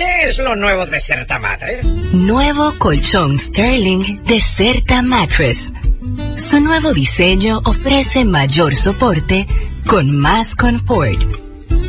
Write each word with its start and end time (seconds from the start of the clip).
¿Qué 0.00 0.22
es 0.30 0.38
lo 0.38 0.56
nuevo 0.56 0.86
de 0.86 0.98
Certa 0.98 1.38
Mattress? 1.38 1.84
Nuevo 2.14 2.72
colchón 2.78 3.38
Sterling 3.38 4.24
de 4.24 4.40
Certa 4.40 5.02
Mattress. 5.02 5.74
Su 6.38 6.58
nuevo 6.58 6.94
diseño 6.94 7.60
ofrece 7.66 8.24
mayor 8.24 8.74
soporte 8.74 9.46
con 9.86 10.10
más 10.16 10.56
confort. 10.56 11.20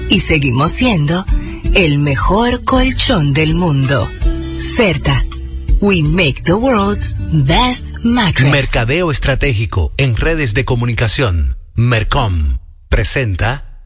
Y 0.09 0.19
seguimos 0.19 0.73
siendo 0.73 1.23
el 1.73 1.99
mejor 1.99 2.65
colchón 2.65 3.31
del 3.31 3.55
mundo. 3.55 4.05
Certa. 4.57 5.23
We 5.79 6.03
make 6.03 6.43
the 6.43 6.55
world's 6.55 7.15
best 7.31 7.93
mattress. 8.03 8.51
Mercadeo 8.51 9.09
estratégico 9.09 9.93
en 9.95 10.17
redes 10.17 10.53
de 10.53 10.65
comunicación. 10.65 11.55
Mercom 11.75 12.57
presenta. 12.89 13.85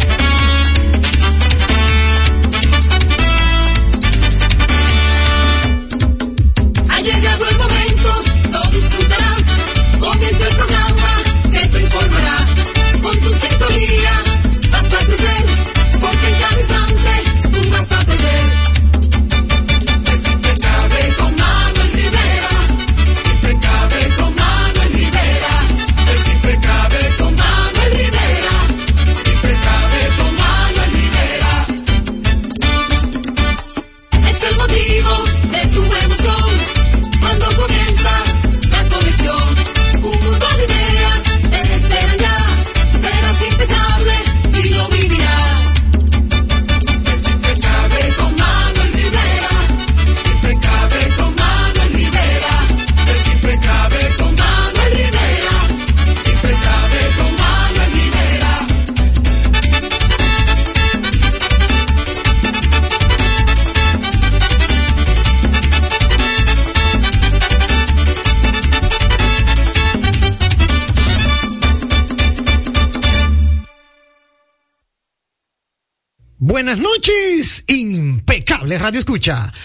Radio 78.81 78.99
Escucha. 78.99 79.51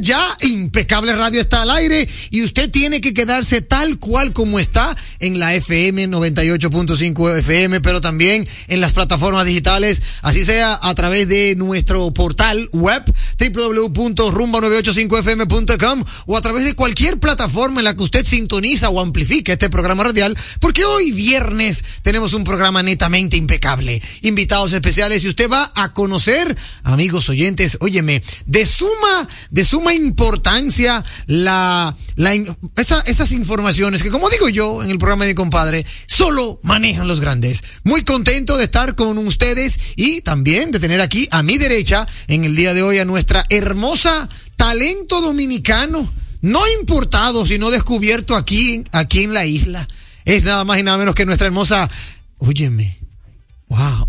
Ya 0.00 0.36
Impecable 0.76 1.14
Radio 1.14 1.40
está 1.40 1.62
al 1.62 1.70
aire 1.70 2.06
y 2.28 2.42
usted 2.42 2.70
tiene 2.70 3.00
que 3.00 3.14
quedarse 3.14 3.62
tal 3.62 3.98
cual 3.98 4.34
como 4.34 4.58
está 4.58 4.94
en 5.20 5.38
la 5.38 5.54
FM 5.54 6.08
98.5 6.08 7.38
FM, 7.38 7.80
pero 7.80 8.02
también 8.02 8.46
en 8.68 8.82
las 8.82 8.92
plataformas 8.92 9.46
digitales, 9.46 10.02
así 10.20 10.44
sea 10.44 10.78
a 10.82 10.94
través 10.94 11.28
de 11.28 11.54
nuestro 11.56 12.12
portal 12.12 12.68
web 12.74 13.02
www.rumba985fm.com 13.38 16.04
o 16.26 16.36
a 16.36 16.42
través 16.42 16.66
de 16.66 16.74
cualquier 16.74 17.18
plataforma 17.18 17.80
en 17.80 17.84
la 17.84 17.96
que 17.96 18.02
usted 18.02 18.26
sintoniza 18.26 18.90
o 18.90 19.00
amplifique 19.00 19.52
este 19.52 19.70
programa 19.70 20.04
radial, 20.04 20.36
porque 20.60 20.84
hoy 20.84 21.12
viernes 21.12 21.82
tenemos 22.02 22.34
un 22.34 22.44
programa 22.44 22.82
netamente 22.82 23.38
impecable. 23.38 24.02
Invitados 24.20 24.74
especiales 24.74 25.24
y 25.24 25.28
usted 25.28 25.50
va 25.50 25.72
a 25.74 25.94
conocer, 25.94 26.54
amigos 26.82 27.30
oyentes, 27.30 27.78
óyeme, 27.80 28.22
de 28.44 28.66
suma, 28.66 29.26
de 29.50 29.64
suma 29.64 29.94
importancia 29.94 30.65
la, 31.26 31.94
la, 32.16 32.34
esa, 32.76 33.00
esas 33.02 33.32
informaciones 33.32 34.02
que, 34.02 34.10
como 34.10 34.30
digo 34.30 34.48
yo 34.48 34.82
en 34.82 34.90
el 34.90 34.98
programa 34.98 35.24
de 35.24 35.34
compadre, 35.34 35.86
solo 36.06 36.60
manejan 36.62 37.08
los 37.08 37.20
grandes. 37.20 37.62
Muy 37.84 38.04
contento 38.04 38.56
de 38.56 38.64
estar 38.64 38.94
con 38.94 39.18
ustedes 39.18 39.78
y 39.96 40.20
también 40.22 40.70
de 40.70 40.80
tener 40.80 41.00
aquí 41.00 41.28
a 41.30 41.42
mi 41.42 41.58
derecha 41.58 42.06
en 42.28 42.44
el 42.44 42.56
día 42.56 42.74
de 42.74 42.82
hoy 42.82 42.98
a 42.98 43.04
nuestra 43.04 43.44
hermosa 43.48 44.28
talento 44.56 45.20
dominicano, 45.20 46.10
no 46.40 46.66
importado, 46.80 47.46
sino 47.46 47.70
descubierto 47.70 48.34
aquí, 48.34 48.84
aquí 48.92 49.22
en 49.22 49.34
la 49.34 49.44
isla. 49.44 49.86
Es 50.24 50.44
nada 50.44 50.64
más 50.64 50.78
y 50.78 50.82
nada 50.82 50.98
menos 50.98 51.14
que 51.14 51.26
nuestra 51.26 51.46
hermosa, 51.46 51.88
óyeme, 52.38 52.98
wow. 53.68 54.06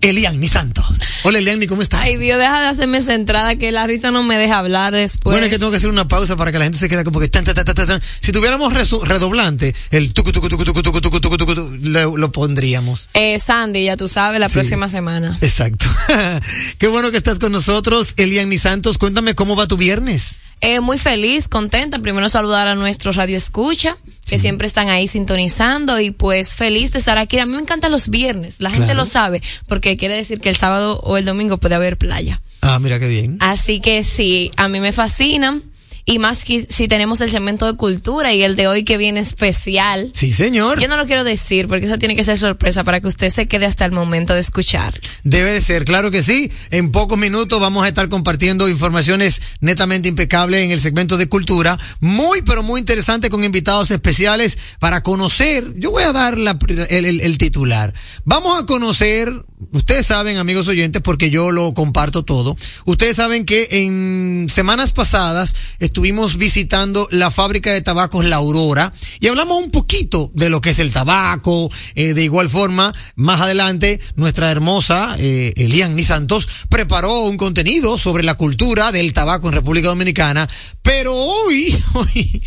Eliani 0.00 0.46
Santos. 0.46 1.00
Hola 1.24 1.38
Eliani, 1.38 1.66
¿cómo 1.66 1.82
estás? 1.82 2.00
Ay, 2.02 2.16
Dios, 2.16 2.38
deja 2.38 2.60
de 2.60 2.66
hacerme 2.68 2.98
esa 2.98 3.14
entrada 3.14 3.56
que 3.56 3.72
la 3.72 3.86
risa 3.86 4.10
no 4.10 4.22
me 4.22 4.36
deja 4.36 4.58
hablar 4.58 4.92
después. 4.92 5.34
Bueno, 5.34 5.46
es 5.46 5.52
que 5.52 5.58
tengo 5.58 5.70
que 5.70 5.78
hacer 5.78 5.90
una 5.90 6.06
pausa 6.06 6.36
para 6.36 6.52
que 6.52 6.58
la 6.58 6.64
gente 6.64 6.78
se 6.78 6.88
quede 6.88 7.04
como 7.04 7.18
que 7.20 7.28
tan, 7.28 7.44
tan, 7.44 7.54
tan, 7.54 7.64
tan, 7.64 7.74
tan. 7.74 8.02
Si 8.20 8.30
tuviéramos 8.30 8.72
redoblante, 9.08 9.74
el 9.90 10.12
tucu, 10.12 10.32
tucu, 10.32 10.48
tucu, 10.48 10.64
tucu, 10.64 10.82
tucu, 10.82 11.00
tucu, 11.00 11.20
tucu, 11.20 11.36
tucu, 11.36 11.54
tucu, 11.54 11.76
lo, 11.92 12.16
lo 12.16 12.32
pondríamos. 12.32 13.08
Eh, 13.14 13.38
Sandy, 13.38 13.84
ya 13.84 13.96
tú 13.96 14.08
sabes, 14.08 14.38
la 14.40 14.48
Sí. 14.48 14.54
próxima 14.54 14.88
semana. 14.88 15.36
Exacto. 15.40 15.84
Qué 16.78 16.86
bueno 16.88 17.10
que 17.10 17.16
estás 17.16 17.38
con 17.38 17.52
nosotros, 17.52 18.14
Eliani 18.16 18.58
Santos. 18.58 18.98
Cuéntame 18.98 19.34
cómo 19.34 19.56
va 19.56 19.66
tu 19.66 19.76
viernes. 19.76 20.38
Eh, 20.60 20.80
muy 20.80 20.98
feliz, 20.98 21.46
contenta. 21.48 22.00
Primero 22.00 22.28
saludar 22.28 22.66
a 22.66 22.74
nuestro 22.74 23.12
radio 23.12 23.36
escucha, 23.36 23.96
que 24.26 24.38
siempre 24.38 24.66
están 24.66 24.88
ahí 24.88 25.06
sintonizando 25.06 26.00
y 26.00 26.10
pues 26.10 26.54
feliz 26.54 26.90
de 26.92 26.98
estar 26.98 27.16
aquí. 27.16 27.38
A 27.38 27.46
mí 27.46 27.54
me 27.54 27.60
encantan 27.62 27.92
los 27.92 28.08
viernes, 28.08 28.56
la 28.58 28.70
gente 28.70 28.94
lo 28.94 29.06
sabe, 29.06 29.40
porque 29.68 29.96
quiere 29.96 30.14
decir 30.16 30.40
que 30.40 30.48
el 30.48 30.56
sábado 30.56 30.98
o 31.04 31.16
el 31.16 31.24
domingo 31.24 31.58
puede 31.58 31.76
haber 31.76 31.96
playa. 31.96 32.40
Ah, 32.60 32.78
mira 32.80 32.98
qué 32.98 33.06
bien. 33.06 33.36
Así 33.40 33.80
que 33.80 34.02
sí, 34.02 34.50
a 34.56 34.66
mí 34.68 34.80
me 34.80 34.92
fascinan. 34.92 35.62
Y 36.10 36.18
más 36.18 36.44
que 36.46 36.66
si 36.70 36.88
tenemos 36.88 37.20
el 37.20 37.30
segmento 37.30 37.66
de 37.66 37.76
cultura 37.76 38.32
y 38.32 38.42
el 38.42 38.56
de 38.56 38.66
hoy 38.66 38.82
que 38.82 38.96
viene 38.96 39.20
especial. 39.20 40.08
Sí, 40.14 40.30
señor. 40.32 40.80
Yo 40.80 40.88
no 40.88 40.96
lo 40.96 41.04
quiero 41.04 41.22
decir 41.22 41.68
porque 41.68 41.84
eso 41.84 41.98
tiene 41.98 42.16
que 42.16 42.24
ser 42.24 42.38
sorpresa 42.38 42.82
para 42.82 43.00
que 43.00 43.08
usted 43.08 43.30
se 43.30 43.46
quede 43.46 43.66
hasta 43.66 43.84
el 43.84 43.92
momento 43.92 44.32
de 44.32 44.40
escuchar. 44.40 44.98
Debe 45.24 45.52
de 45.52 45.60
ser, 45.60 45.84
claro 45.84 46.10
que 46.10 46.22
sí. 46.22 46.50
En 46.70 46.92
pocos 46.92 47.18
minutos 47.18 47.60
vamos 47.60 47.84
a 47.84 47.88
estar 47.88 48.08
compartiendo 48.08 48.70
informaciones 48.70 49.42
netamente 49.60 50.08
impecables 50.08 50.64
en 50.64 50.70
el 50.70 50.80
segmento 50.80 51.18
de 51.18 51.28
cultura. 51.28 51.78
Muy, 52.00 52.40
pero 52.40 52.62
muy 52.62 52.80
interesante 52.80 53.28
con 53.28 53.44
invitados 53.44 53.90
especiales 53.90 54.56
para 54.80 55.02
conocer. 55.02 55.74
Yo 55.76 55.90
voy 55.90 56.04
a 56.04 56.12
dar 56.12 56.38
la- 56.38 56.58
el, 56.88 57.04
el- 57.04 57.20
el 57.20 57.36
titular. 57.36 57.92
Vamos 58.24 58.62
a 58.62 58.64
conocer, 58.64 59.30
ustedes 59.72 60.06
saben, 60.06 60.36
amigos 60.36 60.68
oyentes, 60.68 61.02
porque 61.02 61.30
yo 61.30 61.50
lo 61.50 61.74
comparto 61.74 62.24
todo. 62.24 62.56
Ustedes 62.86 63.16
saben 63.16 63.44
que 63.44 63.68
en 63.70 64.48
semanas 64.48 64.92
pasadas 64.92 65.54
estuvimos 65.78 66.36
visitando 66.36 67.08
la 67.10 67.30
fábrica 67.30 67.72
de 67.72 67.82
tabacos 67.82 68.24
La 68.24 68.36
Aurora 68.36 68.92
y 69.20 69.28
hablamos 69.28 69.62
un 69.62 69.70
poquito 69.70 70.30
de 70.34 70.48
lo 70.48 70.60
que 70.60 70.70
es 70.70 70.78
el 70.78 70.92
tabaco. 70.92 71.70
Eh, 71.94 72.14
de 72.14 72.24
igual 72.24 72.48
forma, 72.48 72.94
más 73.16 73.40
adelante, 73.40 74.00
nuestra 74.16 74.50
hermosa 74.50 75.16
eh, 75.18 75.52
Elian 75.56 75.98
Santos 76.04 76.48
preparó 76.68 77.22
un 77.22 77.36
contenido 77.36 77.98
sobre 77.98 78.22
la 78.24 78.34
cultura 78.34 78.92
del 78.92 79.12
tabaco 79.12 79.48
en 79.48 79.54
República 79.54 79.88
Dominicana. 79.88 80.48
Pero 80.82 81.14
hoy, 81.14 81.76
hoy, 81.94 82.42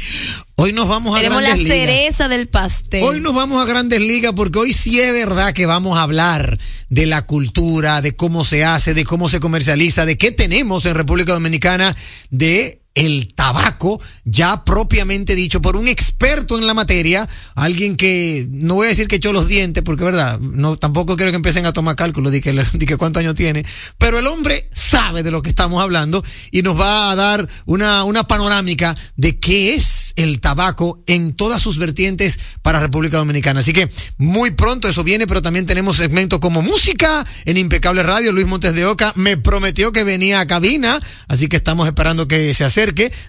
hoy 0.55 0.73
nos 0.73 0.87
vamos 0.87 1.15
a 1.15 1.19
Tenemos 1.19 1.41
la 1.41 1.49
grandes 1.49 1.67
ligas. 1.67 1.87
cereza 1.87 2.27
del 2.27 2.47
pastel. 2.47 3.03
Hoy 3.03 3.19
nos 3.19 3.33
vamos 3.33 3.61
a 3.61 3.67
grandes 3.67 3.99
ligas 3.99 4.33
porque 4.33 4.59
hoy 4.59 4.73
sí 4.73 4.99
es 4.99 5.11
verdad 5.11 5.53
que 5.53 5.65
vamos 5.65 5.97
a 5.97 6.03
hablar 6.03 6.57
de 6.91 7.05
la 7.05 7.21
cultura, 7.21 8.01
de 8.01 8.13
cómo 8.13 8.43
se 8.43 8.65
hace, 8.65 8.93
de 8.93 9.05
cómo 9.05 9.29
se 9.29 9.39
comercializa, 9.39 10.05
de 10.05 10.17
qué 10.17 10.31
tenemos 10.31 10.85
en 10.85 10.93
República 10.93 11.31
Dominicana, 11.31 11.95
de 12.31 12.80
el 12.93 13.33
tabaco, 13.33 14.01
ya 14.25 14.65
propiamente 14.65 15.33
dicho 15.33 15.61
por 15.61 15.77
un 15.77 15.87
experto 15.87 16.57
en 16.57 16.67
la 16.67 16.73
materia, 16.73 17.27
alguien 17.55 17.95
que 17.95 18.47
no 18.51 18.75
voy 18.75 18.87
a 18.87 18.89
decir 18.89 19.07
que 19.07 19.15
echó 19.15 19.31
los 19.31 19.47
dientes, 19.47 19.81
porque 19.83 20.03
verdad, 20.03 20.39
no 20.39 20.75
tampoco 20.75 21.15
quiero 21.15 21.31
que 21.31 21.37
empiecen 21.37 21.65
a 21.65 21.73
tomar 21.73 21.95
cálculo 21.95 22.31
de 22.31 22.41
que, 22.41 22.51
de 22.51 22.85
que 22.85 22.97
cuántos 22.97 23.21
años 23.21 23.35
tiene, 23.35 23.65
pero 23.97 24.19
el 24.19 24.27
hombre 24.27 24.67
sabe 24.73 25.23
de 25.23 25.31
lo 25.31 25.41
que 25.41 25.49
estamos 25.49 25.81
hablando 25.81 26.23
y 26.51 26.63
nos 26.63 26.79
va 26.79 27.11
a 27.11 27.15
dar 27.15 27.47
una, 27.65 28.03
una 28.03 28.27
panorámica 28.27 28.95
de 29.15 29.39
qué 29.39 29.73
es 29.73 30.13
el 30.17 30.41
tabaco 30.41 31.01
en 31.07 31.33
todas 31.33 31.61
sus 31.61 31.77
vertientes 31.77 32.39
para 32.61 32.81
República 32.81 33.17
Dominicana. 33.17 33.61
Así 33.61 33.71
que 33.71 33.89
muy 34.17 34.51
pronto 34.51 34.89
eso 34.89 35.03
viene, 35.03 35.27
pero 35.27 35.41
también 35.41 35.65
tenemos 35.65 35.97
segmentos 35.97 36.39
como 36.39 36.61
música 36.61 37.25
en 37.45 37.57
Impecable 37.57 38.03
Radio. 38.03 38.33
Luis 38.33 38.47
Montes 38.47 38.73
de 38.73 38.85
Oca 38.85 39.13
me 39.15 39.37
prometió 39.37 39.93
que 39.93 40.03
venía 40.03 40.41
a 40.41 40.47
cabina, 40.47 40.99
así 41.29 41.47
que 41.47 41.55
estamos 41.55 41.87
esperando 41.87 42.27
que 42.27 42.53
se 42.53 42.65
acerque. 42.65 42.80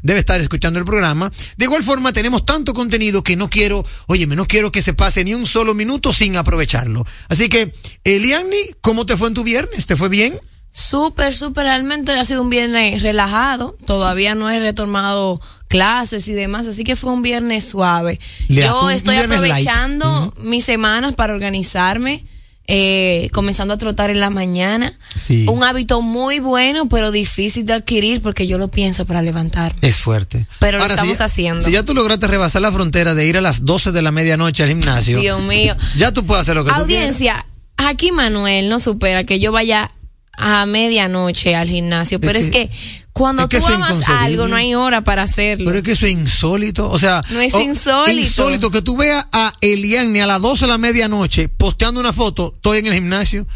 Debe 0.02 0.18
estar 0.18 0.40
escuchando 0.40 0.78
el 0.78 0.84
programa. 0.84 1.30
De 1.56 1.64
igual 1.66 1.82
forma, 1.82 2.12
tenemos 2.12 2.44
tanto 2.46 2.72
contenido 2.72 3.22
que 3.22 3.36
no 3.36 3.48
quiero, 3.50 3.84
óyeme, 4.06 4.34
no 4.36 4.46
quiero 4.46 4.72
que 4.72 4.80
se 4.82 4.94
pase 4.94 5.24
ni 5.24 5.34
un 5.34 5.46
solo 5.46 5.74
minuto 5.74 6.12
sin 6.12 6.36
aprovecharlo. 6.36 7.04
Así 7.28 7.48
que, 7.48 7.72
Eliani, 8.04 8.56
¿cómo 8.80 9.04
te 9.06 9.16
fue 9.16 9.28
en 9.28 9.34
tu 9.34 9.44
viernes? 9.44 9.86
¿Te 9.86 9.96
fue 9.96 10.08
bien? 10.08 10.38
Súper, 10.74 11.34
súper, 11.34 11.64
realmente 11.64 12.12
ha 12.12 12.24
sido 12.24 12.40
un 12.40 12.48
viernes 12.48 13.02
relajado. 13.02 13.76
Todavía 13.84 14.34
no 14.34 14.48
he 14.48 14.58
retomado 14.58 15.38
clases 15.68 16.26
y 16.28 16.32
demás, 16.32 16.66
así 16.66 16.82
que 16.82 16.96
fue 16.96 17.12
un 17.12 17.20
viernes 17.20 17.66
suave. 17.66 18.18
Le- 18.48 18.62
Yo 18.62 18.88
estoy 18.88 19.16
viernes 19.16 19.40
light. 19.40 19.68
aprovechando 19.68 20.34
mis 20.44 20.64
semanas 20.64 21.14
para 21.14 21.34
organizarme. 21.34 22.24
Eh, 22.68 23.28
comenzando 23.32 23.74
a 23.74 23.76
trotar 23.76 24.10
en 24.10 24.20
la 24.20 24.30
mañana. 24.30 24.96
Sí. 25.16 25.46
Un 25.48 25.64
hábito 25.64 26.00
muy 26.00 26.38
bueno, 26.38 26.88
pero 26.88 27.10
difícil 27.10 27.66
de 27.66 27.72
adquirir 27.72 28.22
porque 28.22 28.46
yo 28.46 28.56
lo 28.56 28.68
pienso 28.68 29.04
para 29.04 29.20
levantarme. 29.20 29.78
Es 29.82 29.96
fuerte. 29.96 30.46
Pero 30.60 30.78
lo 30.78 30.84
si 30.86 30.90
estamos 30.92 31.18
ya- 31.18 31.24
haciendo. 31.24 31.64
Si 31.64 31.72
ya 31.72 31.82
tú 31.82 31.92
lograste 31.92 32.28
rebasar 32.28 32.62
la 32.62 32.70
frontera 32.70 33.14
de 33.14 33.26
ir 33.26 33.36
a 33.36 33.40
las 33.40 33.64
12 33.64 33.90
de 33.90 34.00
la 34.00 34.12
medianoche 34.12 34.62
al 34.62 34.68
gimnasio, 34.68 35.18
Dios 35.20 35.42
mío. 35.42 35.74
ya 35.96 36.12
tú 36.12 36.24
puedes 36.24 36.42
hacer 36.42 36.54
lo 36.54 36.64
que 36.64 36.70
tú 36.70 36.76
quieras. 36.76 36.84
Audiencia, 36.84 37.46
aquí 37.76 38.12
Manuel 38.12 38.68
no 38.68 38.78
supera 38.78 39.24
que 39.24 39.40
yo 39.40 39.50
vaya 39.50 39.92
a 40.34 40.64
medianoche 40.64 41.54
al 41.56 41.68
gimnasio, 41.68 42.20
pero 42.20 42.38
es, 42.38 42.46
que- 42.46 42.68
que, 42.68 42.70
cuando 43.12 43.42
es 43.42 43.48
que 43.48 43.58
tú 43.58 43.66
amas 43.66 44.08
algo 44.08 44.48
no 44.48 44.56
hay 44.56 44.74
hora 44.74 45.04
para 45.04 45.22
hacerlo. 45.22 45.66
Pero 45.66 45.78
es 45.78 45.84
que 45.84 45.92
eso 45.92 46.06
es 46.06 46.12
insólito. 46.12 46.90
O 46.90 46.98
sea, 46.98 47.22
No 47.30 47.40
es 47.40 47.54
insólito. 47.54 48.18
Insólito 48.18 48.70
que 48.70 48.82
tú 48.82 48.96
veas 48.96 49.26
a 49.32 49.52
Eliane 49.60 50.22
a 50.22 50.26
las 50.26 50.40
12 50.40 50.64
de 50.64 50.68
la 50.68 50.78
medianoche 50.78 51.48
posteando 51.48 52.00
una 52.00 52.12
foto, 52.12 52.52
estoy 52.56 52.78
en 52.78 52.86
el 52.86 52.94
gimnasio. 52.94 53.46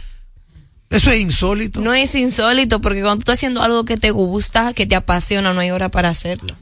Eso 0.90 1.10
es 1.10 1.20
insólito. 1.20 1.80
No 1.80 1.94
es 1.94 2.14
insólito 2.14 2.80
porque 2.80 3.00
cuando 3.00 3.16
tú 3.16 3.20
estás 3.22 3.38
haciendo 3.38 3.62
algo 3.62 3.84
que 3.84 3.96
te 3.96 4.10
gusta, 4.10 4.72
que 4.72 4.86
te 4.86 4.94
apasiona, 4.94 5.52
no 5.52 5.60
hay 5.60 5.70
hora 5.70 5.90
para 5.90 6.10
hacerlo. 6.10 6.54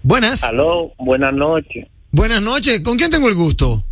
Buenas. 0.04 0.44
Aló, 0.44 0.94
buenas 1.00 1.34
noches. 1.34 1.88
Buenas 2.12 2.40
noches. 2.42 2.82
¿Con 2.82 2.98
quién 2.98 3.10
tengo 3.10 3.28
el 3.28 3.36
gusto? 3.36 3.84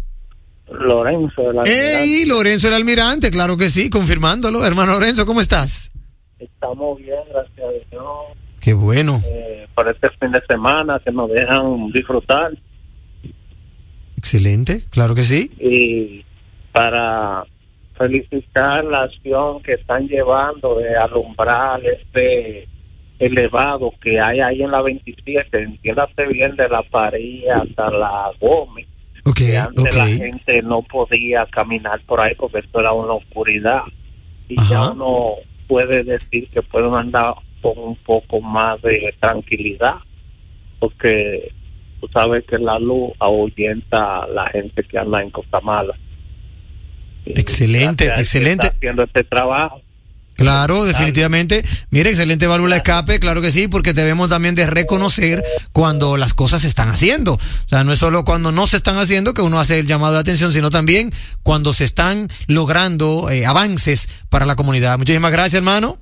Lorenzo 0.71 1.41
de 1.41 1.53
la 1.53 1.63
Ey, 1.63 2.25
Lorenzo 2.25 2.67
el 2.67 2.73
almirante, 2.73 3.31
claro 3.31 3.57
que 3.57 3.69
sí, 3.69 3.89
confirmándolo. 3.89 4.65
Hermano 4.65 4.93
Lorenzo, 4.93 5.25
¿cómo 5.25 5.41
estás? 5.41 5.91
Estamos 6.43 6.97
bien, 6.99 7.19
gracias 7.29 7.59
a 7.59 7.71
Dios. 7.89 8.05
Qué 8.61 8.73
bueno. 8.73 9.19
Eh, 9.31 9.67
por 9.75 9.89
este 9.89 10.09
fin 10.19 10.31
de 10.31 10.41
semana 10.47 11.01
que 11.03 11.11
nos 11.11 11.29
dejan 11.29 11.91
disfrutar 11.91 12.51
Excelente, 14.17 14.85
claro 14.89 15.15
que 15.15 15.23
sí. 15.23 15.51
y 15.59 16.23
para 16.71 17.43
felicitar 17.97 18.83
la 18.85 19.03
acción 19.03 19.61
que 19.61 19.73
están 19.73 20.07
llevando 20.07 20.75
de 20.79 20.95
alumbrar 20.95 21.81
este 21.85 22.67
elevado 23.19 23.93
que 24.01 24.19
hay 24.19 24.39
ahí 24.39 24.61
en 24.63 24.71
la 24.71 24.81
27, 24.81 25.61
entiéndase 25.61 26.25
bien 26.27 26.55
de 26.55 26.69
la 26.69 26.81
París 26.83 27.43
hasta 27.53 27.91
la 27.91 28.31
Gómez. 28.39 28.87
Ok, 29.25 29.35
que 29.35 29.57
antes 29.57 29.95
la 29.95 30.05
gente 30.07 30.61
no 30.61 30.81
podía 30.81 31.45
caminar 31.47 32.01
por 32.05 32.21
ahí 32.21 32.33
porque 32.35 32.59
esto 32.59 32.79
era 32.79 32.91
una 32.93 33.13
oscuridad 33.13 33.83
y 34.49 34.59
Ajá. 34.59 34.69
ya 34.69 34.91
uno 34.91 35.35
puede 35.67 36.03
decir 36.03 36.49
que 36.49 36.61
pueden 36.61 36.95
andar 36.95 37.35
con 37.61 37.77
un 37.77 37.95
poco 37.95 38.41
más 38.41 38.81
de 38.81 39.13
tranquilidad 39.19 39.95
porque 40.79 41.53
tú 42.01 42.09
sabes 42.11 42.43
que 42.45 42.57
la 42.57 42.77
luz 42.77 43.13
ahuyenta 43.19 44.23
a 44.23 44.27
la 44.27 44.49
gente 44.49 44.83
que 44.83 44.97
anda 44.97 45.21
en 45.21 45.29
cosas 45.29 45.63
malas. 45.63 45.97
Y 47.25 47.39
Excelente, 47.39 48.07
excelente. 48.07 48.67
haciendo 48.67 49.03
este 49.03 49.23
trabajo. 49.23 49.81
Claro, 50.35 50.83
definitivamente. 50.85 51.63
Mira, 51.91 52.09
excelente 52.09 52.47
válvula 52.47 52.75
de 52.75 52.79
escape, 52.79 53.19
claro 53.19 53.41
que 53.41 53.51
sí, 53.51 53.67
porque 53.67 53.93
debemos 53.93 54.29
también 54.29 54.55
de 54.55 54.65
reconocer 54.65 55.43
cuando 55.71 56.17
las 56.17 56.33
cosas 56.33 56.63
se 56.63 56.67
están 56.67 56.89
haciendo. 56.89 57.33
O 57.33 57.67
sea, 57.67 57.83
no 57.83 57.93
es 57.93 57.99
solo 57.99 58.25
cuando 58.25 58.51
no 58.51 58.65
se 58.67 58.77
están 58.77 58.97
haciendo 58.97 59.33
que 59.33 59.41
uno 59.41 59.59
hace 59.59 59.79
el 59.79 59.87
llamado 59.87 60.15
de 60.15 60.21
atención, 60.21 60.51
sino 60.51 60.69
también 60.69 61.13
cuando 61.43 61.73
se 61.73 61.83
están 61.83 62.29
logrando 62.47 63.29
eh, 63.29 63.45
avances 63.45 64.09
para 64.29 64.45
la 64.45 64.55
comunidad. 64.55 64.97
Muchísimas 64.97 65.31
gracias, 65.31 65.55
hermano. 65.55 65.97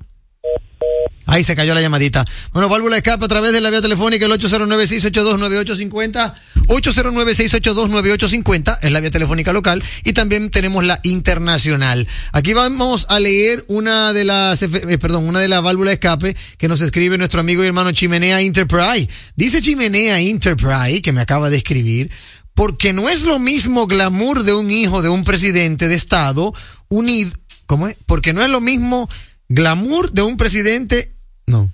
Ahí 1.26 1.44
se 1.44 1.54
cayó 1.54 1.72
la 1.74 1.80
llamadita. 1.80 2.24
Bueno, 2.52 2.68
válvula 2.68 2.96
escape 2.96 3.24
a 3.24 3.28
través 3.28 3.52
de 3.52 3.60
la 3.60 3.70
vía 3.70 3.80
telefónica 3.80 4.26
el 4.26 4.32
809-682-9850. 4.32 6.34
809-682-9850 6.66 8.78
es 8.82 8.92
la 8.92 9.00
vía 9.00 9.10
telefónica 9.10 9.52
local 9.52 9.82
y 10.04 10.12
también 10.12 10.50
tenemos 10.50 10.84
la 10.84 11.00
internacional. 11.02 12.06
Aquí 12.32 12.52
vamos 12.54 13.06
a 13.08 13.18
leer 13.20 13.64
una 13.68 14.12
de 14.12 14.24
las, 14.24 14.62
eh, 14.62 14.98
perdón, 14.98 15.28
una 15.28 15.38
de 15.40 15.48
las 15.48 15.62
válvulas 15.62 15.94
escape 15.94 16.36
que 16.58 16.68
nos 16.68 16.80
escribe 16.80 17.18
nuestro 17.18 17.40
amigo 17.40 17.62
y 17.62 17.66
hermano 17.66 17.92
Chimenea 17.92 18.40
Enterprise. 18.40 19.08
Dice 19.36 19.62
Chimenea 19.62 20.20
Enterprise, 20.20 21.02
que 21.02 21.12
me 21.12 21.20
acaba 21.20 21.50
de 21.50 21.58
escribir, 21.58 22.10
porque 22.54 22.92
no 22.92 23.08
es 23.08 23.22
lo 23.22 23.38
mismo 23.38 23.86
glamour 23.86 24.42
de 24.42 24.54
un 24.54 24.70
hijo 24.70 25.02
de 25.02 25.08
un 25.08 25.24
presidente 25.24 25.88
de 25.88 25.94
Estado 25.94 26.52
unido, 26.88 27.32
¿cómo 27.66 27.88
es? 27.88 27.96
Porque 28.06 28.32
no 28.32 28.42
es 28.42 28.50
lo 28.50 28.60
mismo 28.60 29.08
glamour 29.48 30.12
de 30.12 30.22
un 30.22 30.36
presidente, 30.36 31.11
no, 31.46 31.72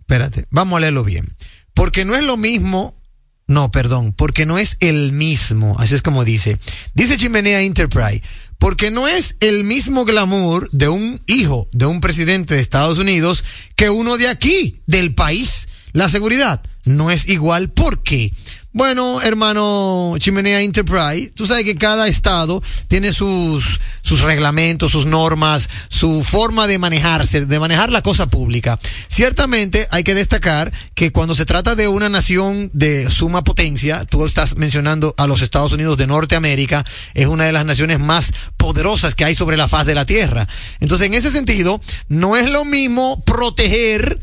espérate, 0.00 0.46
vamos 0.50 0.76
a 0.76 0.80
leerlo 0.80 1.04
bien. 1.04 1.26
Porque 1.74 2.04
no 2.04 2.16
es 2.16 2.24
lo 2.24 2.36
mismo, 2.36 3.00
no, 3.46 3.70
perdón, 3.70 4.12
porque 4.12 4.46
no 4.46 4.58
es 4.58 4.76
el 4.80 5.12
mismo, 5.12 5.76
así 5.78 5.94
es 5.94 6.02
como 6.02 6.24
dice. 6.24 6.58
Dice 6.94 7.16
Chimenea 7.16 7.60
Enterprise, 7.62 8.22
porque 8.58 8.90
no 8.90 9.08
es 9.08 9.36
el 9.40 9.64
mismo 9.64 10.04
glamour 10.04 10.68
de 10.72 10.88
un 10.88 11.20
hijo 11.26 11.68
de 11.72 11.86
un 11.86 12.00
presidente 12.00 12.54
de 12.54 12.60
Estados 12.60 12.98
Unidos 12.98 13.42
que 13.74 13.88
uno 13.88 14.18
de 14.18 14.28
aquí, 14.28 14.80
del 14.86 15.14
país. 15.14 15.68
La 15.92 16.08
seguridad 16.08 16.62
no 16.84 17.10
es 17.10 17.28
igual. 17.28 17.70
¿Por 17.70 18.02
qué? 18.02 18.32
Bueno, 18.72 19.20
hermano 19.22 20.14
Chimenea 20.18 20.60
Enterprise, 20.60 21.32
tú 21.34 21.46
sabes 21.46 21.64
que 21.64 21.74
cada 21.74 22.06
estado 22.06 22.62
tiene 22.86 23.12
sus, 23.12 23.80
sus 24.10 24.22
reglamentos, 24.22 24.90
sus 24.90 25.06
normas, 25.06 25.70
su 25.88 26.24
forma 26.24 26.66
de 26.66 26.80
manejarse, 26.80 27.46
de 27.46 27.60
manejar 27.60 27.92
la 27.92 28.02
cosa 28.02 28.28
pública. 28.28 28.76
Ciertamente 29.06 29.86
hay 29.92 30.02
que 30.02 30.16
destacar 30.16 30.72
que 30.96 31.12
cuando 31.12 31.36
se 31.36 31.46
trata 31.46 31.76
de 31.76 31.86
una 31.86 32.08
nación 32.08 32.72
de 32.72 33.08
suma 33.08 33.44
potencia, 33.44 34.04
tú 34.06 34.26
estás 34.26 34.56
mencionando 34.56 35.14
a 35.16 35.28
los 35.28 35.42
Estados 35.42 35.70
Unidos 35.70 35.96
de 35.96 36.08
Norteamérica, 36.08 36.84
es 37.14 37.28
una 37.28 37.44
de 37.44 37.52
las 37.52 37.64
naciones 37.64 38.00
más 38.00 38.34
poderosas 38.56 39.14
que 39.14 39.24
hay 39.24 39.36
sobre 39.36 39.56
la 39.56 39.68
faz 39.68 39.86
de 39.86 39.94
la 39.94 40.06
tierra. 40.06 40.48
Entonces, 40.80 41.06
en 41.06 41.14
ese 41.14 41.30
sentido, 41.30 41.80
no 42.08 42.36
es 42.36 42.50
lo 42.50 42.64
mismo 42.64 43.22
proteger 43.24 44.18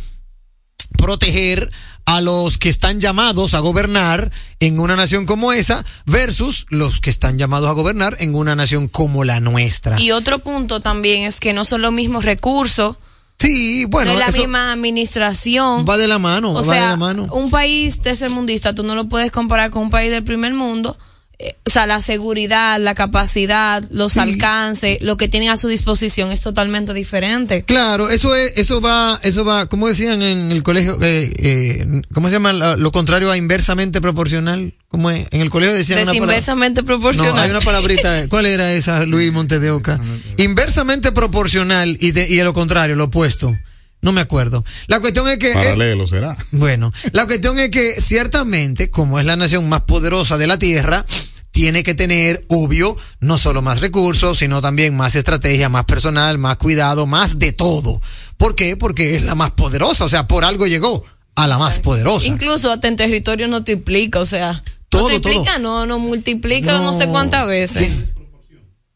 proteger 0.98 1.72
a 2.08 2.22
los 2.22 2.58
que 2.58 2.70
están 2.70 3.02
llamados 3.02 3.54
a 3.54 3.60
gobernar 3.60 4.32
en 4.62 4.80
una 4.80 4.96
nación 4.96 5.26
como 5.26 5.52
esa 5.52 5.84
versus 6.06 6.66
los 6.70 7.02
que 7.02 7.10
están 7.10 7.38
llamados 7.38 7.70
a 7.70 7.74
gobernar 7.74 8.16
en 8.20 8.34
una 8.34 8.56
nación 8.56 8.88
como 8.88 9.26
la 9.26 9.42
nuestra. 9.42 10.00
Y 10.00 10.12
otro 10.12 10.40
punto 10.40 10.80
también 10.80 11.24
es 11.24 11.42
que 11.42 11.52
no 11.52 11.66
son 11.66 11.82
los 11.82 11.92
mismos 11.92 12.24
recursos. 12.24 12.96
Sí, 13.38 13.84
bueno, 13.90 14.14
no 14.14 14.20
es 14.20 14.26
la 14.26 14.30
eso 14.30 14.38
misma 14.40 14.72
administración. 14.72 15.86
va 15.88 15.98
de 15.98 16.08
la 16.08 16.18
mano, 16.18 16.52
o 16.52 16.56
va 16.56 16.64
sea, 16.64 16.74
de 16.76 16.88
la 16.92 16.96
mano. 16.96 17.28
un 17.30 17.52
país 17.52 18.02
tercermundista 18.02 18.74
tú 18.74 18.84
no 18.84 18.96
lo 18.96 19.10
puedes 19.10 19.30
comparar 19.30 19.70
con 19.70 19.84
un 19.84 19.90
país 19.90 20.10
del 20.10 20.24
primer 20.24 20.54
mundo. 20.54 20.98
Eh, 21.40 21.56
o 21.68 21.70
sea, 21.70 21.86
la 21.86 22.02
seguridad, 22.02 22.80
la 22.80 22.96
capacidad, 22.96 23.84
los 23.92 24.14
Sí. 24.14 24.20
alcances, 24.20 24.98
lo 25.02 25.18
que 25.18 25.28
tienen 25.28 25.50
a 25.50 25.58
su 25.58 25.68
disposición 25.68 26.32
es 26.32 26.42
totalmente 26.42 26.96
diferente. 26.96 27.62
Claro, 27.64 28.10
eso 28.10 28.36
es, 28.36 28.58
eso 28.58 28.82
va, 28.82 29.20
eso 29.22 29.46
va, 29.46 29.68
como 29.68 29.88
decían 29.88 30.24
en 30.24 30.52
el 30.52 30.64
colegio, 30.64 30.98
eh, 31.04 31.30
eh, 31.38 32.02
¿cómo 32.12 32.30
se 32.30 32.34
llama 32.34 32.54
lo, 32.54 32.92
contrario 32.92 33.30
a 33.30 33.38
inversamente 33.38 34.02
proporcional? 34.02 34.74
¿Cómo 34.88 35.12
es? 35.12 35.28
En 35.30 35.42
el 35.42 35.52
colegio 35.52 35.76
decían 35.76 36.00
una 36.00 36.06
palabra- 36.08 36.26
Desinversamente 36.28 36.82
No, 36.82 36.88
proporcional. 36.88 37.38
hay 37.38 37.50
una 37.52 37.62
palabrita. 37.62 38.28
¿Cuál 38.30 38.48
era 38.48 38.74
esa, 38.74 39.06
Luis 39.06 39.32
Montes 39.32 39.62
de 39.62 39.70
Oca? 39.70 40.00
Inversamente 40.38 41.12
proporcional 41.12 41.98
y, 42.00 42.12
de, 42.14 42.28
y 42.28 42.36
de 42.38 42.44
lo 42.46 42.54
contrario, 42.54 42.96
lo 42.96 43.04
opuesto. 43.06 43.56
No 44.02 44.12
me 44.12 44.22
acuerdo. 44.22 44.64
La 44.88 45.00
cuestión 45.00 45.28
es 45.30 45.38
que. 45.38 45.50
es- 45.50 45.56
Paralelo 45.56 46.06
será. 46.08 46.36
bueno, 46.52 46.92
la 47.14 47.26
cuestión 47.26 47.58
es 47.60 47.70
que 47.70 48.00
ciertamente, 48.00 48.90
como 48.90 49.20
es 49.20 49.26
la 49.26 49.36
nación 49.36 49.68
más 49.70 49.82
poderosa 49.82 50.38
de 50.38 50.48
la 50.48 50.58
Tierra, 50.60 51.06
tiene 51.52 51.82
que 51.82 51.96
tener, 51.96 52.46
obvio, 52.50 52.96
no 53.20 53.38
solo 53.40 53.64
más 53.64 53.82
recursos, 53.82 54.38
sino 54.38 54.62
también 54.62 54.96
más 54.96 55.16
estrategia, 55.16 55.70
más 55.70 55.86
personal, 55.86 56.38
más 56.38 56.58
cuidado, 56.58 57.08
más 57.08 57.40
de 57.40 57.52
todo. 57.52 58.00
¿Por 58.38 58.54
qué? 58.56 58.78
Porque 58.78 59.16
es 59.16 59.24
la 59.24 59.34
más 59.34 59.52
poderosa, 59.52 60.06
o 60.06 60.10
sea, 60.10 60.28
por 60.28 60.46
algo 60.46 60.68
llegó 60.68 61.04
a 61.36 61.48
la 61.48 61.58
más 61.58 61.80
poderosa. 61.80 62.28
Incluso 62.28 62.72
hasta 62.72 62.88
en 62.88 62.96
territorio 62.98 63.48
no 63.48 63.64
triplica, 63.64 64.20
o 64.20 64.26
sea. 64.28 64.64
Todo, 64.90 65.10
no 65.10 65.20
triplica, 65.20 65.58
no, 65.58 65.86
no 65.88 65.98
multiplica 66.00 66.74
no, 66.78 66.96
sé 66.98 67.08
cuántas 67.08 67.48
veces. 67.48 67.92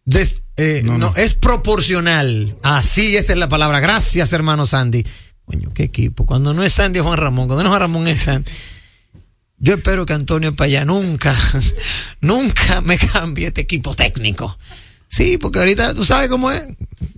Des- 0.05 0.40
eh, 0.57 0.81
no, 0.83 1.13
es 1.15 1.33
proporcional. 1.33 2.57
Así 2.63 3.15
esa 3.15 3.33
es 3.33 3.39
la 3.39 3.49
palabra. 3.49 3.79
Gracias, 3.79 4.33
hermano 4.33 4.65
Sandy. 4.67 5.05
Coño, 5.45 5.73
qué 5.73 5.83
equipo. 5.83 6.25
Cuando 6.25 6.53
no 6.53 6.63
es 6.63 6.73
Sandy 6.73 6.99
es 6.99 7.05
Juan 7.05 7.17
Ramón. 7.17 7.47
Cuando 7.47 7.63
no 7.63 7.69
es 7.69 7.71
Juan 7.71 7.81
Ramón 7.81 8.07
es 8.07 8.21
Sandy. 8.21 8.51
Yo 9.57 9.75
espero 9.75 10.05
que 10.05 10.13
Antonio 10.13 10.55
Payá 10.55 10.85
nunca, 10.85 11.35
nunca 12.21 12.81
me 12.81 12.97
cambie 12.97 13.47
este 13.47 13.61
equipo 13.61 13.95
técnico. 13.95 14.57
Sí, 15.11 15.37
porque 15.37 15.59
ahorita 15.59 15.93
tú 15.93 16.05
sabes 16.05 16.29
cómo 16.29 16.51
es. 16.51 16.63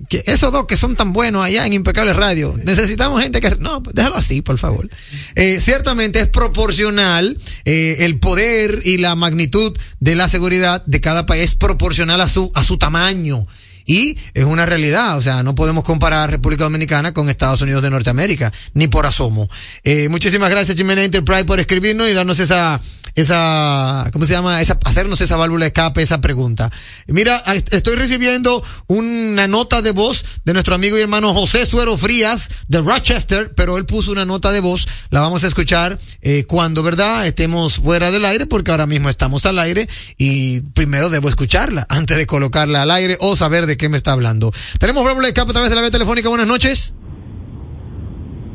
Que 0.09 0.23
esos 0.25 0.51
dos 0.51 0.65
que 0.65 0.77
son 0.77 0.95
tan 0.95 1.13
buenos 1.13 1.45
allá 1.45 1.65
en 1.65 1.73
Impecable 1.73 2.13
Radio, 2.13 2.59
necesitamos 2.63 3.21
gente 3.21 3.39
que. 3.39 3.55
No, 3.59 3.81
déjalo 3.93 4.15
así, 4.15 4.41
por 4.41 4.57
favor. 4.57 4.89
Eh, 5.35 5.59
ciertamente 5.61 6.19
es 6.19 6.27
proporcional 6.27 7.37
eh, 7.65 7.97
el 7.99 8.19
poder 8.19 8.81
y 8.83 8.97
la 8.97 9.15
magnitud 9.15 9.77
de 9.99 10.15
la 10.15 10.27
seguridad 10.27 10.83
de 10.85 11.01
cada 11.01 11.25
país, 11.25 11.43
es 11.43 11.55
proporcional 11.55 12.19
a 12.19 12.27
su, 12.27 12.51
a 12.55 12.63
su 12.63 12.77
tamaño. 12.77 13.47
Y 13.85 14.17
es 14.33 14.43
una 14.45 14.65
realidad, 14.65 15.17
o 15.17 15.21
sea, 15.21 15.43
no 15.43 15.55
podemos 15.55 15.83
comparar 15.83 16.29
República 16.29 16.63
Dominicana 16.63 17.13
con 17.13 17.29
Estados 17.29 17.61
Unidos 17.61 17.81
de 17.83 17.89
Norteamérica, 17.89 18.51
ni 18.73 18.87
por 18.87 19.05
asomo. 19.05 19.49
Eh, 19.83 20.09
muchísimas 20.09 20.49
gracias, 20.49 20.77
Chimena 20.77 21.03
Enterprise, 21.03 21.45
por 21.45 21.59
escribirnos 21.59 22.07
y 22.09 22.13
darnos 22.13 22.39
esa, 22.39 22.79
esa, 23.15 24.09
¿cómo 24.11 24.25
se 24.25 24.33
llama? 24.33 24.61
Esa, 24.61 24.79
hacernos 24.85 25.21
esa 25.21 25.37
válvula 25.37 25.65
de 25.65 25.67
escape, 25.67 26.01
esa 26.01 26.19
pregunta. 26.21 26.71
Mira, 27.07 27.43
est- 27.53 27.73
estoy 27.73 27.95
recibiendo 27.95 28.63
una 28.87 29.47
nota 29.47 29.81
de 29.81 29.91
voz 29.91 30.25
de 30.45 30.53
nuestro 30.53 30.75
amigo 30.75 30.97
y 30.97 31.01
hermano 31.01 31.33
José 31.33 31.65
Suero 31.65 31.97
Frías 31.97 32.49
de 32.67 32.81
Rochester, 32.81 33.53
pero 33.55 33.77
él 33.77 33.85
puso 33.85 34.11
una 34.11 34.25
nota 34.25 34.51
de 34.51 34.59
voz, 34.59 34.87
la 35.09 35.21
vamos 35.21 35.43
a 35.43 35.47
escuchar 35.47 35.99
eh, 36.21 36.45
cuando, 36.47 36.83
¿verdad? 36.83 37.27
Estemos 37.27 37.75
fuera 37.75 38.11
del 38.11 38.25
aire, 38.25 38.45
porque 38.45 38.71
ahora 38.71 38.87
mismo 38.87 39.09
estamos 39.09 39.45
al 39.45 39.59
aire 39.59 39.87
y 40.17 40.61
primero 40.61 41.09
debo 41.09 41.29
escucharla 41.29 41.85
antes 41.89 42.17
de 42.17 42.25
colocarla 42.25 42.81
al 42.81 42.91
aire 42.91 43.17
o 43.21 43.35
saber 43.35 43.65
de 43.67 43.72
qué 43.77 43.89
me 43.89 43.97
está 43.97 44.13
hablando. 44.13 44.51
Tenemos 44.79 45.03
de 45.03 45.27
escape 45.27 45.51
a 45.51 45.53
través 45.53 45.69
de 45.69 45.75
la 45.75 45.81
vía 45.81 45.91
telefónica. 45.91 46.29
Buenas 46.29 46.47
noches. 46.47 46.95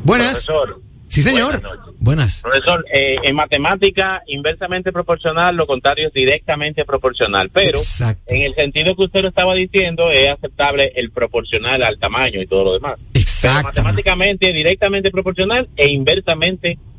Buenas. 0.03 0.45
Profesor. 0.45 0.81
Sí, 1.07 1.21
señor. 1.23 1.61
Buenas. 1.99 2.43
Profesor, 2.43 2.85
eh, 2.93 3.15
en 3.23 3.35
matemática 3.35 4.21
inversamente 4.27 4.91
proporcional, 4.91 5.55
lo 5.55 5.67
contrario 5.67 6.07
es 6.07 6.13
directamente 6.13 6.85
proporcional, 6.85 7.49
pero 7.51 7.77
Exacto. 7.77 8.33
en 8.33 8.43
el 8.43 8.55
sentido 8.55 8.95
que 8.95 9.05
usted 9.05 9.23
lo 9.23 9.29
estaba 9.29 9.53
diciendo, 9.55 10.09
es 10.11 10.29
aceptable 10.29 10.93
el 10.95 11.11
proporcional 11.11 11.83
al 11.83 11.97
tamaño 11.99 12.41
y 12.41 12.47
todo 12.47 12.63
lo 12.63 12.73
demás. 12.73 12.99
Exacto. 13.15 13.67
matemáticamente 13.67 14.53
directamente 14.53 15.11
proporcional 15.11 15.67
e 15.75 15.91
inversamente 15.91 16.67
proporcional. 16.69 16.89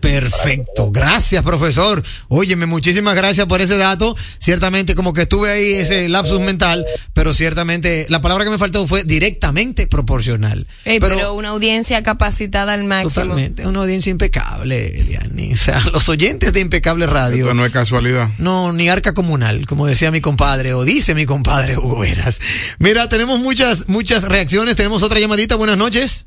Perfecto, 0.00 0.90
gracias 0.90 1.42
profesor. 1.42 2.02
Óyeme, 2.28 2.66
muchísimas 2.66 3.14
gracias 3.14 3.46
por 3.46 3.60
ese 3.60 3.76
dato. 3.76 4.16
Ciertamente 4.38 4.94
como 4.94 5.12
que 5.12 5.22
estuve 5.22 5.50
ahí 5.50 5.72
ese 5.74 6.08
lapsus 6.08 6.40
mental, 6.40 6.84
pero 7.12 7.34
ciertamente 7.34 8.06
la 8.08 8.20
palabra 8.20 8.44
que 8.44 8.50
me 8.50 8.58
faltó 8.58 8.86
fue 8.86 9.04
directamente 9.04 9.86
proporcional. 9.86 10.66
Ey, 10.84 11.00
pero, 11.00 11.34
una 11.34 11.50
audiencia 11.50 12.02
capacitada 12.02 12.74
al 12.74 12.84
máximo. 12.84 13.24
Totalmente, 13.24 13.66
una 13.66 13.80
audiencia 13.80 14.10
impecable, 14.10 15.00
Eliani. 15.00 15.52
O 15.52 15.56
sea, 15.56 15.80
los 15.92 16.08
oyentes 16.08 16.52
de 16.52 16.60
Impecable 16.60 17.06
Radio. 17.06 17.44
Esto 17.44 17.54
no 17.54 17.66
es 17.66 17.72
casualidad. 17.72 18.28
No, 18.38 18.72
ni 18.72 18.88
arca 18.88 19.14
comunal, 19.14 19.66
como 19.66 19.86
decía 19.86 20.10
mi 20.10 20.20
compadre, 20.20 20.74
o 20.74 20.84
dice 20.84 21.14
mi 21.14 21.26
compadre 21.26 21.76
Hugo 21.76 22.00
Veras. 22.00 22.40
Mira, 22.78 23.08
tenemos 23.08 23.40
muchas, 23.40 23.88
muchas 23.88 24.28
reacciones. 24.28 24.76
Tenemos 24.76 25.02
otra 25.02 25.18
llamadita. 25.20 25.56
Buenas 25.56 25.76
noches. 25.76 26.26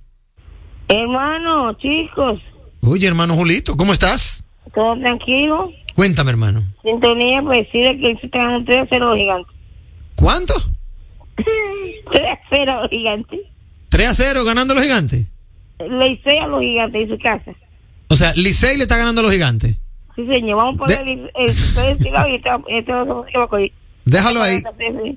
Hermano, 0.89 1.73
chicos, 1.73 2.39
Oye, 2.81 3.07
hermano 3.07 3.35
Julito, 3.35 3.75
¿cómo 3.75 3.91
estás? 3.91 4.43
todo 4.73 4.97
tranquilo. 4.99 5.71
Cuéntame, 5.95 6.29
hermano. 6.29 6.63
Sintonía 6.83 7.41
para 7.41 7.57
decirle 7.57 7.99
que 7.99 8.19
se 8.19 8.27
están 8.27 8.63
3 8.65 8.79
a 8.79 8.87
0 8.89 9.09
los 9.09 9.17
gigantes. 9.17 9.55
¿Cuánto? 10.15 10.53
3 11.35 12.23
a 12.23 12.39
0 12.49 12.81
los 12.81 12.89
gigantes. 12.89 13.39
3 13.89 14.07
a 14.07 14.13
0 14.13 14.45
ganando 14.45 14.75
los 14.75 14.83
gigantes. 14.83 15.25
Le 15.79 16.07
hice 16.11 16.37
a 16.39 16.47
los 16.47 16.61
gigantes 16.61 17.03
en 17.03 17.09
su 17.09 17.17
casa. 17.17 17.51
O 18.09 18.15
sea, 18.15 18.33
Licey 18.33 18.77
le 18.77 18.83
está 18.83 18.97
ganando 18.97 19.21
a 19.21 19.23
los 19.23 19.33
gigantes. 19.33 19.75
Sí, 20.15 20.25
señor, 20.31 20.57
vamos 20.57 20.75
a 20.75 20.79
poner 20.79 21.01
el, 21.01 21.31
el, 21.35 21.49
este 21.49 21.91
este. 21.91 23.73
Déjalo 24.05 24.41
ahí. 24.41 24.63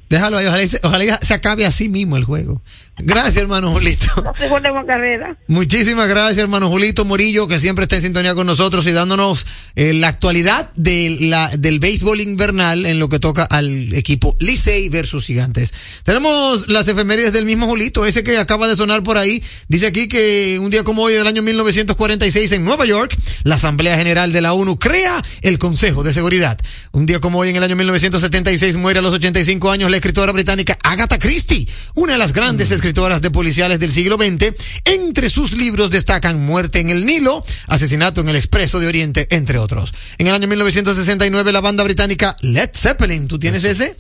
Déjalo 0.09 0.39
ahí. 0.39 0.47
Ojalá, 0.47 0.79
ojalá 0.83 1.19
se 1.23 1.35
acabe 1.35 1.65
así 1.65 1.89
mismo 1.89 2.17
el 2.17 2.25
juego. 2.25 2.61
Gracias, 3.05 3.37
hermano 3.37 3.73
Julito. 3.73 4.07
No 4.25 4.35
se 4.35 4.49
guarde 4.49 4.73
más 4.73 4.85
carrera. 4.87 5.37
Muchísimas 5.49 6.09
gracias, 6.09 6.39
hermano 6.39 6.69
Julito 6.69 7.05
Morillo, 7.05 7.49
que 7.49 7.59
siempre 7.59 7.85
está 7.85 7.97
en 7.97 8.03
sintonía 8.03 8.35
con 8.35 8.47
nosotros 8.47 8.87
y 8.87 8.93
dándonos 8.93 9.47
eh, 9.77 9.93
la 9.93 10.09
actualidad 10.09 10.71
de 10.77 11.17
la, 11.21 11.49
del 11.57 11.79
béisbol 11.79 12.21
invernal 12.21 12.87
en 12.87 12.99
lo 12.99 13.09
que 13.09 13.19
toca 13.19 13.45
al 13.45 13.95
equipo 13.95 14.37
Licey 14.39 14.89
versus 14.89 15.27
Gigantes. 15.27 15.73
Tenemos 16.05 16.69
las 16.69 16.87
efemérides 16.89 17.33
del 17.33 17.45
mismo 17.45 17.67
Julito, 17.67 18.05
ese 18.05 18.23
que 18.23 18.37
acaba 18.37 18.69
de 18.69 18.77
sonar 18.77 19.03
por 19.03 19.17
ahí. 19.17 19.43
Dice 19.69 19.87
aquí 19.87 20.07
que 20.07 20.59
un 20.61 20.71
día 20.71 20.85
como 20.85 21.03
hoy 21.03 21.15
del 21.15 21.27
año 21.27 21.43
1946 21.43 22.53
en 22.53 22.65
Nueva 22.65 22.85
York, 22.85 23.17
la 23.45 23.55
Asamblea 23.55 23.97
General 23.97 24.33
de 24.33 24.41
la 24.41 24.53
ONU 24.53 24.79
crea 24.79 25.23
el 25.43 25.59
Consejo 25.59 26.03
de 26.03 26.13
Seguridad. 26.13 26.59
Un 26.93 27.07
día 27.07 27.21
como 27.21 27.39
hoy 27.39 27.49
en 27.49 27.57
el 27.57 27.63
año 27.63 27.77
1976 27.77 28.77
muere 28.77 28.99
a 28.99 29.03
los 29.03 29.15
85 29.15 29.71
años 29.71 29.91
la 29.91 29.97
escritora 29.97 30.33
británica 30.33 30.77
Agatha 30.83 31.19
Christie, 31.19 31.69
una 31.95 32.13
de 32.13 32.19
las 32.19 32.33
grandes 32.33 32.71
escritoras 32.71 32.90
de 32.93 33.31
policiales 33.31 33.79
del 33.79 33.93
siglo 33.93 34.17
XX. 34.17 34.55
Entre 34.85 35.31
sus 35.31 35.53
libros 35.53 35.91
destacan 35.91 36.45
Muerte 36.45 36.81
en 36.81 36.91
el 36.91 37.07
Nilo, 37.07 37.45
Asesinato 37.69 38.21
en 38.21 38.29
el 38.29 38.37
Expreso 38.37 38.81
de 38.81 38.89
Oriente, 38.89 39.29
entre 39.31 39.59
otros. 39.59 39.95
En 40.19 40.27
el 40.27 40.35
año 40.35 40.49
1969 40.49 41.53
la 41.53 41.61
banda 41.61 41.85
británica 41.85 42.37
Led 42.41 42.71
Zeppelin, 42.75 43.29
¿tú 43.29 43.39
tienes 43.39 43.65
ese? 43.65 43.97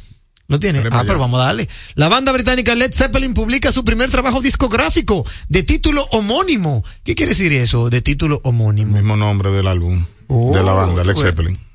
¿Lo 0.49 0.59
tienes? 0.59 0.85
Ah, 0.90 1.04
pero 1.06 1.20
vamos 1.20 1.40
a 1.40 1.47
darle. 1.47 1.68
La 1.94 2.09
banda 2.09 2.32
británica 2.32 2.75
Led 2.75 2.92
Zeppelin 2.92 3.32
publica 3.32 3.70
su 3.70 3.85
primer 3.85 4.11
trabajo 4.11 4.40
discográfico 4.40 5.25
de 5.49 5.62
título 5.62 6.04
homónimo. 6.11 6.85
¿Qué 7.04 7.14
quiere 7.14 7.30
decir 7.30 7.52
eso 7.52 7.88
de 7.90 8.02
título 8.02 8.40
homónimo? 8.42 8.97
Mismo 8.97 9.16
nombre 9.16 9.53
del 9.53 9.68
álbum 9.68 10.05
de 10.29 10.62
la 10.64 10.72
banda, 10.72 11.05
Led. 11.05 11.16
Zeppelin. 11.16 11.69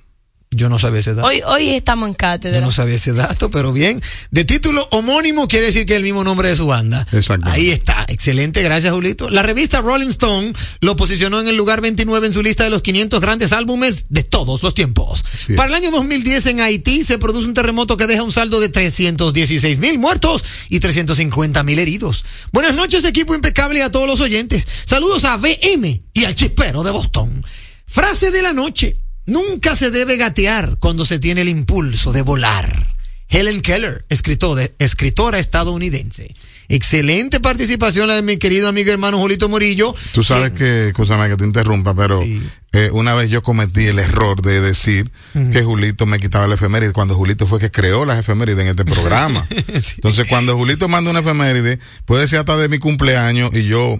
Yo 0.56 0.70
no 0.70 0.80
sabía 0.80 1.02
ese 1.02 1.13
dato. 1.13 1.28
Hoy, 1.28 1.41
hoy 1.46 1.70
estamos 1.70 2.08
en 2.08 2.15
cátedra. 2.15 2.60
Yo 2.60 2.65
no 2.65 2.72
sabía 2.72 2.96
ese 2.96 3.13
dato, 3.13 3.52
pero 3.52 3.74
bien. 3.74 4.02
De 4.32 4.46
título 4.46 4.88
homónimo 4.91 5.48
quiere 5.48 5.68
decir 5.68 5.86
que 5.86 5.94
es 5.94 5.98
el 5.98 6.04
mismo 6.04 6.24
nombre 6.24 6.48
de 6.48 6.56
su 6.56 6.68
banda. 6.68 7.06
Exacto. 7.12 7.50
Ahí 7.50 7.70
está. 7.70 8.06
Excelente, 8.08 8.62
gracias 8.63 8.94
Julito. 8.94 9.30
La 9.30 9.44
revista 9.44 9.82
Rolling 9.82 10.08
Stone 10.08 10.54
lo 10.82 10.96
posicionó 10.96 11.41
en 11.41 11.48
el 11.48 11.58
lugar 11.58 11.82
29 11.82 12.28
en 12.28 12.34
su 12.34 12.41
lista 12.41 12.63
de 12.63 12.70
los 12.70 12.82
500 12.82 13.20
grandes 13.20 13.52
álbumes 13.52 14.06
de 14.10 14.24
todos 14.24 14.63
los 14.63 14.74
tiempos. 14.74 15.24
Sí. 15.38 15.54
Para 15.54 15.70
el 15.70 15.76
año 15.76 15.91
2010 15.91 16.46
en 16.48 16.62
Haití 16.62 17.04
se 17.04 17.18
produce 17.18 17.48
un 17.48 17.54
terremoto 17.54 17.98
que 17.98 18.08
deja 18.08 18.24
un 18.24 18.32
saldo 18.32 18.60
de 18.60 18.70
316 18.70 19.80
mil 19.80 20.00
muertos 20.00 20.44
y 20.70 20.80
350 20.80 21.63
mil 21.63 21.80
heridos. 21.80 22.24
Buenas 22.52 22.76
noches 22.76 23.04
equipo 23.04 23.36
impecable 23.36 23.80
y 23.80 23.82
a 23.82 23.91
todos 23.91 24.08
los 24.08 24.22
oyentes. 24.22 24.65
Saludos 24.86 25.26
a 25.26 25.38
BM 25.38 26.02
y 26.13 26.26
al 26.26 26.36
chispero 26.36 26.84
de 26.84 26.91
Boston. 26.91 27.46
Frase 27.86 28.32
de 28.32 28.41
la 28.41 28.54
noche. 28.54 28.98
Nunca 29.26 29.76
se 29.76 29.92
debe 29.92 30.18
gatear 30.18 30.78
cuando 30.80 31.06
se 31.06 31.20
tiene 31.20 31.42
el 31.42 31.50
impulso 31.50 32.12
de 32.12 32.22
volar. 32.22 32.96
Helen 33.28 33.62
Keller, 33.62 34.06
escritora, 34.10 34.70
escritora 34.78 35.40
estadounidense. 35.40 36.34
Excelente 36.68 37.40
participación 37.40 38.08
la 38.08 38.16
de 38.16 38.22
mi 38.22 38.38
querido 38.38 38.68
amigo 38.68 38.92
hermano 38.92 39.20
Julito 39.20 39.50
Morillo. 39.50 39.96
Tú 40.14 40.24
sabes 40.24 40.52
que, 40.52 40.88
escúchame 40.88 41.28
que 41.30 41.38
te 41.38 41.46
interrumpa, 41.46 41.96
pero 41.96 42.20
eh, 42.22 42.90
una 42.92 43.14
vez 43.14 43.30
yo 43.30 43.44
cometí 43.44 43.86
el 43.88 44.00
error 44.00 44.42
de 44.42 44.62
decir 44.62 45.12
que 45.34 45.62
Julito 45.62 46.06
me 46.06 46.20
quitaba 46.20 46.48
la 46.48 46.56
efeméride 46.56 46.92
cuando 46.92 47.16
Julito 47.16 47.46
fue 47.46 47.60
que 47.60 47.70
creó 47.70 48.06
las 48.06 48.20
efemérides 48.20 48.62
en 48.62 48.68
este 48.68 48.86
programa. 48.86 49.46
Entonces, 49.96 50.26
cuando 50.28 50.56
Julito 50.56 50.88
manda 50.88 51.12
una 51.12 51.20
efeméride, 51.20 51.80
puede 52.06 52.28
ser 52.28 52.40
hasta 52.40 52.58
de 52.58 52.68
mi 52.68 52.80
cumpleaños 52.80 53.52
y 53.54 53.64
yo 53.64 54.00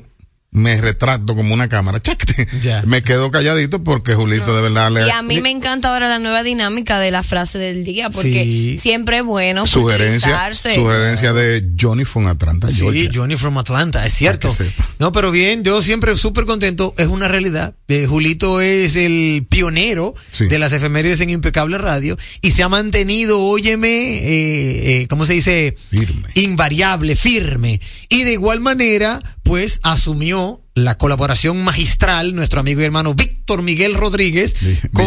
me 0.56 0.80
retracto 0.80 1.36
como 1.36 1.54
una 1.54 1.68
cámara. 1.68 2.00
¡Chácate! 2.00 2.48
Me 2.86 3.04
quedo 3.04 3.30
calladito 3.30 3.84
porque 3.84 4.16
Julito 4.16 4.56
de 4.56 4.62
verdad 4.62 4.90
le 4.90 5.06
Y 5.06 5.10
a 5.10 5.22
mí 5.22 5.42
me 5.42 5.52
encanta 5.52 5.90
ahora 5.90 6.08
la 6.08 6.18
nueva 6.18 6.44
dinámica 6.44 6.98
de 6.98 7.12
la 7.12 7.24
frase 7.24 7.58
del 7.60 7.84
día, 7.84 8.10
porque 8.10 8.44
Sí. 8.44 8.78
siempre 8.78 9.18
es 9.18 9.24
bueno 9.24 9.68
sugerencia, 9.68 10.50
sugerencia 10.54 11.34
de 11.34 11.66
Johnny 11.80 12.06
from 12.06 12.28
Atlanta, 12.28 12.72
Sí, 12.72 12.80
Georgia. 12.80 13.12
Johnny 13.14 13.36
from 13.36 13.58
Atlanta, 13.58 14.06
es 14.06 14.14
cierto. 14.14 14.50
No, 14.98 15.12
pero 15.12 15.30
bien, 15.32 15.64
yo 15.64 15.82
siempre 15.82 16.16
súper 16.16 16.46
contento, 16.46 16.94
es 16.98 17.08
una 17.08 17.28
realidad. 17.28 17.76
Eh, 17.90 18.06
Julito 18.08 18.62
es 18.62 18.96
el 18.96 19.46
pionero 19.50 20.16
de 20.40 20.58
las 20.58 20.72
efemérides 20.72 21.20
en 21.20 21.32
Impecable 21.32 21.78
Radio 21.78 22.18
y 22.42 22.52
se 22.52 22.64
ha 22.64 22.70
mantenido, 22.70 23.42
óyeme, 23.42 23.88
eh, 23.90 25.02
eh, 25.02 25.08
¿cómo 25.10 25.26
se 25.26 25.34
dice? 25.34 25.76
Invariable, 26.36 27.16
firme. 27.18 27.82
Y 28.10 28.24
de 28.24 28.34
igual 28.34 28.62
manera, 28.62 29.22
pues 29.46 29.80
asumió 29.84 30.62
la 30.74 30.98
colaboración 30.98 31.64
magistral, 31.64 32.34
nuestro 32.36 32.60
amigo 32.60 32.82
y 32.82 32.84
hermano 32.84 33.14
Víctor 33.14 33.62
Miguel 33.62 33.94
Rodríguez. 33.94 34.56
con- 34.92 35.06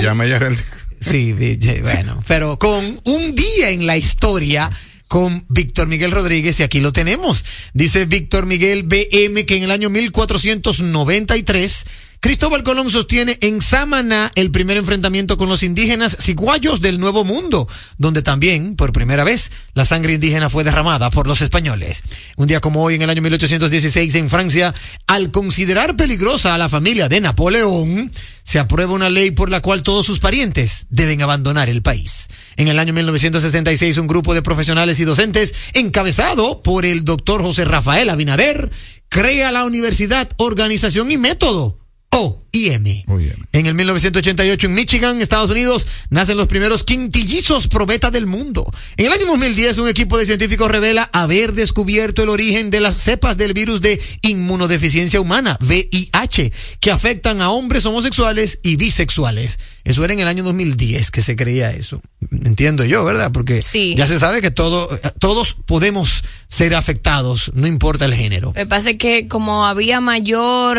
Sí, 1.00 1.34
bueno, 1.82 2.22
pero 2.28 2.58
con 2.58 2.84
un 3.04 3.34
día 3.34 3.70
en 3.70 3.84
la 3.86 3.96
historia 3.96 4.70
con 5.08 5.44
Víctor 5.48 5.88
Miguel 5.88 6.12
Rodríguez 6.12 6.60
y 6.60 6.62
aquí 6.62 6.80
lo 6.80 6.92
tenemos. 6.92 7.44
Dice 7.74 8.04
Víctor 8.06 8.46
Miguel 8.46 8.84
BM 8.84 9.44
que 9.44 9.56
en 9.56 9.64
el 9.64 9.70
año 9.72 9.90
1493 9.90 11.84
Cristóbal 12.20 12.64
Colón 12.64 12.90
sostiene 12.90 13.38
en 13.42 13.60
Samaná 13.60 14.32
el 14.34 14.50
primer 14.50 14.76
enfrentamiento 14.76 15.36
con 15.38 15.48
los 15.48 15.62
indígenas 15.62 16.16
ciguayos 16.18 16.80
del 16.80 16.98
Nuevo 16.98 17.24
Mundo, 17.24 17.68
donde 17.96 18.22
también, 18.22 18.74
por 18.74 18.92
primera 18.92 19.22
vez, 19.22 19.52
la 19.74 19.84
sangre 19.84 20.14
indígena 20.14 20.50
fue 20.50 20.64
derramada 20.64 21.10
por 21.10 21.28
los 21.28 21.42
españoles. 21.42 22.02
Un 22.36 22.48
día 22.48 22.58
como 22.58 22.82
hoy, 22.82 22.96
en 22.96 23.02
el 23.02 23.10
año 23.10 23.22
1816, 23.22 24.16
en 24.16 24.30
Francia, 24.30 24.74
al 25.06 25.30
considerar 25.30 25.94
peligrosa 25.94 26.56
a 26.56 26.58
la 26.58 26.68
familia 26.68 27.08
de 27.08 27.20
Napoleón, 27.20 28.10
se 28.42 28.58
aprueba 28.58 28.94
una 28.94 29.10
ley 29.10 29.30
por 29.30 29.48
la 29.48 29.62
cual 29.62 29.84
todos 29.84 30.04
sus 30.04 30.18
parientes 30.18 30.86
deben 30.90 31.22
abandonar 31.22 31.68
el 31.68 31.82
país. 31.82 32.26
En 32.56 32.66
el 32.66 32.80
año 32.80 32.94
1966, 32.94 33.96
un 33.96 34.08
grupo 34.08 34.34
de 34.34 34.42
profesionales 34.42 34.98
y 34.98 35.04
docentes, 35.04 35.54
encabezado 35.72 36.64
por 36.64 36.84
el 36.84 37.04
doctor 37.04 37.42
José 37.42 37.64
Rafael 37.64 38.10
Abinader, 38.10 38.72
crea 39.08 39.52
la 39.52 39.64
Universidad 39.64 40.28
Organización 40.38 41.12
y 41.12 41.16
Método, 41.16 41.78
Oh. 42.12 42.47
OIM. 42.54 43.04
En 43.52 43.66
el 43.66 43.74
1988 43.74 44.66
en 44.66 44.74
Michigan, 44.74 45.20
Estados 45.20 45.50
Unidos, 45.50 45.86
nacen 46.10 46.36
los 46.36 46.46
primeros 46.46 46.84
quintillizos 46.84 47.68
probeta 47.68 48.10
del 48.10 48.26
mundo. 48.26 48.70
En 48.96 49.06
el 49.06 49.12
año 49.12 49.26
2010 49.26 49.78
un 49.78 49.88
equipo 49.88 50.18
de 50.18 50.26
científicos 50.26 50.70
revela 50.70 51.08
haber 51.12 51.52
descubierto 51.52 52.22
el 52.22 52.28
origen 52.28 52.70
de 52.70 52.80
las 52.80 52.96
cepas 52.96 53.36
del 53.36 53.54
virus 53.54 53.80
de 53.80 54.00
inmunodeficiencia 54.22 55.20
humana, 55.20 55.58
VIH, 55.60 56.52
que 56.80 56.90
afectan 56.90 57.40
a 57.40 57.50
hombres 57.50 57.86
homosexuales 57.86 58.60
y 58.62 58.76
bisexuales. 58.76 59.58
Eso 59.84 60.04
era 60.04 60.12
en 60.12 60.20
el 60.20 60.28
año 60.28 60.42
2010 60.42 61.10
que 61.10 61.22
se 61.22 61.36
creía 61.36 61.70
eso. 61.70 62.00
Entiendo 62.30 62.84
yo, 62.84 63.04
¿verdad? 63.04 63.32
Porque 63.32 63.60
ya 63.96 64.06
se 64.06 64.18
sabe 64.18 64.42
que 64.42 64.50
todo, 64.50 64.88
todos 65.18 65.56
podemos 65.64 66.24
ser 66.46 66.74
afectados, 66.74 67.50
no 67.54 67.66
importa 67.66 68.04
el 68.04 68.14
género. 68.14 68.52
Pasa 68.68 68.90
es 68.90 68.98
que 68.98 69.26
como 69.26 69.64
había 69.64 70.00
mayor 70.00 70.78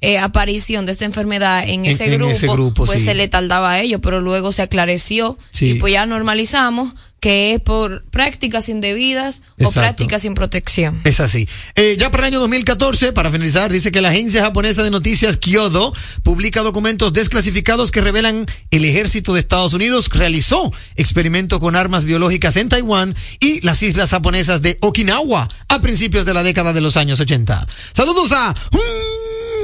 eh, 0.00 0.18
aparición 0.18 0.86
de 0.86 0.94
esta 0.98 1.04
enfermedad 1.04 1.62
en 1.64 1.86
ese, 1.86 2.06
en 2.06 2.18
grupo, 2.18 2.32
ese 2.32 2.46
grupo, 2.48 2.84
pues 2.86 2.98
sí. 2.98 3.04
se 3.06 3.14
le 3.14 3.28
tardaba 3.28 3.70
a 3.70 3.80
ello, 3.80 4.00
pero 4.00 4.20
luego 4.20 4.50
se 4.50 4.62
aclareció 4.62 5.38
Sí. 5.52 5.70
y 5.70 5.74
pues 5.74 5.92
ya 5.92 6.06
normalizamos 6.06 6.92
que 7.20 7.54
es 7.54 7.60
por 7.60 8.04
prácticas 8.10 8.68
indebidas 8.68 9.42
o 9.60 9.70
prácticas 9.72 10.22
sin 10.22 10.34
protección. 10.34 11.00
Es 11.04 11.18
así. 11.20 11.48
Eh, 11.74 11.96
ya 11.98 12.10
para 12.10 12.24
el 12.24 12.32
año 12.34 12.40
2014, 12.40 13.12
para 13.12 13.30
finalizar, 13.30 13.72
dice 13.72 13.90
que 13.90 14.00
la 14.00 14.10
agencia 14.10 14.42
japonesa 14.42 14.82
de 14.84 14.90
noticias 14.90 15.36
Kyodo 15.36 15.92
publica 16.22 16.60
documentos 16.62 17.12
desclasificados 17.12 17.90
que 17.90 18.00
revelan 18.00 18.46
el 18.70 18.84
ejército 18.84 19.34
de 19.34 19.40
Estados 19.40 19.72
Unidos 19.72 20.08
realizó 20.10 20.72
experimento 20.94 21.58
con 21.58 21.74
armas 21.74 22.04
biológicas 22.04 22.56
en 22.56 22.68
Taiwán 22.68 23.16
y 23.40 23.60
las 23.62 23.82
islas 23.82 24.10
japonesas 24.10 24.62
de 24.62 24.78
Okinawa 24.80 25.48
a 25.68 25.80
principios 25.82 26.24
de 26.24 26.34
la 26.34 26.42
década 26.44 26.72
de 26.72 26.80
los 26.80 26.96
años 26.96 27.18
80. 27.18 27.66
Saludos 27.94 28.30
a 28.32 28.54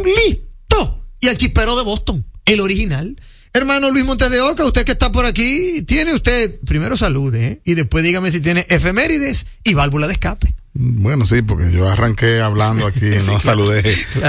Listo 0.04 1.03
y 1.24 1.28
al 1.28 1.38
chispero 1.38 1.74
de 1.74 1.84
Boston, 1.84 2.22
el 2.44 2.60
original. 2.60 3.18
Hermano 3.54 3.90
Luis 3.90 4.04
Montes 4.04 4.30
de 4.30 4.42
Oca, 4.42 4.62
usted 4.66 4.84
que 4.84 4.92
está 4.92 5.10
por 5.10 5.24
aquí, 5.24 5.80
tiene 5.86 6.12
usted, 6.12 6.60
primero 6.66 6.98
salude, 6.98 7.46
¿eh? 7.46 7.60
y 7.64 7.72
después 7.74 8.04
dígame 8.04 8.30
si 8.30 8.40
tiene 8.40 8.66
efemérides 8.68 9.46
y 9.64 9.72
válvula 9.72 10.06
de 10.06 10.12
escape. 10.12 10.54
Bueno, 10.74 11.24
sí, 11.24 11.40
porque 11.40 11.72
yo 11.72 11.88
arranqué 11.88 12.42
hablando 12.42 12.86
aquí, 12.86 13.06
no 13.26 13.40
saludé 13.40 13.82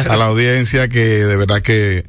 a 0.07 0.15
la 0.15 0.25
audiencia 0.25 0.87
que 0.87 0.99
de 0.99 1.35
verdad 1.35 1.61
que 1.61 2.05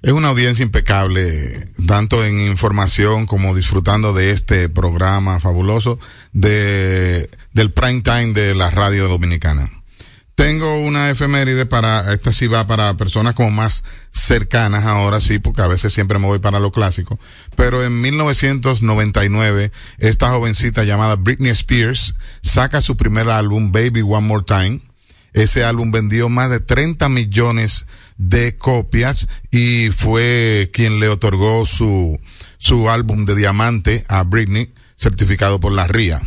es 0.00 0.12
una 0.12 0.28
audiencia 0.28 0.62
impecable, 0.62 1.66
tanto 1.86 2.24
en 2.24 2.40
información 2.40 3.26
como 3.26 3.54
disfrutando 3.54 4.14
de 4.14 4.30
este 4.30 4.70
programa 4.70 5.40
fabuloso 5.40 5.98
de, 6.32 7.28
del 7.52 7.70
prime 7.70 8.00
time 8.00 8.32
de 8.32 8.54
la 8.54 8.70
radio 8.70 9.08
dominicana. 9.08 9.68
Tengo 10.36 10.75
una 10.86 11.10
efeméride 11.10 11.66
para, 11.66 12.12
esta 12.12 12.32
sí 12.32 12.46
va 12.46 12.66
para 12.66 12.96
personas 12.96 13.34
como 13.34 13.50
más 13.50 13.84
cercanas 14.12 14.84
ahora 14.84 15.20
sí, 15.20 15.38
porque 15.38 15.62
a 15.62 15.66
veces 15.66 15.92
siempre 15.92 16.18
me 16.18 16.26
voy 16.26 16.38
para 16.38 16.60
lo 16.60 16.72
clásico. 16.72 17.18
Pero 17.56 17.84
en 17.84 18.00
1999, 18.00 19.72
esta 19.98 20.30
jovencita 20.30 20.84
llamada 20.84 21.16
Britney 21.16 21.50
Spears 21.50 22.14
saca 22.42 22.80
su 22.80 22.96
primer 22.96 23.28
álbum, 23.28 23.72
Baby 23.72 24.02
One 24.02 24.26
More 24.26 24.44
Time. 24.46 24.80
Ese 25.32 25.64
álbum 25.64 25.90
vendió 25.90 26.28
más 26.28 26.50
de 26.50 26.60
30 26.60 27.08
millones 27.08 27.86
de 28.16 28.56
copias 28.56 29.28
y 29.50 29.90
fue 29.90 30.70
quien 30.72 31.00
le 31.00 31.08
otorgó 31.08 31.66
su, 31.66 32.18
su 32.58 32.88
álbum 32.88 33.26
de 33.26 33.34
diamante 33.34 34.04
a 34.08 34.22
Britney, 34.22 34.72
certificado 34.96 35.60
por 35.60 35.72
la 35.72 35.86
RIA. 35.86 36.20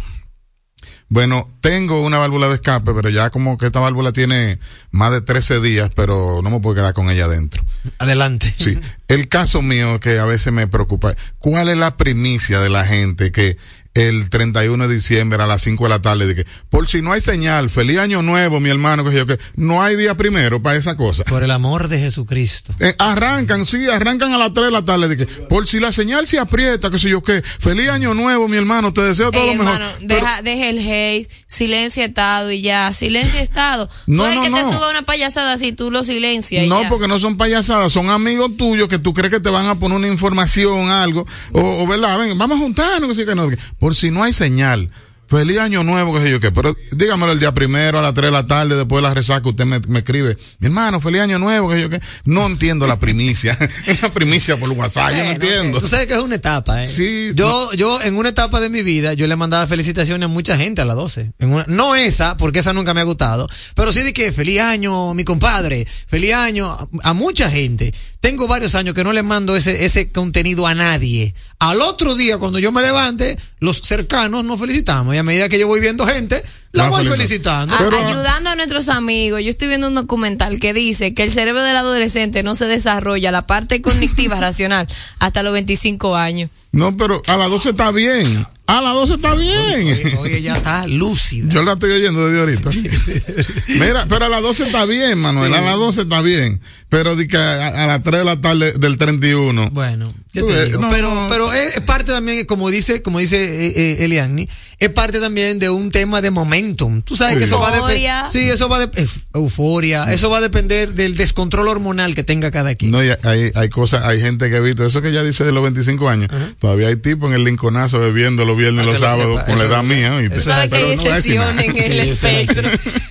Bueno, 1.10 1.50
tengo 1.60 2.02
una 2.02 2.20
válvula 2.20 2.48
de 2.48 2.56
escape, 2.56 2.94
pero 2.94 3.10
ya 3.10 3.32
como 3.32 3.58
que 3.58 3.66
esta 3.66 3.80
válvula 3.80 4.12
tiene 4.12 4.60
más 4.92 5.12
de 5.12 5.22
13 5.22 5.60
días, 5.60 5.90
pero 5.96 6.42
no 6.44 6.52
me 6.52 6.60
puedo 6.60 6.76
quedar 6.76 6.94
con 6.94 7.10
ella 7.10 7.26
adentro. 7.26 7.64
Adelante. 7.98 8.54
Sí. 8.58 8.78
El 9.08 9.28
caso 9.28 9.64
mío 9.64 10.00
que 10.00 10.20
a 10.20 10.26
veces 10.26 10.54
me 10.54 10.68
preocupa, 10.68 11.16
¿cuál 11.40 11.70
es 11.70 11.78
la 11.78 11.98
primicia 11.98 12.60
de 12.60 12.70
la 12.70 12.86
gente 12.86 13.32
que 13.32 13.58
el 13.96 14.30
31 14.30 14.88
de 14.88 14.96
diciembre 14.96 15.42
a 15.42 15.48
las 15.48 15.62
5 15.64 15.84
de 15.84 15.90
la 15.90 16.02
tarde 16.02 16.28
de 16.28 16.36
que 16.36 16.46
por 16.70 16.88
si 16.88 17.02
no 17.02 17.12
hay 17.12 17.22
señal, 17.22 17.70
feliz 17.70 17.98
año 17.98 18.22
nuevo, 18.22 18.60
mi 18.60 18.70
hermano, 18.70 19.04
que 19.04 19.14
yo 19.16 19.26
que 19.26 19.38
no 19.56 19.82
hay 19.82 19.96
día 19.96 20.16
primero 20.16 20.62
para 20.62 20.78
esa 20.78 20.96
cosa? 20.96 21.24
Por 21.26 21.44
el 21.44 21.52
amor 21.52 21.88
de 21.88 22.00
Jesucristo. 22.00 22.74
Eh, 22.80 22.94
arrancan, 23.00 23.66
sí, 23.66 23.88
arrancan 23.90 24.32
a 24.34 24.38
las 24.38 24.54
3 24.54 24.68
de 24.68 24.72
la 24.72 24.86
tarde 24.86 25.08
de 25.08 25.18
que 25.18 25.26
por 25.26 25.68
si 25.68 25.80
la 25.80 25.92
señal 25.92 26.28
se 26.28 26.40
aprieta, 26.40 26.90
que 26.92 27.00
sé 27.00 27.10
yo 27.10 27.22
qué, 27.24 27.42
feliz 27.42 27.90
año 27.90 28.14
nuevo, 28.14 28.48
mi 28.48 28.58
hermano, 28.58 28.94
te 28.94 29.02
deseo 29.02 29.32
todo 29.32 29.44
Ey, 29.44 29.56
lo 29.56 29.64
mejor. 29.64 29.82
hermano, 29.82 29.92
deja, 30.02 30.42
deja 30.44 30.70
el 30.70 30.80
hate, 30.80 31.30
silencio 31.48 32.04
estado 32.06 32.52
y 32.52 32.62
ya, 32.62 32.94
silencio 32.94 33.40
estado. 33.40 33.90
No, 34.06 34.26
el 34.28 34.36
no, 34.36 34.44
que 34.44 34.50
no. 34.52 34.58
te 34.58 34.64
suba 34.64 34.90
una 34.92 35.02
payasada 35.02 35.54
así, 35.54 35.72
tú 35.74 35.90
lo 35.92 36.04
silencias. 36.04 36.64
y 36.64 36.70
No, 36.70 36.84
ya. 36.84 36.90
porque 36.90 37.08
no 37.08 37.20
son 37.20 37.38
payasadas, 37.38 37.92
son 37.92 38.10
amigos 38.10 38.56
tuyos 38.56 38.88
que 38.88 39.00
tú 39.00 39.14
crees 39.14 39.32
que 39.34 39.40
te 39.40 39.50
van 39.50 39.66
a 39.68 39.76
poner 39.80 39.98
una 39.98 40.08
información, 40.08 40.90
algo, 40.90 41.26
o, 41.54 41.84
o 41.84 41.88
verdad, 41.88 42.18
ven, 42.20 42.38
vamos 42.38 42.58
a 42.58 42.62
juntarnos, 42.62 43.10
que 43.10 43.16
sí, 43.16 43.26
que 43.26 43.36
no, 43.36 43.50
que- 43.50 43.58
por 43.80 43.96
si 43.96 44.12
no 44.12 44.24
hay 44.24 44.34
señal. 44.34 44.90
Feliz 45.30 45.60
año 45.60 45.84
nuevo, 45.84 46.12
que 46.12 46.22
sé 46.22 46.32
yo 46.32 46.40
qué, 46.40 46.52
pero 46.52 46.76
dígamelo 46.92 47.32
el 47.32 47.40
día 47.40 47.54
primero 47.54 48.00
a 48.00 48.02
las 48.02 48.16
3 48.16 48.30
de 48.30 48.32
la 48.32 48.48
tarde, 48.48 48.76
después 48.76 49.04
de 49.04 49.08
la 49.08 49.14
resaca, 49.14 49.48
usted 49.48 49.64
me, 49.64 49.80
me 49.88 50.00
escribe, 50.00 50.36
mi 50.58 50.66
hermano, 50.66 51.00
feliz 51.00 51.22
año 51.22 51.38
nuevo, 51.38 51.70
que 51.70 51.76
sé 51.76 51.82
yo 51.84 51.90
qué. 51.92 52.02
No 52.26 52.48
entiendo 52.48 52.88
la 52.88 52.98
primicia, 52.98 53.56
es 53.86 54.02
la 54.02 54.10
primicia 54.10 54.58
por 54.58 54.72
WhatsApp, 54.72 55.12
yo 55.12 55.24
no 55.24 55.30
entiendo. 55.30 55.80
Tú 55.80 55.88
sabes 55.88 56.08
que 56.08 56.14
es 56.14 56.20
una 56.20 56.34
etapa, 56.34 56.82
¿eh? 56.82 56.88
Sí. 56.88 57.30
Yo, 57.36 57.72
yo, 57.74 58.02
en 58.02 58.18
una 58.18 58.30
etapa 58.30 58.60
de 58.60 58.72
mi 58.72 58.82
vida, 58.82 59.14
yo 59.14 59.28
le 59.28 59.36
mandaba 59.36 59.68
felicitaciones 59.68 60.26
a 60.26 60.30
mucha 60.30 60.58
gente 60.58 60.82
a 60.82 60.86
las 60.86 60.96
12. 60.96 61.34
En 61.38 61.54
una, 61.54 61.64
no 61.68 61.96
esa, 61.96 62.36
porque 62.36 62.58
esa 62.58 62.74
nunca 62.74 62.96
me 62.96 63.02
ha 63.02 63.04
gustado, 63.04 63.48
pero 63.76 63.94
sí 63.94 64.02
de 64.02 64.14
que 64.14 64.32
feliz 64.32 64.62
año, 64.62 65.14
mi 65.14 65.26
compadre, 65.26 65.88
feliz 66.08 66.34
año 66.34 66.72
a, 66.72 66.88
a 67.04 67.14
mucha 67.14 67.52
gente. 67.52 67.94
Tengo 68.22 68.48
varios 68.48 68.76
años 68.76 68.94
que 68.94 69.04
no 69.04 69.14
le 69.14 69.24
mando 69.24 69.56
ese, 69.56 69.86
ese 69.86 70.12
contenido 70.12 70.68
a 70.68 70.76
nadie. 70.76 71.34
Al 71.60 71.82
otro 71.82 72.16
día, 72.16 72.38
cuando 72.38 72.60
yo 72.60 72.72
me 72.72 72.82
levante, 72.82 73.38
los 73.60 73.82
cercanos 73.82 74.44
nos 74.44 74.60
felicitamos. 74.60 75.16
Y 75.16 75.18
a 75.18 75.24
medida 75.24 75.48
que 75.48 75.58
yo 75.58 75.68
voy 75.68 75.80
viendo 75.80 76.06
gente, 76.06 76.44
la 76.74 76.90
voy 76.90 77.06
felicitando. 77.08 77.76
felicitando. 77.78 78.06
A- 78.06 78.10
ayudando 78.10 78.50
a 78.50 78.56
nuestros 78.58 78.90
amigos, 78.90 79.42
yo 79.42 79.50
estoy 79.50 79.70
viendo 79.70 79.88
un 79.88 79.96
documental 79.96 80.60
que 80.60 80.74
dice 80.74 81.14
que 81.14 81.24
el 81.24 81.32
cerebro 81.32 81.62
del 81.62 81.78
adolescente 81.78 82.44
no 82.44 82.56
se 82.56 82.66
desarrolla, 82.66 83.32
la 83.32 83.48
parte 83.48 83.82
cognitiva 83.82 84.36
racional, 84.40 84.88
hasta 85.20 85.42
los 85.42 85.54
25 85.54 86.16
años. 86.18 86.50
No, 86.74 86.98
pero 86.98 87.22
a 87.28 87.38
las 87.38 87.50
12 87.50 87.70
está 87.70 87.92
bien. 87.92 88.46
A 88.70 88.82
las 88.82 88.94
12 88.94 89.14
está 89.16 89.34
bien. 89.34 89.82
Oye, 89.82 90.18
oye, 90.20 90.38
ella 90.38 90.56
está 90.56 90.86
lúcida. 90.86 91.52
Yo 91.52 91.64
la 91.64 91.74
estoy 91.74 91.92
oyendo 91.92 92.28
desde 92.28 92.40
ahorita. 92.40 92.70
Mira, 93.80 94.06
pero 94.08 94.26
a 94.26 94.30
las 94.30 94.44
12 94.44 94.68
está 94.68 94.86
bien, 94.86 95.18
Manuel. 95.18 95.52
A 95.56 95.62
las 95.62 95.76
12 95.76 96.02
está 96.02 96.22
bien. 96.22 96.62
Pero 96.88 97.16
di 97.16 97.28
que 97.28 97.38
a, 97.38 97.86
a 97.86 97.88
las 97.88 98.04
3 98.04 98.20
de 98.20 98.26
la 98.26 98.40
tarde 98.42 98.74
del 98.74 98.98
31. 98.98 99.70
Bueno, 99.72 100.14
no, 100.34 100.90
pero, 100.92 101.14
no. 101.16 101.28
pero 101.30 101.52
es, 101.54 101.78
es 101.78 101.82
parte 101.82 102.12
también, 102.12 102.46
como 102.46 102.70
dice, 102.70 103.02
como 103.02 103.20
dice 103.20 103.38
eh, 103.68 103.74
eh, 103.76 104.06
Eliani, 104.06 104.48
es 104.78 104.90
parte 104.90 105.20
también 105.20 105.58
de 105.60 105.70
un 105.70 105.90
tema 105.92 106.22
de 106.22 106.30
momentum. 106.32 107.02
Tú 107.02 107.18
sabes 107.18 107.34
Sí. 107.34 107.40
que 107.40 107.46
eso 107.46 107.60
va 107.60 107.70
a 107.74 107.76
Euforia. 107.78 108.16
depender. 108.28 108.44
Sí, 108.44 108.50
eso 108.50 108.70
va 108.70 108.86
de 108.86 109.08
euforia. 109.34 110.04
Eso 110.14 110.30
va 110.30 110.38
a 110.38 110.42
depender 110.42 110.94
del 110.94 111.18
descontrol 111.18 111.68
hormonal 111.68 112.16
que 112.16 112.24
tenga 112.24 112.52
cada 112.52 112.76
quien. 112.76 112.92
No, 112.92 113.04
y 113.04 113.10
hay, 113.24 113.52
hay 113.56 113.70
cosas, 113.70 114.06
hay 114.06 114.22
gente 114.22 114.50
que 114.50 114.56
ha 114.56 114.62
visto, 114.62 114.86
eso 114.86 115.02
que 115.02 115.12
ya 115.12 115.24
dice 115.24 115.44
de 115.44 115.52
los 115.52 115.64
25 115.64 116.08
años, 116.10 116.32
todavía 116.60 116.88
hay 116.88 116.96
tipos 116.96 117.30
en 117.30 117.36
el 117.36 117.44
linconazo 117.44 118.00
bebiendo 118.00 118.46
los 118.46 118.56
viernes 118.56 118.86
y 118.86 118.88
los 118.88 119.00
sábados 119.00 119.42
con 119.44 119.58
la 119.58 119.66
edad 119.66 119.84
mía, 119.84 120.10
no 120.12 120.18
a 120.18 120.22
excepción 120.24 121.60
en 121.60 121.76
el 121.78 122.16
Sí, 122.16 122.28
espectro. 122.28 122.70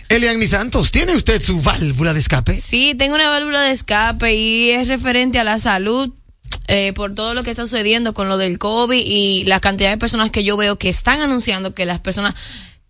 Eliani 0.09 0.47
Santos, 0.47 0.91
¿tiene 0.91 1.15
usted 1.17 1.43
su 1.43 1.61
válvula 1.61 2.15
de 2.15 2.21
escape? 2.21 2.59
Sí, 2.59 2.95
tengo 2.97 3.15
una 3.17 3.29
válvula 3.29 3.61
de 3.63 3.73
escape 3.73 4.35
y 4.35 4.71
es 4.71 4.89
referente 4.89 5.39
a 5.39 5.45
la 5.45 5.59
salud. 5.59 6.11
Eh, 6.69 6.93
por 6.93 7.15
todo 7.15 7.35
lo 7.35 7.43
que 7.43 7.51
está 7.51 7.65
sucediendo 7.65 8.15
con 8.15 8.29
lo 8.29 8.37
del 8.37 8.59
COVID 8.59 9.03
y 9.05 9.45
la 9.45 9.61
cantidad 9.61 9.91
de 9.91 9.99
personas 9.99 10.31
que 10.31 10.45
yo 10.45 10.57
veo 10.57 10.79
que 10.79 10.89
están 10.89 11.21
anunciando 11.21 11.75
que 11.75 11.87
las 11.87 12.01
personas 12.01 12.35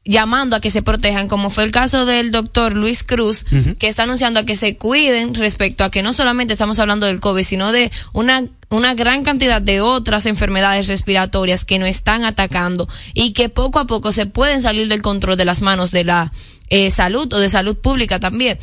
llamando 0.09 0.57
a 0.57 0.61
que 0.61 0.71
se 0.71 0.81
protejan, 0.81 1.29
como 1.29 1.51
fue 1.51 1.65
el 1.65 1.71
caso 1.71 2.07
del 2.07 2.33
doctor 2.33 2.73
Luis 2.73 3.05
Cruz, 3.05 3.45
que 3.79 3.89
está 3.89 4.05
anunciando 4.05 4.41
a 4.41 4.45
que 4.45 4.57
se 4.57 4.77
cuiden 4.79 5.35
respecto 5.35 5.85
a 5.85 5.91
que 5.91 6.03
no 6.03 6.15
solamente 6.15 6.55
estamos 6.55 6.79
hablando 6.79 7.07
del 7.07 7.21
COVID, 7.21 7.45
sino 7.45 7.73
de 7.73 7.93
una, 8.15 8.43
una 8.71 8.95
gran 8.95 9.23
cantidad 9.23 9.61
de 9.61 9.83
otras 9.83 10.25
enfermedades 10.25 10.89
respiratorias 10.89 11.67
que 11.67 11.79
nos 11.79 11.91
están 11.91 12.25
atacando 12.25 12.89
y 13.13 13.33
que 13.35 13.51
poco 13.51 13.79
a 13.81 13.87
poco 13.87 14.11
se 14.11 14.25
pueden 14.25 14.63
salir 14.63 14.89
del 14.89 15.03
control 15.03 15.37
de 15.37 15.45
las 15.45 15.61
manos 15.61 15.91
de 15.91 16.05
la 16.05 16.33
eh, 16.71 16.91
salud 16.91 17.31
o 17.33 17.39
de 17.39 17.51
salud 17.51 17.77
pública 17.77 18.19
también. 18.19 18.59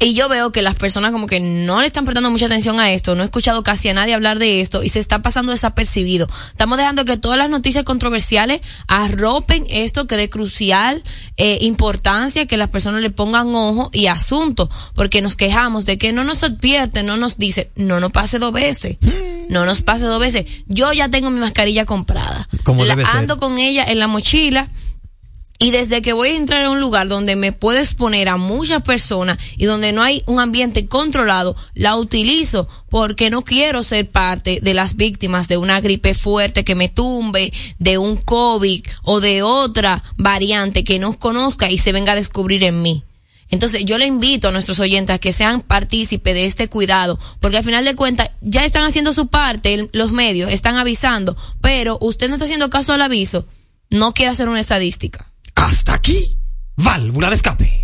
Y 0.00 0.14
yo 0.14 0.28
veo 0.28 0.50
que 0.50 0.60
las 0.60 0.74
personas 0.74 1.12
como 1.12 1.26
que 1.26 1.38
no 1.40 1.80
le 1.80 1.86
están 1.86 2.04
prestando 2.04 2.30
mucha 2.30 2.46
atención 2.46 2.80
a 2.80 2.90
esto, 2.90 3.14
no 3.14 3.22
he 3.22 3.26
escuchado 3.26 3.62
casi 3.62 3.88
a 3.88 3.94
nadie 3.94 4.12
hablar 4.12 4.38
de 4.38 4.60
esto 4.60 4.82
y 4.82 4.88
se 4.88 4.98
está 4.98 5.22
pasando 5.22 5.52
desapercibido. 5.52 6.28
Estamos 6.48 6.78
dejando 6.78 7.04
que 7.04 7.16
todas 7.16 7.38
las 7.38 7.48
noticias 7.48 7.84
controversiales 7.84 8.60
arropen 8.88 9.64
esto 9.70 10.06
que 10.06 10.16
de 10.16 10.28
crucial 10.28 11.02
eh, 11.36 11.58
importancia, 11.62 12.46
que 12.46 12.56
las 12.56 12.68
personas 12.70 13.02
le 13.02 13.10
pongan 13.10 13.54
ojo 13.54 13.88
y 13.92 14.08
asunto, 14.08 14.68
porque 14.94 15.22
nos 15.22 15.36
quejamos 15.36 15.86
de 15.86 15.96
que 15.96 16.12
no 16.12 16.24
nos 16.24 16.42
advierten, 16.42 17.06
no 17.06 17.16
nos 17.16 17.38
dice, 17.38 17.70
no 17.76 18.00
nos 18.00 18.10
pase 18.10 18.38
dos 18.38 18.52
veces, 18.52 18.98
no 19.48 19.64
nos 19.64 19.82
pase 19.82 20.06
dos 20.06 20.20
veces. 20.20 20.44
Yo 20.66 20.92
ya 20.92 21.08
tengo 21.08 21.30
mi 21.30 21.38
mascarilla 21.38 21.86
comprada, 21.86 22.48
Como 22.64 22.84
ser. 22.84 22.98
ando 23.14 23.38
con 23.38 23.58
ella 23.58 23.84
en 23.84 24.00
la 24.00 24.08
mochila. 24.08 24.68
Y 25.58 25.70
desde 25.70 26.02
que 26.02 26.12
voy 26.12 26.30
a 26.30 26.36
entrar 26.36 26.64
a 26.64 26.70
un 26.70 26.80
lugar 26.80 27.06
donde 27.08 27.36
me 27.36 27.52
puedo 27.52 27.78
exponer 27.78 28.28
a 28.28 28.36
muchas 28.36 28.82
personas 28.82 29.38
y 29.56 29.66
donde 29.66 29.92
no 29.92 30.02
hay 30.02 30.22
un 30.26 30.40
ambiente 30.40 30.86
controlado, 30.86 31.54
la 31.74 31.96
utilizo 31.96 32.68
porque 32.90 33.30
no 33.30 33.42
quiero 33.42 33.82
ser 33.84 34.10
parte 34.10 34.58
de 34.60 34.74
las 34.74 34.96
víctimas 34.96 35.46
de 35.46 35.56
una 35.56 35.80
gripe 35.80 36.14
fuerte 36.14 36.64
que 36.64 36.74
me 36.74 36.88
tumbe, 36.88 37.52
de 37.78 37.98
un 37.98 38.16
COVID 38.16 38.84
o 39.04 39.20
de 39.20 39.42
otra 39.42 40.02
variante 40.16 40.82
que 40.82 40.98
no 40.98 41.16
conozca 41.18 41.70
y 41.70 41.78
se 41.78 41.92
venga 41.92 42.12
a 42.12 42.16
descubrir 42.16 42.64
en 42.64 42.82
mí. 42.82 43.04
Entonces 43.50 43.84
yo 43.84 43.98
le 43.98 44.06
invito 44.06 44.48
a 44.48 44.52
nuestros 44.52 44.80
oyentes 44.80 45.14
a 45.14 45.18
que 45.20 45.32
sean 45.32 45.60
partícipes 45.60 46.34
de 46.34 46.46
este 46.46 46.68
cuidado, 46.68 47.18
porque 47.38 47.58
al 47.58 47.64
final 47.64 47.84
de 47.84 47.94
cuentas 47.94 48.30
ya 48.40 48.64
están 48.64 48.84
haciendo 48.84 49.12
su 49.12 49.28
parte, 49.28 49.88
los 49.92 50.10
medios 50.10 50.50
están 50.50 50.76
avisando, 50.76 51.36
pero 51.60 51.96
usted 52.00 52.28
no 52.28 52.34
está 52.34 52.46
haciendo 52.46 52.70
caso 52.70 52.92
al 52.92 53.02
aviso, 53.02 53.46
no 53.90 54.12
quiere 54.12 54.32
hacer 54.32 54.48
una 54.48 54.60
estadística. 54.60 55.30
Hasta 55.64 55.94
aquí, 55.94 56.38
válvula 56.76 57.30
de 57.30 57.36
escape. 57.36 57.83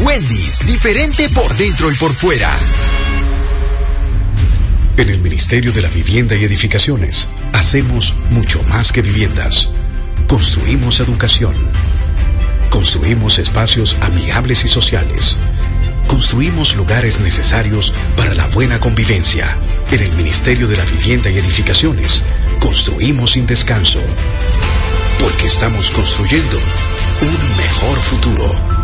Wendy's, 0.00 0.66
diferente 0.66 1.28
por 1.28 1.56
dentro 1.56 1.88
y 1.88 1.94
por 1.94 2.12
fuera. 2.12 2.56
En 4.96 5.08
el 5.08 5.20
Ministerio 5.20 5.70
de 5.70 5.82
la 5.82 5.88
Vivienda 5.88 6.34
y 6.34 6.42
Edificaciones 6.42 7.28
hacemos 7.52 8.16
mucho 8.30 8.60
más 8.64 8.90
que 8.90 9.02
viviendas. 9.02 9.68
Construimos 10.26 10.98
educación. 10.98 11.54
Construimos 12.70 13.38
espacios 13.38 13.96
amigables 14.00 14.64
y 14.64 14.68
sociales. 14.68 15.38
Construimos 16.08 16.74
lugares 16.74 17.20
necesarios 17.20 17.94
para 18.16 18.34
la 18.34 18.48
buena 18.48 18.80
convivencia. 18.80 19.56
En 19.92 20.00
el 20.00 20.12
Ministerio 20.14 20.66
de 20.66 20.76
la 20.76 20.84
Vivienda 20.86 21.30
y 21.30 21.38
Edificaciones 21.38 22.24
construimos 22.58 23.32
sin 23.32 23.46
descanso. 23.46 24.00
Porque 25.20 25.46
estamos 25.46 25.90
construyendo 25.90 26.58
un 27.20 27.56
mejor 27.56 27.96
futuro. 27.98 28.83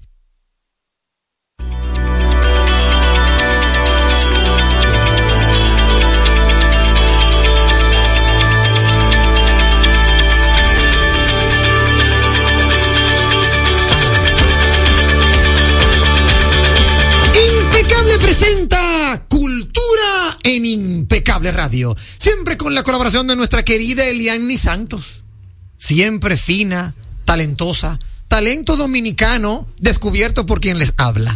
Siempre 22.17 22.57
con 22.57 22.75
la 22.75 22.83
colaboración 22.83 23.27
de 23.27 23.35
nuestra 23.35 23.63
querida 23.63 24.05
Eliani 24.05 24.57
Santos. 24.57 25.23
Siempre 25.77 26.37
fina, 26.37 26.95
talentosa, 27.25 27.99
talento 28.27 28.77
dominicano 28.77 29.67
descubierto 29.79 30.45
por 30.45 30.61
quien 30.61 30.79
les 30.79 30.93
habla. 30.97 31.35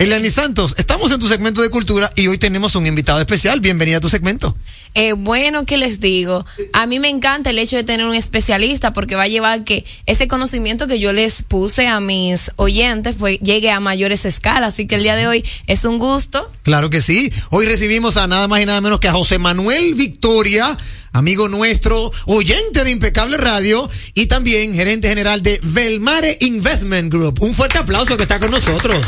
Eliani 0.00 0.30
Santos, 0.30 0.76
estamos 0.78 1.12
en 1.12 1.20
tu 1.20 1.28
segmento 1.28 1.60
de 1.60 1.68
cultura 1.68 2.10
y 2.16 2.26
hoy 2.26 2.38
tenemos 2.38 2.74
un 2.74 2.86
invitado 2.86 3.20
especial. 3.20 3.60
Bienvenida 3.60 3.98
a 3.98 4.00
tu 4.00 4.08
segmento. 4.08 4.56
Eh, 4.94 5.12
bueno, 5.12 5.66
¿qué 5.66 5.76
les 5.76 6.00
digo? 6.00 6.46
A 6.72 6.86
mí 6.86 6.98
me 6.98 7.10
encanta 7.10 7.50
el 7.50 7.58
hecho 7.58 7.76
de 7.76 7.84
tener 7.84 8.06
un 8.06 8.14
especialista 8.14 8.94
porque 8.94 9.14
va 9.14 9.24
a 9.24 9.28
llevar 9.28 9.62
que 9.62 9.84
ese 10.06 10.26
conocimiento 10.26 10.86
que 10.86 10.98
yo 10.98 11.12
les 11.12 11.42
puse 11.42 11.86
a 11.86 12.00
mis 12.00 12.50
oyentes 12.56 13.16
pues 13.18 13.40
llegue 13.40 13.70
a 13.70 13.78
mayores 13.78 14.24
escalas. 14.24 14.72
Así 14.72 14.86
que 14.86 14.94
el 14.94 15.02
día 15.02 15.16
de 15.16 15.26
hoy 15.26 15.44
es 15.66 15.84
un 15.84 15.98
gusto. 15.98 16.50
Claro 16.62 16.88
que 16.88 17.02
sí. 17.02 17.30
Hoy 17.50 17.66
recibimos 17.66 18.16
a 18.16 18.26
nada 18.26 18.48
más 18.48 18.62
y 18.62 18.64
nada 18.64 18.80
menos 18.80 19.00
que 19.00 19.08
a 19.08 19.12
José 19.12 19.38
Manuel 19.38 19.96
Victoria, 19.96 20.78
amigo 21.12 21.50
nuestro, 21.50 22.10
oyente 22.24 22.84
de 22.84 22.90
Impecable 22.90 23.36
Radio 23.36 23.90
y 24.14 24.28
también 24.28 24.74
gerente 24.74 25.10
general 25.10 25.42
de 25.42 25.60
Velmare 25.62 26.38
Investment 26.40 27.12
Group. 27.12 27.42
Un 27.42 27.52
fuerte 27.52 27.76
aplauso 27.76 28.16
que 28.16 28.22
está 28.22 28.40
con 28.40 28.50
nosotros. 28.50 29.04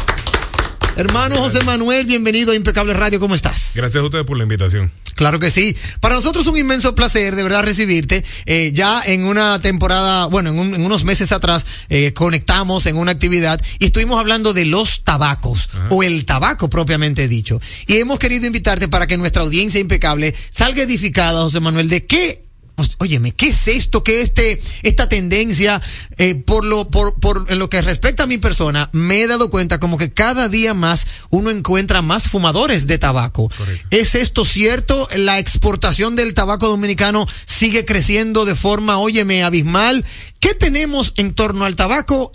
Hermano 0.96 1.36
José 1.36 1.64
Manuel, 1.64 2.04
bienvenido 2.04 2.52
a 2.52 2.54
Impecable 2.54 2.92
Radio, 2.92 3.18
¿cómo 3.18 3.34
estás? 3.34 3.72
Gracias 3.74 4.02
a 4.02 4.04
ustedes 4.04 4.26
por 4.26 4.36
la 4.36 4.42
invitación. 4.42 4.90
Claro 5.14 5.40
que 5.40 5.50
sí. 5.50 5.74
Para 6.00 6.14
nosotros 6.16 6.44
es 6.44 6.50
un 6.52 6.58
inmenso 6.58 6.94
placer 6.94 7.34
de 7.34 7.42
verdad 7.42 7.62
recibirte. 7.62 8.22
Eh, 8.44 8.72
ya 8.74 9.02
en 9.06 9.24
una 9.24 9.58
temporada, 9.60 10.26
bueno, 10.26 10.50
en, 10.50 10.58
un- 10.58 10.74
en 10.74 10.84
unos 10.84 11.04
meses 11.04 11.32
atrás, 11.32 11.64
eh, 11.88 12.12
conectamos 12.12 12.84
en 12.86 12.96
una 12.96 13.10
actividad 13.12 13.58
y 13.78 13.86
estuvimos 13.86 14.20
hablando 14.20 14.52
de 14.52 14.66
los 14.66 15.02
tabacos 15.02 15.70
o 15.90 16.02
el 16.02 16.26
tabaco 16.26 16.68
propiamente 16.68 17.26
dicho. 17.26 17.58
Y 17.86 17.96
hemos 17.96 18.18
querido 18.18 18.46
invitarte 18.46 18.88
para 18.88 19.06
que 19.06 19.16
nuestra 19.16 19.42
audiencia 19.42 19.80
impecable 19.80 20.34
salga 20.50 20.82
edificada, 20.82 21.40
José 21.40 21.60
Manuel, 21.60 21.88
de 21.88 22.04
qué 22.04 22.44
pues, 22.86 22.96
óyeme, 23.00 23.32
¿qué 23.32 23.48
es 23.48 23.68
esto? 23.68 24.02
¿Qué 24.02 24.22
este, 24.22 24.60
esta 24.82 25.08
tendencia? 25.08 25.80
Eh, 26.18 26.34
por 26.34 26.64
lo, 26.64 26.88
por, 26.88 27.14
por, 27.20 27.46
en 27.48 27.58
lo 27.58 27.68
que 27.68 27.82
respecta 27.82 28.24
a 28.24 28.26
mi 28.26 28.38
persona, 28.38 28.90
me 28.92 29.20
he 29.20 29.26
dado 29.26 29.50
cuenta 29.50 29.78
como 29.78 29.98
que 29.98 30.12
cada 30.12 30.48
día 30.48 30.74
más 30.74 31.06
uno 31.30 31.50
encuentra 31.50 32.02
más 32.02 32.28
fumadores 32.28 32.86
de 32.86 32.98
tabaco. 32.98 33.50
¿Es 33.90 34.14
esto 34.14 34.44
cierto? 34.44 35.08
La 35.16 35.38
exportación 35.38 36.16
del 36.16 36.34
tabaco 36.34 36.68
dominicano 36.68 37.26
sigue 37.46 37.84
creciendo 37.84 38.44
de 38.44 38.54
forma, 38.54 38.98
óyeme, 38.98 39.42
abismal. 39.44 40.04
¿Qué 40.40 40.54
tenemos 40.54 41.14
en 41.16 41.34
torno 41.34 41.64
al 41.64 41.76
tabaco 41.76 42.32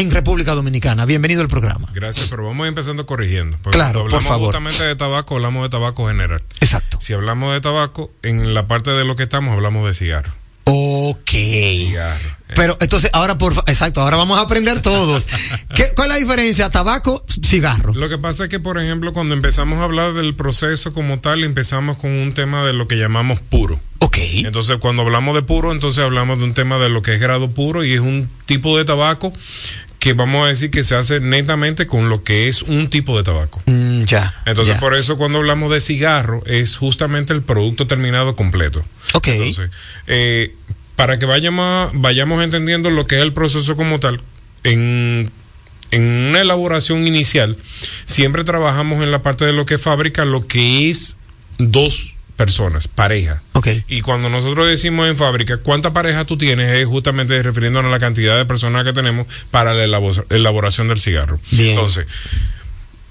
en 0.00 0.10
República 0.10 0.54
Dominicana? 0.54 1.04
Bienvenido 1.04 1.42
al 1.42 1.48
programa. 1.48 1.88
Gracias, 1.92 2.28
pero 2.30 2.46
vamos 2.46 2.66
empezando 2.66 3.04
corrigiendo. 3.04 3.58
Claro, 3.70 4.00
por 4.00 4.06
hablamos 4.06 4.24
favor. 4.24 4.46
justamente 4.46 4.86
de 4.86 4.96
tabaco, 4.96 5.36
hablamos 5.36 5.62
de 5.64 5.68
tabaco 5.68 6.08
general. 6.08 6.42
Exacto. 6.60 6.98
Si 7.02 7.12
hablamos 7.12 7.52
de 7.52 7.60
tabaco, 7.60 8.10
en 8.22 8.54
la 8.54 8.66
parte 8.66 8.90
de 8.90 9.04
lo 9.04 9.14
que 9.14 9.24
estamos, 9.24 9.52
hablamos 9.52 9.86
de 9.86 9.92
cigarro. 9.92 10.32
Ok. 10.64 11.30
Pero 12.54 12.76
entonces, 12.80 13.10
ahora 13.12 13.36
por 13.38 13.52
exacto, 13.66 14.00
ahora 14.00 14.16
vamos 14.16 14.38
a 14.38 14.42
aprender 14.42 14.80
todos. 14.80 15.26
¿Qué, 15.74 15.84
¿Cuál 15.94 16.08
es 16.08 16.14
la 16.14 16.20
diferencia? 16.20 16.70
Tabaco, 16.70 17.24
cigarro. 17.44 17.92
Lo 17.92 18.08
que 18.08 18.18
pasa 18.18 18.44
es 18.44 18.50
que, 18.50 18.58
por 18.58 18.80
ejemplo, 18.80 19.12
cuando 19.12 19.34
empezamos 19.34 19.80
a 19.80 19.84
hablar 19.84 20.14
del 20.14 20.34
proceso 20.34 20.94
como 20.94 21.20
tal, 21.20 21.44
empezamos 21.44 21.98
con 21.98 22.10
un 22.10 22.32
tema 22.32 22.64
de 22.64 22.72
lo 22.72 22.88
que 22.88 22.96
llamamos 22.96 23.40
puro. 23.40 23.78
Ok. 23.98 24.18
Entonces, 24.18 24.78
cuando 24.78 25.02
hablamos 25.02 25.34
de 25.34 25.42
puro, 25.42 25.72
entonces 25.72 26.02
hablamos 26.02 26.38
de 26.38 26.44
un 26.44 26.54
tema 26.54 26.78
de 26.78 26.88
lo 26.88 27.02
que 27.02 27.14
es 27.14 27.20
grado 27.20 27.50
puro 27.50 27.84
y 27.84 27.92
es 27.92 28.00
un 28.00 28.30
tipo 28.46 28.78
de 28.78 28.84
tabaco 28.84 29.32
que 30.00 30.14
vamos 30.14 30.46
a 30.46 30.48
decir 30.48 30.70
que 30.70 30.82
se 30.82 30.96
hace 30.96 31.20
netamente 31.20 31.86
con 31.86 32.08
lo 32.08 32.24
que 32.24 32.48
es 32.48 32.62
un 32.62 32.88
tipo 32.88 33.16
de 33.18 33.22
tabaco. 33.22 33.62
Mm, 33.66 34.02
ya. 34.04 34.34
Entonces, 34.46 34.74
ya. 34.74 34.80
por 34.80 34.94
eso 34.94 35.18
cuando 35.18 35.38
hablamos 35.38 35.70
de 35.70 35.80
cigarro, 35.80 36.42
es 36.46 36.76
justamente 36.76 37.34
el 37.34 37.42
producto 37.42 37.86
terminado 37.86 38.34
completo. 38.34 38.82
Ok. 39.12 39.28
Entonces, 39.28 39.70
eh, 40.06 40.54
para 40.96 41.18
que 41.18 41.26
vayamos, 41.26 41.90
vayamos 41.92 42.42
entendiendo 42.42 42.88
lo 42.88 43.06
que 43.06 43.16
es 43.16 43.22
el 43.22 43.34
proceso 43.34 43.76
como 43.76 44.00
tal, 44.00 44.22
en, 44.64 45.30
en 45.90 46.02
una 46.02 46.40
elaboración 46.40 47.06
inicial, 47.06 47.58
siempre 48.06 48.42
trabajamos 48.42 49.02
en 49.02 49.10
la 49.10 49.22
parte 49.22 49.44
de 49.44 49.52
lo 49.52 49.66
que 49.66 49.74
es 49.74 49.82
fábrica, 49.82 50.24
lo 50.24 50.46
que 50.46 50.88
es 50.88 51.18
dos 51.58 52.09
personas, 52.44 52.88
pareja. 52.88 53.42
Y 53.88 54.00
cuando 54.00 54.30
nosotros 54.30 54.66
decimos 54.66 55.08
en 55.08 55.16
fábrica, 55.16 55.58
¿cuánta 55.58 55.92
pareja 55.92 56.24
tú 56.24 56.38
tienes? 56.38 56.70
Es 56.70 56.86
justamente 56.86 57.42
refiriéndonos 57.42 57.88
a 57.88 57.92
la 57.92 57.98
cantidad 57.98 58.36
de 58.38 58.46
personas 58.46 58.84
que 58.84 58.92
tenemos 58.94 59.26
para 59.50 59.74
la 59.74 59.84
elabo- 59.84 60.24
elaboración 60.30 60.88
del 60.88 60.98
cigarro. 60.98 61.38
Bien. 61.50 61.70
Entonces, 61.70 62.06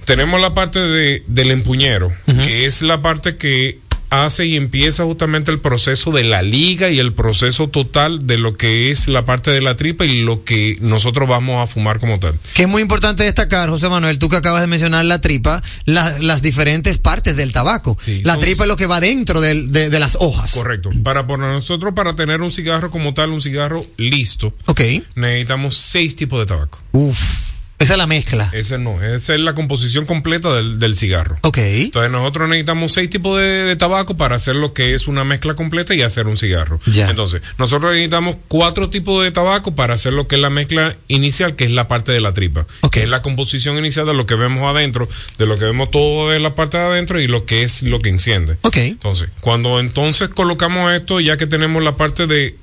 tenemos 0.06 0.42
la 0.42 0.54
parte 0.56 0.80
de, 0.80 1.24
del 1.28 1.52
empuñero, 1.52 2.12
que 2.44 2.66
es 2.66 2.82
la 2.82 3.02
parte 3.04 3.38
que 3.38 3.78
hace 4.10 4.46
y 4.46 4.56
empieza 4.56 5.04
justamente 5.04 5.52
el 5.52 5.60
proceso 5.60 6.12
de 6.12 6.24
la 6.24 6.42
liga 6.42 6.90
y 6.90 7.00
el 7.00 7.14
proceso 7.14 7.68
total 7.70 8.26
de 8.28 8.38
lo 8.38 8.58
que 8.58 8.90
es 8.92 9.08
la 9.08 9.26
parte 9.26 9.52
de 9.52 9.62
la 9.62 9.76
tripa 9.76 10.06
y 10.06 10.22
lo 10.22 10.44
que 10.44 10.78
nosotros 10.82 11.28
vamos 11.30 11.62
a 11.64 11.72
fumar 11.72 12.00
como 12.00 12.20
tal. 12.20 12.34
Que 12.56 12.64
es 12.64 12.68
muy 12.68 12.82
importante 12.82 13.24
destacar, 13.24 13.70
José 13.70 13.88
Manuel, 13.90 14.18
tú 14.20 14.30
que 14.30 14.38
acabas 14.38 14.62
de 14.62 14.68
mencionar 14.68 15.06
la 15.06 15.22
tripa, 15.22 15.62
la- 15.86 16.18
las 16.20 16.42
diferentes 16.42 16.98
partes 16.98 17.36
del 17.36 17.52
tabaco. 17.52 17.98
la 18.24 18.34
son- 18.34 18.42
tripa 18.42 18.64
es 18.64 18.68
lo 18.68 18.78
que 18.78 18.86
va 18.88 19.00
dentro 19.00 19.42
de, 19.42 19.64
de 19.68 20.00
las 20.00 20.18
hojas. 20.20 20.54
Correcto. 20.54 20.90
Para 21.04 21.28
por 21.28 21.40
nosotros, 21.40 21.94
para 21.94 22.16
tener 22.16 22.42
un 22.42 22.52
cigarro 22.52 22.92
como 22.92 23.14
tal, 23.14 23.30
un 23.30 23.42
cigarro 23.42 23.86
listo, 23.98 24.54
Ok. 24.68 24.82
necesitamos 25.16 25.76
seis 25.78 26.16
tipos 26.16 26.40
de 26.40 26.46
tabaco. 26.46 26.80
Uf. 26.94 27.49
Esa 27.80 27.94
es 27.94 27.98
la 27.98 28.08
mezcla. 28.08 28.50
Ese 28.54 28.78
no, 28.78 29.02
esa 29.02 29.34
es 29.34 29.40
la 29.40 29.54
composición 29.56 30.06
completa 30.06 30.54
del, 30.54 30.80
del 30.80 30.98
cigarro. 30.98 31.38
Ok. 31.44 31.58
Entonces 31.58 32.12
nosotros 32.12 32.50
necesitamos 32.50 32.92
seis 32.92 33.10
tipos 33.10 33.40
de, 33.40 33.64
de 33.64 33.76
tabaco 33.78 34.18
para 34.18 34.36
hacer 34.36 34.56
lo 34.56 34.74
que 34.74 34.94
es 34.94 35.08
una 35.08 35.24
mezcla 35.24 35.56
completa 35.56 35.96
y 35.96 36.02
hacer 36.02 36.28
un 36.28 36.36
cigarro. 36.36 36.80
Ya. 36.86 37.10
Entonces, 37.10 37.42
nosotros 37.58 37.92
necesitamos 37.92 38.36
cuatro 38.50 38.90
tipos 38.90 39.24
de 39.24 39.32
tabaco 39.32 39.76
para 39.76 39.94
hacer 39.94 40.12
lo 40.12 40.28
que 40.28 40.36
es 40.36 40.42
la 40.42 40.50
mezcla 40.50 40.98
inicial, 41.08 41.56
que 41.56 41.64
es 41.66 41.72
la 41.72 41.88
parte 41.88 42.12
de 42.12 42.20
la 42.20 42.34
tripa. 42.34 42.66
Que 42.92 43.04
es 43.04 43.10
la 43.10 43.22
composición 43.22 43.78
inicial 43.78 44.06
de 44.06 44.14
lo 44.14 44.26
que 44.26 44.36
vemos 44.36 44.76
adentro, 44.76 45.08
de 45.38 45.46
lo 45.46 45.56
que 45.56 45.66
vemos 45.66 45.90
todo 45.90 46.30
de 46.30 46.40
la 46.40 46.56
parte 46.56 46.78
de 46.78 46.84
adentro 46.84 47.22
y 47.22 47.28
lo 47.28 47.46
que 47.46 47.64
es 47.64 47.84
lo 47.84 48.02
que 48.02 48.10
enciende. 48.10 48.58
Ok. 48.64 48.78
Entonces, 48.78 49.30
cuando 49.40 49.80
entonces 49.80 50.30
colocamos 50.30 50.92
esto, 50.92 51.20
ya 51.22 51.38
que 51.38 51.48
tenemos 51.48 51.82
la 51.82 51.96
parte 51.96 52.28
de 52.28 52.58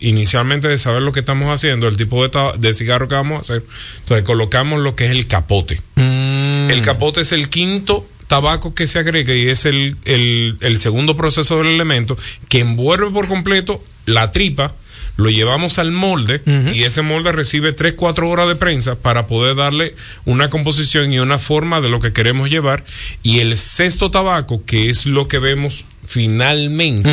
inicialmente 0.00 0.68
de 0.68 0.78
saber 0.78 1.02
lo 1.02 1.12
que 1.12 1.20
estamos 1.20 1.48
haciendo, 1.52 1.88
el 1.88 1.96
tipo 1.96 2.26
de, 2.26 2.52
de 2.58 2.74
cigarro 2.74 3.08
que 3.08 3.14
vamos 3.14 3.38
a 3.38 3.40
hacer, 3.40 3.62
entonces 3.98 4.24
colocamos 4.24 4.80
lo 4.80 4.94
que 4.94 5.06
es 5.06 5.10
el 5.10 5.26
capote. 5.26 5.80
Mm. 5.96 6.70
El 6.70 6.82
capote 6.82 7.22
es 7.22 7.32
el 7.32 7.48
quinto 7.48 8.06
tabaco 8.26 8.74
que 8.74 8.86
se 8.86 8.98
agrega 8.98 9.34
y 9.34 9.48
es 9.48 9.66
el, 9.66 9.96
el, 10.04 10.56
el 10.60 10.78
segundo 10.78 11.16
proceso 11.16 11.58
del 11.58 11.68
elemento 11.68 12.16
que 12.48 12.60
envuelve 12.60 13.10
por 13.10 13.28
completo 13.28 13.82
la 14.04 14.32
tripa, 14.32 14.74
lo 15.16 15.30
llevamos 15.30 15.78
al 15.78 15.92
molde 15.92 16.42
y 16.72 16.84
ese 16.84 17.02
molde 17.02 17.32
recibe 17.32 17.72
3, 17.72 17.94
4 17.96 18.28
horas 18.28 18.48
de 18.48 18.56
prensa 18.56 18.96
para 18.96 19.26
poder 19.26 19.56
darle 19.56 19.94
una 20.24 20.50
composición 20.50 21.12
y 21.12 21.18
una 21.18 21.38
forma 21.38 21.80
de 21.80 21.88
lo 21.88 22.00
que 22.00 22.12
queremos 22.12 22.50
llevar. 22.50 22.84
Y 23.22 23.40
el 23.40 23.56
sexto 23.56 24.10
tabaco, 24.10 24.62
que 24.64 24.90
es 24.90 25.06
lo 25.06 25.28
que 25.28 25.38
vemos 25.38 25.84
finalmente, 26.06 27.10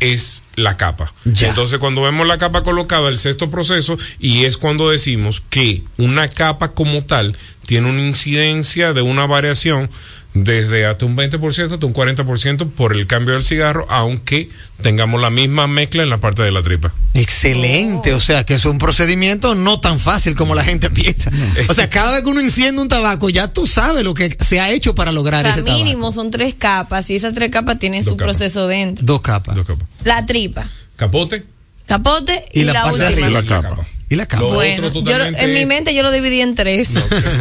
es 0.00 0.42
la 0.56 0.76
capa. 0.76 1.12
Entonces 1.24 1.78
cuando 1.78 2.02
vemos 2.02 2.26
la 2.26 2.38
capa 2.38 2.62
colocada, 2.62 3.08
el 3.08 3.18
sexto 3.18 3.50
proceso, 3.50 3.98
y 4.18 4.44
es 4.44 4.56
cuando 4.56 4.90
decimos 4.90 5.42
que 5.50 5.82
una 5.98 6.28
capa 6.28 6.72
como 6.72 7.04
tal 7.04 7.36
tiene 7.66 7.90
una 7.90 8.02
incidencia 8.02 8.92
de 8.92 9.02
una 9.02 9.26
variación 9.26 9.90
desde 10.34 10.86
hasta 10.86 11.04
un 11.04 11.14
20% 11.16 11.72
hasta 11.74 11.86
un 11.86 11.92
40% 11.94 12.70
por 12.70 12.96
el 12.96 13.06
cambio 13.06 13.34
del 13.34 13.44
cigarro, 13.44 13.86
aunque 13.90 14.48
tengamos 14.80 15.20
la 15.20 15.28
misma 15.30 15.66
mezcla 15.66 16.02
en 16.02 16.08
la 16.10 16.18
parte 16.18 16.42
de 16.42 16.50
la 16.50 16.62
tripa. 16.62 16.92
Excelente, 17.14 18.14
o 18.14 18.20
sea 18.20 18.44
que 18.44 18.54
es 18.54 18.64
un 18.64 18.78
procedimiento 18.78 19.54
no 19.54 19.80
tan 19.80 19.98
fácil 19.98 20.34
como 20.34 20.54
la 20.54 20.64
gente 20.64 20.88
piensa. 20.90 21.30
O 21.68 21.74
sea, 21.74 21.90
cada 21.90 22.12
vez 22.12 22.22
que 22.22 22.30
uno 22.30 22.40
enciende 22.40 22.80
un 22.80 22.88
tabaco, 22.88 23.28
ya 23.30 23.48
tú 23.52 23.66
sabes 23.66 24.04
lo 24.04 24.14
que 24.14 24.34
se 24.40 24.60
ha 24.60 24.70
hecho 24.70 24.94
para 24.94 25.10
O 25.10 25.14
lograr 25.14 25.42
sea, 25.42 25.50
ese 25.50 25.62
tabaco. 25.62 25.84
mínimo 25.84 26.12
son 26.12 26.30
tres 26.30 26.54
capas 26.58 27.10
y 27.10 27.16
esas 27.16 27.34
tres 27.34 27.50
capas 27.50 27.78
tienen 27.78 28.02
su 28.04 28.16
capas. 28.16 28.36
proceso 28.38 28.66
dentro. 28.68 29.04
Dos 29.04 29.20
capas. 29.20 29.56
La 30.04 30.24
tripa, 30.24 30.66
Capote. 30.96 31.44
capote 31.86 32.44
y, 32.52 32.60
Y 32.60 32.64
la 32.64 32.72
la, 32.74 32.82
parte 32.84 32.98
de 33.00 33.06
última. 33.06 33.26
arriba. 33.26 33.40
Y 33.40 33.46
la 33.48 33.62
capa. 33.62 33.86
Y 34.12 34.16
la 34.16 34.26
capa. 34.26 34.44
Bueno, 34.44 34.92
yo 34.92 35.16
en 35.24 35.54
mi 35.54 35.64
mente 35.64 35.94
yo 35.94 36.02
lo 36.02 36.10
dividí 36.10 36.40
en 36.42 36.54
tres. 36.54 36.94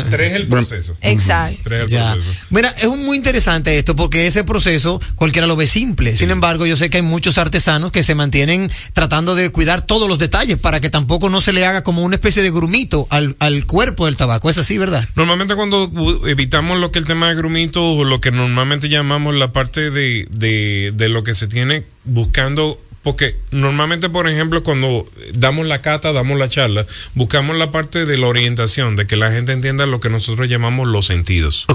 Tres 0.09 0.31
es 0.31 0.35
el 0.37 0.47
proceso. 0.49 0.95
Exacto. 1.01 1.59
Tres 1.63 1.85
es 1.85 1.91
el 1.91 1.97
Ya. 1.99 2.13
proceso. 2.13 2.33
Mira, 2.49 2.69
es 2.69 2.85
un- 2.85 3.05
muy 3.05 3.17
interesante 3.17 3.77
esto 3.77 3.95
porque 3.95 4.25
ese 4.27 4.43
proceso 4.43 5.01
cualquiera 5.15 5.47
lo 5.47 5.55
ve 5.57 5.67
simple. 5.67 6.15
Sin 6.15 6.31
embargo, 6.31 6.65
yo 6.65 6.77
sé 6.77 6.89
que 6.89 6.97
hay 6.97 7.03
muchos 7.03 7.37
artesanos 7.37 7.91
que 7.91 8.03
se 8.03 8.15
mantienen 8.15 8.71
tratando 8.93 9.35
de 9.35 9.49
cuidar 9.49 9.81
todos 9.85 10.07
los 10.07 10.17
detalles 10.17 10.57
para 10.57 10.79
que 10.79 10.89
tampoco 10.89 11.29
no 11.29 11.41
se 11.41 11.51
le 11.51 11.65
haga 11.65 11.83
como 11.83 12.03
una 12.03 12.15
especie 12.15 12.41
de 12.41 12.51
grumito 12.51 13.05
al, 13.09 13.35
al 13.39 13.65
cuerpo 13.65 14.05
del 14.05 14.15
tabaco. 14.15 14.49
Es 14.49 14.57
así, 14.57 14.77
¿verdad? 14.77 15.05
Normalmente 15.15 15.55
cuando 15.55 15.91
evitamos 16.27 16.77
lo 16.79 16.91
que 16.91 16.99
el 16.99 17.05
tema 17.05 17.27
de 17.27 17.35
grumitos 17.35 17.83
o 17.83 18.03
lo 18.05 18.21
que 18.21 18.31
normalmente 18.31 18.87
llamamos 18.87 19.35
la 19.35 19.51
parte 19.51 19.91
de, 19.91 20.25
de, 20.31 20.91
de 20.95 21.09
lo 21.09 21.23
que 21.23 21.33
se 21.33 21.47
tiene 21.47 21.83
buscando, 22.05 22.79
porque 23.03 23.35
normalmente, 23.49 24.09
por 24.09 24.27
ejemplo, 24.27 24.61
cuando 24.61 25.09
damos 25.33 25.65
la 25.65 25.81
cata, 25.81 26.13
damos 26.13 26.37
la 26.37 26.49
charla, 26.49 26.85
buscamos 27.15 27.57
la 27.57 27.71
parte 27.71 28.05
de 28.05 28.17
la 28.17 28.27
orientación, 28.27 28.95
de 28.95 29.07
que 29.07 29.15
la 29.15 29.31
gente 29.31 29.53
entienda 29.53 29.87
lo 29.87 29.99
que 29.99 30.09
nosotros 30.09 30.47
llamamos 30.47 30.87
los 30.87 31.07
sentidos. 31.07 31.65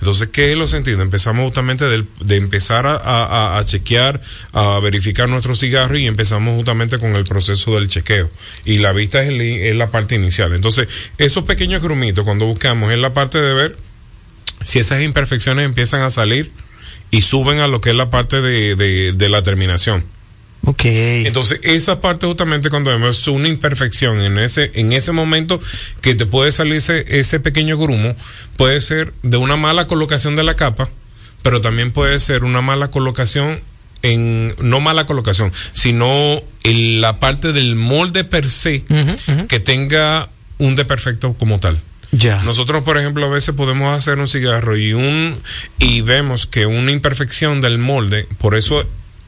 Entonces, 0.00 0.30
¿qué 0.32 0.50
es 0.50 0.58
los 0.58 0.70
sentidos? 0.70 1.00
Empezamos 1.00 1.44
justamente 1.44 1.84
de, 1.84 2.36
empezar 2.36 2.88
a, 2.88 2.96
a- 2.96 3.58
a 3.58 3.64
chequear, 3.64 4.20
a 4.52 4.80
verificar 4.80 5.28
nuestro 5.28 5.54
cigarro 5.54 5.96
y 5.96 6.06
empezamos 6.06 6.56
justamente 6.56 6.98
con 6.98 7.14
el 7.14 7.24
proceso 7.24 7.76
del 7.76 7.88
chequeo. 7.88 8.28
Y 8.64 8.78
la 8.78 8.92
vista 8.92 9.22
es, 9.22 9.28
el- 9.28 9.40
es 9.40 9.76
la 9.76 9.86
parte 9.86 10.16
inicial. 10.16 10.52
Entonces, 10.52 10.88
esos 11.18 11.44
pequeños 11.44 11.80
grumitos, 11.80 12.24
cuando 12.24 12.46
buscamos, 12.46 12.90
es 12.92 12.98
la 12.98 13.14
parte 13.14 13.38
de 13.40 13.52
ver 13.54 13.76
si 14.64 14.80
esas 14.80 15.00
imperfecciones 15.02 15.64
empiezan 15.64 16.02
a 16.02 16.10
salir 16.10 16.50
y 17.12 17.20
suben 17.22 17.60
a 17.60 17.68
lo 17.68 17.80
que 17.80 17.90
es 17.90 17.96
la 17.96 18.10
parte 18.10 18.40
de, 18.40 18.74
de- 18.74 19.12
de 19.12 19.28
la 19.28 19.42
terminación. 19.42 20.04
Ok. 20.64 20.84
Entonces, 20.84 21.60
esa 21.62 22.00
parte 22.00 22.26
justamente 22.26 22.70
cuando 22.70 22.90
vemos 22.90 23.26
una 23.28 23.48
imperfección 23.48 24.20
en 24.20 24.38
ese, 24.38 24.70
en 24.74 24.92
ese 24.92 25.12
momento 25.12 25.60
que 26.00 26.14
te 26.14 26.26
puede 26.26 26.52
salir 26.52 26.74
ese, 26.74 27.04
ese 27.08 27.40
pequeño 27.40 27.76
grumo, 27.76 28.14
puede 28.56 28.80
ser 28.80 29.12
de 29.22 29.36
una 29.38 29.56
mala 29.56 29.86
colocación 29.86 30.36
de 30.36 30.44
la 30.44 30.54
capa, 30.54 30.88
pero 31.42 31.60
también 31.60 31.92
puede 31.92 32.20
ser 32.20 32.44
una 32.44 32.60
mala 32.60 32.88
colocación 32.88 33.60
en, 34.02 34.54
no 34.60 34.80
mala 34.80 35.06
colocación, 35.06 35.52
sino 35.72 36.42
en 36.64 37.00
la 37.00 37.18
parte 37.18 37.52
del 37.52 37.76
molde 37.76 38.24
per 38.24 38.50
se 38.50 38.84
que 39.48 39.60
tenga 39.60 40.28
un 40.58 40.76
desperfecto 40.76 41.34
como 41.34 41.58
tal. 41.58 41.80
Ya. 42.12 42.42
Nosotros, 42.42 42.84
por 42.84 42.98
ejemplo, 42.98 43.24
a 43.24 43.30
veces 43.30 43.54
podemos 43.54 43.96
hacer 43.96 44.18
un 44.18 44.28
cigarro 44.28 44.76
y 44.76 44.92
un 44.92 45.36
y 45.78 46.02
vemos 46.02 46.46
que 46.46 46.66
una 46.66 46.92
imperfección 46.92 47.60
del 47.60 47.78
molde, 47.78 48.28
por 48.38 48.54
eso 48.54 48.84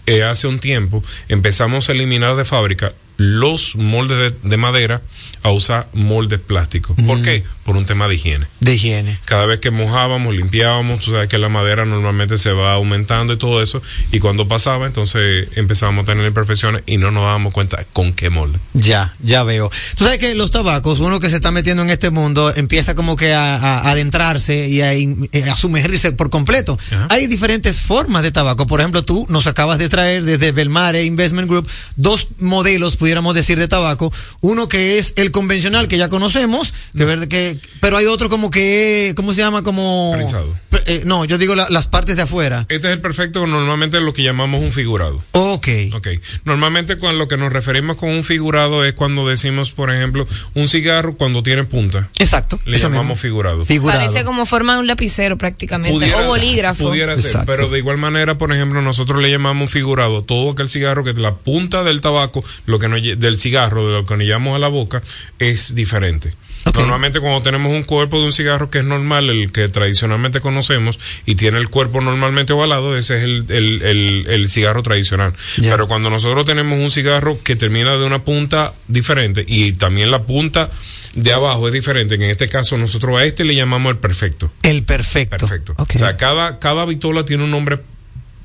eh, 0.06 0.22
hace 0.22 0.46
un 0.46 0.58
tiempo 0.58 1.02
empezamos 1.28 1.88
a 1.88 1.92
eliminar 1.92 2.36
de 2.36 2.44
fábrica 2.44 2.92
los 3.16 3.76
moldes 3.76 4.18
de, 4.42 4.48
de 4.48 4.56
madera 4.56 5.00
a 5.44 5.50
usar 5.50 5.88
moldes 5.92 6.40
plásticos. 6.40 6.96
¿Por 7.06 7.22
qué? 7.22 7.44
Por 7.64 7.76
un 7.76 7.84
tema 7.86 8.08
de 8.08 8.16
higiene. 8.16 8.46
De 8.60 8.74
higiene. 8.74 9.16
Cada 9.26 9.46
vez 9.46 9.60
que 9.60 9.70
mojábamos, 9.70 10.34
limpiábamos, 10.34 11.00
tú 11.00 11.12
sabes 11.12 11.28
que 11.28 11.38
la 11.38 11.48
madera 11.48 11.84
normalmente 11.84 12.36
se 12.38 12.50
va 12.50 12.72
aumentando 12.72 13.34
y 13.34 13.38
todo 13.38 13.62
eso, 13.62 13.80
y 14.10 14.18
cuando 14.20 14.48
pasaba, 14.48 14.86
entonces 14.86 15.48
empezábamos 15.54 16.04
a 16.04 16.12
tener 16.12 16.26
imperfecciones 16.26 16.82
y 16.86 16.96
no 16.96 17.10
nos 17.10 17.22
dábamos 17.24 17.52
cuenta 17.52 17.84
con 17.92 18.12
qué 18.14 18.30
molde. 18.30 18.58
Ya, 18.72 19.14
ya 19.22 19.44
veo. 19.44 19.70
Tú 19.96 20.04
sabes 20.04 20.18
que 20.18 20.34
los 20.34 20.50
tabacos, 20.50 20.98
uno 21.00 21.20
que 21.20 21.28
se 21.28 21.36
está 21.36 21.50
metiendo 21.50 21.82
en 21.82 21.90
este 21.90 22.10
mundo, 22.10 22.52
empieza 22.56 22.94
como 22.94 23.14
que 23.16 23.34
a, 23.34 23.56
a 23.56 23.90
adentrarse 23.90 24.68
y 24.68 24.80
a, 24.80 24.94
in- 24.94 25.28
eh, 25.32 25.44
a 25.44 25.54
sumergirse 25.54 26.12
por 26.12 26.30
completo. 26.30 26.78
Hay 27.10 27.26
diferentes 27.26 27.82
formas 27.82 28.22
de 28.22 28.32
tabaco. 28.32 28.66
Por 28.66 28.80
ejemplo, 28.80 29.04
tú 29.04 29.26
nos 29.28 29.46
acabas 29.46 29.78
de 29.78 29.90
traer 29.90 30.24
desde 30.24 30.52
Belmare 30.52 31.04
Investment 31.04 31.48
Group 31.50 31.68
dos 31.96 32.28
modelos, 32.38 32.96
pudiéramos 32.96 33.34
decir, 33.34 33.58
de 33.58 33.68
tabaco. 33.68 34.10
Uno 34.40 34.68
que 34.68 34.98
es 34.98 35.12
el 35.16 35.30
convencional 35.34 35.88
que 35.88 35.98
ya 35.98 36.08
conocemos, 36.08 36.72
que, 36.96 37.04
ver- 37.04 37.26
que 37.28 37.58
pero 37.80 37.96
hay 37.96 38.06
otro 38.06 38.28
como 38.30 38.50
que, 38.52 39.12
¿cómo 39.16 39.34
se 39.34 39.42
llama? 39.42 39.62
Como... 39.64 40.12
Prensado. 40.14 40.54
Eh, 40.86 41.02
no, 41.06 41.24
yo 41.24 41.38
digo 41.38 41.54
la- 41.56 41.68
las 41.70 41.86
partes 41.88 42.14
de 42.16 42.22
afuera. 42.22 42.66
Este 42.68 42.86
es 42.88 42.92
el 42.94 43.00
perfecto, 43.00 43.46
normalmente 43.46 44.00
lo 44.00 44.12
que 44.12 44.22
llamamos 44.22 44.60
un 44.62 44.70
figurado. 44.72 45.22
Ok. 45.32 45.68
Ok. 45.94 46.08
Normalmente 46.44 46.98
con 46.98 47.18
lo 47.18 47.26
que 47.26 47.36
nos 47.36 47.52
referimos 47.52 47.96
con 47.96 48.10
un 48.10 48.22
figurado 48.22 48.84
es 48.84 48.92
cuando 48.94 49.26
decimos, 49.28 49.72
por 49.72 49.92
ejemplo, 49.92 50.26
un 50.54 50.68
cigarro 50.68 51.16
cuando 51.16 51.42
tiene 51.42 51.64
punta. 51.64 52.08
Exacto. 52.18 52.58
Le 52.64 52.78
llamamos 52.78 53.04
mismo. 53.06 53.16
figurado. 53.16 53.64
Parece 53.84 54.24
como 54.24 54.46
forma 54.46 54.74
de 54.74 54.80
un 54.80 54.86
lapicero 54.86 55.36
prácticamente. 55.36 56.12
o 56.14 56.26
bolígrafo. 56.28 56.88
Pudiera 56.88 57.16
ser, 57.16 57.26
Exacto. 57.26 57.46
pero 57.46 57.68
de 57.68 57.78
igual 57.78 57.96
manera, 57.98 58.38
por 58.38 58.52
ejemplo, 58.52 58.80
nosotros 58.82 59.20
le 59.20 59.30
llamamos 59.30 59.62
un 59.62 59.68
figurado 59.68 60.22
todo 60.22 60.52
aquel 60.52 60.68
cigarro 60.68 61.02
que 61.02 61.12
la 61.14 61.34
punta 61.34 61.82
del 61.84 62.00
tabaco, 62.00 62.44
lo 62.66 62.78
que 62.78 62.88
nos, 62.88 63.00
del 63.02 63.38
cigarro, 63.38 63.86
de 63.86 63.92
lo 63.92 64.04
que 64.04 64.16
nos 64.16 64.24
llevamos 64.26 64.54
a 64.54 64.58
la 64.58 64.68
boca, 64.68 65.02
es 65.38 65.74
diferente. 65.74 66.34
Normalmente 66.74 67.20
cuando 67.20 67.42
tenemos 67.42 67.70
un 67.72 67.84
cuerpo 67.84 68.18
de 68.18 68.24
un 68.26 68.32
cigarro 68.32 68.70
que 68.70 68.78
es 68.78 68.84
normal, 68.84 69.28
el 69.30 69.52
que 69.52 69.68
tradicionalmente 69.68 70.40
conocemos, 70.40 70.98
y 71.26 71.34
tiene 71.34 71.58
el 71.58 71.68
cuerpo 71.68 72.00
normalmente 72.00 72.52
ovalado, 72.54 72.96
ese 72.96 73.18
es 73.18 73.24
el, 73.24 73.44
el- 73.50 73.82
el- 73.82 74.26
el 74.28 74.50
cigarro 74.50 74.82
tradicional. 74.82 75.34
Pero 75.62 75.86
cuando 75.86 76.08
nosotros 76.10 76.44
tenemos 76.46 76.78
un 76.78 76.90
cigarro 76.90 77.38
que 77.44 77.54
termina 77.54 77.92
de 77.96 78.04
una 78.04 78.20
punta 78.24 78.72
diferente 78.88 79.44
y 79.46 79.72
también 79.74 80.10
la 80.10 80.22
punta 80.22 80.70
de 81.14 81.32
abajo 81.32 81.68
es 81.68 81.74
diferente, 81.74 82.16
que 82.18 82.24
en 82.24 82.30
este 82.30 82.48
caso 82.48 82.76
nosotros 82.78 83.18
a 83.18 83.24
este 83.24 83.44
le 83.44 83.54
llamamos 83.54 83.92
el 83.92 83.98
perfecto. 83.98 84.50
El 84.62 84.82
perfecto. 84.84 85.36
Perfecto. 85.36 85.74
O 85.78 85.86
sea, 85.98 86.16
cada, 86.16 86.58
cada 86.58 86.84
vitola 86.86 87.24
tiene 87.24 87.44
un 87.44 87.50
nombre 87.52 87.78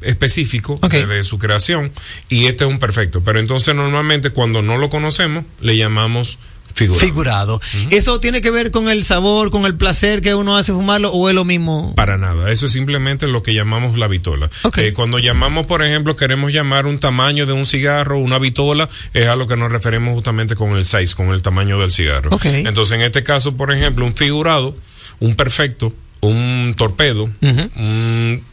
específico 0.02 0.78
de, 0.90 1.06
de 1.08 1.24
su 1.24 1.40
creación 1.40 1.92
y 2.30 2.46
este 2.46 2.64
es 2.66 2.70
un 2.70 2.80
perfecto. 2.80 3.22
Pero 3.22 3.40
entonces 3.40 3.74
normalmente 3.76 4.30
cuando 4.30 4.62
no 4.62 4.78
lo 4.78 4.90
conocemos 4.90 5.46
le 5.62 5.78
llamamos 5.78 6.38
figurado. 6.74 7.00
Figurado. 7.06 7.62
¿Eso 7.92 8.20
tiene 8.20 8.42
que 8.42 8.52
ver 8.52 8.72
con 8.72 8.90
el 8.90 9.04
sabor, 9.04 9.50
con 9.52 9.66
el 9.66 9.76
placer 9.76 10.22
que 10.22 10.34
uno 10.36 10.58
hace 10.58 10.72
fumarlo 10.74 11.12
o 11.12 11.30
es 11.30 11.36
lo 11.36 11.46
mismo? 11.46 11.94
Para 11.96 12.18
nada, 12.18 12.52
eso 12.52 12.66
es 12.68 12.72
simplemente 12.72 13.28
lo 13.28 13.44
que 13.44 13.54
llamamos 13.54 13.98
la 13.98 14.08
vitola. 14.08 14.50
Eh, 14.78 14.94
cuando 14.94 15.20
llamamos, 15.20 15.66
por 15.66 15.84
ejemplo, 15.84 16.16
queremos 16.16 16.52
llamar 16.54 16.86
un 16.86 17.00
tamaño 17.00 17.46
de 17.46 17.54
un 17.54 17.66
cigarro, 17.66 18.20
una 18.20 18.40
vitola, 18.40 18.88
es 19.14 19.28
a 19.28 19.36
lo 19.36 19.48
que 19.48 19.58
nos 19.58 19.72
referimos 19.72 20.14
justamente 20.16 20.56
con 20.56 20.78
el 20.78 20.86
size, 20.86 21.16
con 21.16 21.30
el 21.30 21.42
tamaño 21.42 21.80
del 21.80 21.92
cigarro. 21.92 22.30
Ok. 22.34 22.46
Entonces, 22.46 22.96
en 22.96 23.02
este 23.02 23.24
caso, 23.24 23.56
por 23.58 23.72
ejemplo, 23.74 24.06
un 24.06 24.14
figurado, 24.16 24.76
un 25.20 25.36
perfecto, 25.36 25.94
un 26.22 26.74
torpedo, 26.78 27.30
un- 27.76 28.44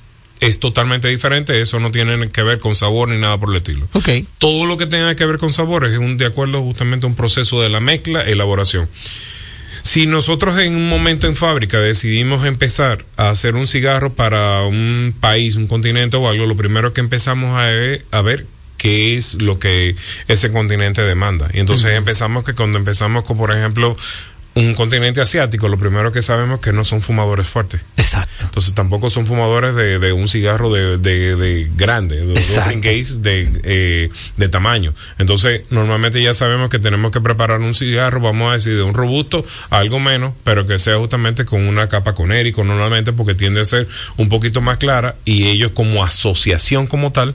es 0.40 0.58
totalmente 0.60 1.08
diferente, 1.08 1.60
eso 1.60 1.80
no 1.80 1.90
tiene 1.90 2.30
que 2.30 2.42
ver 2.42 2.58
con 2.58 2.74
sabor 2.74 3.08
ni 3.08 3.18
nada 3.18 3.38
por 3.38 3.50
el 3.50 3.56
estilo. 3.56 3.86
Ok. 3.92 4.08
Todo 4.38 4.66
lo 4.66 4.76
que 4.76 4.86
tenga 4.86 5.14
que 5.16 5.26
ver 5.26 5.38
con 5.38 5.52
sabores 5.52 5.92
es 5.92 5.98
un, 5.98 6.16
de 6.16 6.26
acuerdo 6.26 6.62
justamente 6.62 7.06
a 7.06 7.08
un 7.08 7.14
proceso 7.14 7.62
de 7.62 7.68
la 7.68 7.80
mezcla, 7.80 8.22
elaboración. 8.22 8.88
Si 9.82 10.06
nosotros 10.06 10.58
en 10.58 10.74
un 10.74 10.88
momento 10.88 11.28
en 11.28 11.36
fábrica 11.36 11.78
decidimos 11.78 12.44
empezar 12.44 13.04
a 13.16 13.30
hacer 13.30 13.54
un 13.54 13.68
cigarro 13.68 14.14
para 14.14 14.62
un 14.64 15.14
país, 15.20 15.54
un 15.54 15.68
continente 15.68 16.16
o 16.16 16.28
algo, 16.28 16.44
lo 16.44 16.56
primero 16.56 16.92
que 16.92 17.00
empezamos 17.00 17.56
a 17.56 17.66
ver, 17.66 18.04
a 18.10 18.20
ver 18.20 18.46
qué 18.78 19.16
es 19.16 19.40
lo 19.40 19.58
que 19.58 19.94
ese 20.28 20.50
continente 20.50 21.02
demanda. 21.02 21.48
Y 21.54 21.60
entonces 21.60 21.92
empezamos 21.92 22.44
que 22.44 22.54
cuando 22.54 22.78
empezamos 22.78 23.24
con, 23.24 23.38
por 23.38 23.52
ejemplo, 23.52 23.96
un 24.56 24.74
continente 24.74 25.20
asiático, 25.20 25.68
lo 25.68 25.78
primero 25.78 26.10
que 26.10 26.22
sabemos 26.22 26.56
es 26.58 26.64
que 26.64 26.72
no 26.72 26.82
son 26.82 27.02
fumadores 27.02 27.46
fuertes. 27.46 27.82
Exacto. 27.98 28.44
Entonces 28.44 28.72
tampoco 28.72 29.10
son 29.10 29.26
fumadores 29.26 29.74
de, 29.74 29.98
de 29.98 30.12
un 30.12 30.28
cigarro 30.28 30.72
de, 30.72 30.96
de, 30.96 31.36
de 31.36 31.70
grande, 31.76 32.26
de 32.26 32.34
Gates 32.76 33.20
de, 33.20 33.60
eh, 33.64 34.10
de 34.38 34.48
tamaño. 34.48 34.94
Entonces 35.18 35.62
normalmente 35.70 36.22
ya 36.22 36.32
sabemos 36.32 36.70
que 36.70 36.78
tenemos 36.78 37.12
que 37.12 37.20
preparar 37.20 37.60
un 37.60 37.74
cigarro, 37.74 38.20
vamos 38.20 38.50
a 38.50 38.54
decir, 38.54 38.74
de 38.76 38.82
un 38.82 38.94
robusto 38.94 39.44
a 39.68 39.78
algo 39.78 40.00
menos, 40.00 40.32
pero 40.42 40.66
que 40.66 40.78
sea 40.78 40.96
justamente 40.96 41.44
con 41.44 41.68
una 41.68 41.88
capa 41.88 42.14
conérico 42.14 42.64
normalmente 42.64 43.12
porque 43.12 43.34
tiende 43.34 43.60
a 43.60 43.64
ser 43.66 43.86
un 44.16 44.30
poquito 44.30 44.62
más 44.62 44.78
clara 44.78 45.16
y 45.26 45.48
ellos 45.48 45.72
como 45.72 46.02
asociación 46.02 46.86
como 46.86 47.12
tal 47.12 47.34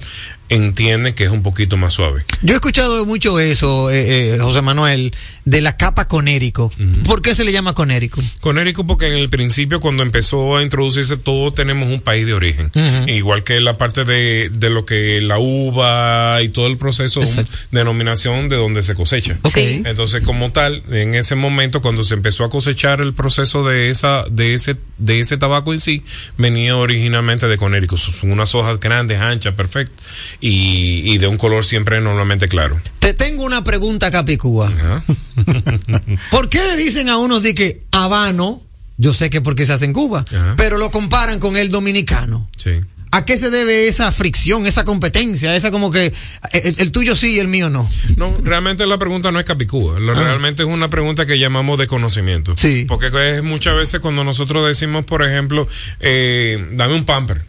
entienden 0.51 1.13
que 1.15 1.23
es 1.23 1.31
un 1.31 1.41
poquito 1.43 1.77
más 1.77 1.93
suave. 1.93 2.23
Yo 2.41 2.53
he 2.53 2.55
escuchado 2.55 3.05
mucho 3.05 3.39
eso, 3.39 3.89
eh, 3.89 4.35
eh, 4.35 4.37
José 4.39 4.61
Manuel, 4.61 5.13
de 5.45 5.61
la 5.61 5.77
capa 5.77 6.07
conérico. 6.07 6.71
¿Por 7.05 7.21
qué 7.21 7.33
se 7.33 7.43
le 7.45 7.51
llama 7.51 7.73
conérico? 7.73 8.21
Conérico 8.41 8.85
porque 8.85 9.07
en 9.07 9.13
el 9.13 9.29
principio 9.29 9.79
cuando 9.79 10.03
empezó 10.03 10.57
a 10.57 10.61
introducirse 10.61 11.15
todo 11.17 11.51
tenemos 11.53 11.89
un 11.89 12.01
país 12.01 12.25
de 12.25 12.33
origen. 12.33 12.69
Igual 13.07 13.43
que 13.43 13.59
la 13.61 13.77
parte 13.77 14.03
de, 14.03 14.49
de 14.53 14.69
lo 14.69 14.85
que 14.85 15.21
la 15.21 15.39
uva 15.39 16.41
y 16.43 16.49
todo 16.49 16.67
el 16.67 16.77
proceso, 16.77 17.21
un- 17.21 17.47
denominación 17.71 18.49
de 18.49 18.57
donde 18.57 18.81
se 18.81 18.93
cosecha. 18.93 19.37
Entonces 19.85 20.21
como 20.23 20.51
tal, 20.51 20.83
en 20.91 21.15
ese 21.15 21.35
momento 21.35 21.81
cuando 21.81 22.03
se 22.03 22.13
empezó 22.13 22.43
a 22.43 22.49
cosechar 22.49 22.99
el 23.01 23.13
proceso 23.13 23.65
de 23.65 23.89
esa 23.89 24.25
de 24.29 24.53
ese 24.53 24.75
de 24.97 25.19
ese 25.19 25.37
tabaco 25.37 25.73
en 25.73 25.79
sí, 25.79 26.03
venía 26.37 26.75
originalmente 26.75 27.47
de 27.47 27.57
Conérico. 27.57 27.97
Son 27.97 28.31
unas 28.31 28.53
hojas 28.53 28.79
grandes, 28.79 29.19
anchas, 29.19 29.55
perfectas 29.55 29.95
y, 30.41 31.13
y 31.13 31.17
de 31.19 31.27
un 31.27 31.37
color 31.37 31.63
siempre 31.63 32.01
normalmente 32.01 32.47
claro. 32.47 32.79
Te 32.99 33.13
tengo 33.13 33.43
una 33.43 33.63
pregunta, 33.63 34.11
Capicúa. 34.11 34.71
¿Por 36.31 36.49
qué 36.49 36.59
le 36.59 36.75
dicen 36.77 37.09
a 37.09 37.17
unos 37.17 37.43
de 37.43 37.55
que 37.55 37.83
habano? 37.91 38.61
Yo 38.97 39.13
sé 39.13 39.29
que 39.29 39.41
porque 39.41 39.65
se 39.65 39.73
hace 39.73 39.85
en 39.85 39.93
Cuba, 39.93 40.25
pero 40.57 40.77
lo 40.77 40.91
comparan 40.91 41.39
con 41.39 41.57
el 41.57 41.69
dominicano. 41.69 42.47
Sí. 42.57 42.81
¿A 43.13 43.25
qué 43.25 43.37
se 43.37 43.49
debe 43.49 43.87
esa 43.87 44.09
fricción, 44.11 44.65
esa 44.65 44.85
competencia, 44.85 45.53
esa 45.55 45.69
como 45.69 45.91
que 45.91 46.05
eh, 46.05 46.13
el, 46.53 46.75
el 46.77 46.91
tuyo 46.93 47.13
sí 47.13 47.33
y 47.33 47.39
el 47.39 47.49
mío 47.49 47.69
no? 47.69 47.89
No, 48.15 48.33
realmente 48.41 48.85
la 48.87 48.97
pregunta 48.97 49.31
no 49.31 49.39
es 49.39 49.45
capicúa. 49.45 49.99
Lo, 49.99 50.13
Realmente 50.13 50.63
es 50.63 50.69
una 50.69 50.89
pregunta 50.89 51.25
que 51.25 51.37
llamamos 51.37 51.77
de 51.77 51.87
conocimiento. 51.87 52.55
Sí. 52.55 52.85
Porque 52.87 53.07
es 53.35 53.43
muchas 53.43 53.75
veces 53.75 53.99
cuando 53.99 54.23
nosotros 54.23 54.65
decimos, 54.65 55.03
por 55.03 55.27
ejemplo, 55.27 55.67
eh, 55.99 56.65
dame 56.73 56.95
un 56.95 57.03
pamper 57.03 57.43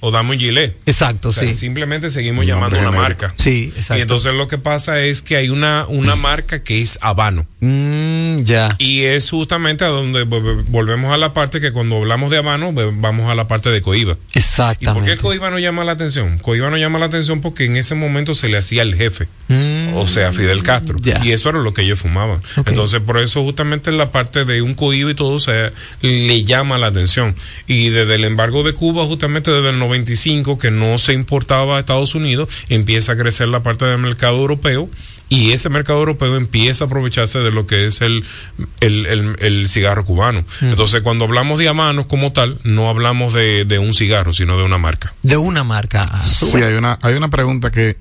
o 0.00 0.10
dame 0.10 0.32
un 0.34 0.38
gilet. 0.38 0.76
Exacto, 0.86 1.30
O 1.30 1.32
sea, 1.32 1.48
sí. 1.48 1.54
Simplemente 1.54 2.10
seguimos 2.10 2.42
Un 2.44 2.48
llamando 2.48 2.78
una 2.78 2.90
marca. 2.92 3.32
Sí, 3.36 3.72
exacto. 3.74 3.98
Y 3.98 4.02
entonces 4.02 4.34
lo 4.34 4.46
que 4.48 4.58
pasa 4.58 5.00
es 5.00 5.22
que 5.22 5.36
hay 5.36 5.48
una, 5.50 5.86
una 5.88 6.14
marca 6.16 6.62
que 6.62 6.80
es 6.80 6.98
Habano. 7.02 7.46
Mm, 7.60 8.42
ya. 8.44 8.74
Y 8.78 9.02
es 9.02 9.28
justamente 9.30 9.84
a 9.84 9.88
donde 9.88 10.24
vol- 10.26 10.64
volvemos 10.68 11.12
a 11.12 11.16
la 11.16 11.34
parte 11.34 11.60
que 11.60 11.72
cuando 11.72 11.96
hablamos 11.96 12.30
de 12.30 12.38
Habano, 12.38 12.72
vamos 12.72 13.30
a 13.30 13.34
la 13.34 13.48
parte 13.48 13.70
de 13.70 13.82
Coiba. 13.82 14.16
¿Y 14.34 14.38
Exactamente. 14.38 14.92
por 14.92 15.04
qué 15.16 15.20
Coiba 15.22 15.50
no 15.50 15.58
llama 15.58 15.84
la 15.84 15.92
atención? 15.92 16.38
Coiba 16.38 16.70
no 16.70 16.76
llama 16.78 16.98
la 16.98 17.06
atención 17.06 17.40
porque 17.40 17.64
en 17.64 17.76
ese 17.76 17.94
momento 17.94 18.34
se 18.34 18.48
le 18.48 18.56
hacía 18.58 18.82
el 18.82 18.94
jefe. 18.94 19.26
Mm, 19.48 19.69
O 19.94 20.08
sea, 20.08 20.32
Fidel 20.32 20.62
Castro. 20.62 20.96
Y 21.24 21.32
eso 21.32 21.48
era 21.50 21.58
lo 21.58 21.72
que 21.74 21.82
ellos 21.82 22.00
fumaban. 22.00 22.40
Entonces, 22.66 23.00
por 23.00 23.18
eso 23.18 23.42
justamente 23.42 23.92
la 23.92 24.10
parte 24.12 24.44
de 24.44 24.62
un 24.62 24.74
cohiba 24.74 25.10
y 25.10 25.14
todo, 25.14 25.32
o 25.32 25.40
sea, 25.40 25.72
le 26.02 26.44
llama 26.44 26.78
la 26.78 26.86
atención. 26.88 27.34
Y 27.66 27.88
desde 27.90 28.14
el 28.16 28.24
embargo 28.24 28.62
de 28.62 28.72
Cuba, 28.72 29.04
justamente 29.06 29.50
desde 29.50 29.70
el 29.70 29.78
95, 29.78 30.58
que 30.58 30.70
no 30.70 30.98
se 30.98 31.12
importaba 31.12 31.76
a 31.76 31.80
Estados 31.80 32.14
Unidos, 32.14 32.48
empieza 32.68 33.12
a 33.12 33.16
crecer 33.16 33.48
la 33.48 33.62
parte 33.62 33.84
del 33.84 33.98
mercado 33.98 34.36
europeo. 34.36 34.88
Y 35.32 35.52
ese 35.52 35.68
mercado 35.68 36.00
europeo 36.00 36.36
empieza 36.36 36.82
a 36.82 36.86
aprovecharse 36.88 37.38
de 37.38 37.52
lo 37.52 37.64
que 37.64 37.86
es 37.86 38.00
el, 38.00 38.24
el, 38.80 39.06
el- 39.06 39.36
el 39.38 39.68
cigarro 39.68 40.04
cubano. 40.04 40.44
Entonces, 40.60 41.02
cuando 41.02 41.24
hablamos 41.24 41.60
de 41.60 41.68
amanos 41.68 42.06
como 42.06 42.32
tal, 42.32 42.58
no 42.64 42.88
hablamos 42.88 43.32
de, 43.32 43.64
de 43.64 43.78
un 43.78 43.94
cigarro, 43.94 44.34
sino 44.34 44.58
de 44.58 44.64
una 44.64 44.78
marca. 44.78 45.14
De 45.22 45.36
una 45.36 45.62
marca. 45.62 46.04
Sí, 46.20 46.56
hay 46.56 46.74
una, 46.74 46.98
hay 47.02 47.14
una 47.14 47.28
pregunta 47.28 47.70
que, 47.70 47.96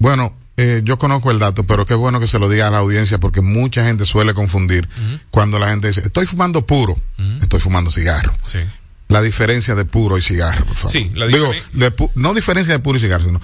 bueno, 0.00 0.36
eh, 0.56 0.82
yo 0.84 0.98
conozco 0.98 1.30
el 1.30 1.38
dato, 1.38 1.64
pero 1.64 1.84
qué 1.84 1.94
bueno 1.94 2.20
que 2.20 2.28
se 2.28 2.38
lo 2.38 2.48
diga 2.48 2.68
a 2.68 2.70
la 2.70 2.78
audiencia 2.78 3.18
porque 3.18 3.40
mucha 3.40 3.84
gente 3.84 4.04
suele 4.04 4.34
confundir 4.34 4.88
cuando 5.30 5.58
la 5.58 5.68
gente 5.68 5.88
dice, 5.88 6.00
estoy 6.00 6.26
fumando 6.26 6.64
puro, 6.64 6.96
estoy 7.40 7.60
fumando 7.60 7.90
cigarro. 7.90 8.32
Sí. 8.42 8.58
La 9.08 9.20
diferencia 9.20 9.74
de 9.74 9.84
puro 9.84 10.16
y 10.16 10.22
cigarro, 10.22 10.64
por 10.64 10.76
favor. 10.76 10.92
Sí, 10.92 11.10
la 11.14 11.26
Digo, 11.26 11.50
de 11.72 11.92
no 12.14 12.34
diferencia 12.34 12.72
de 12.72 12.78
puro 12.78 12.98
y 12.98 13.00
cigarro, 13.00 13.24
sino 13.24 13.40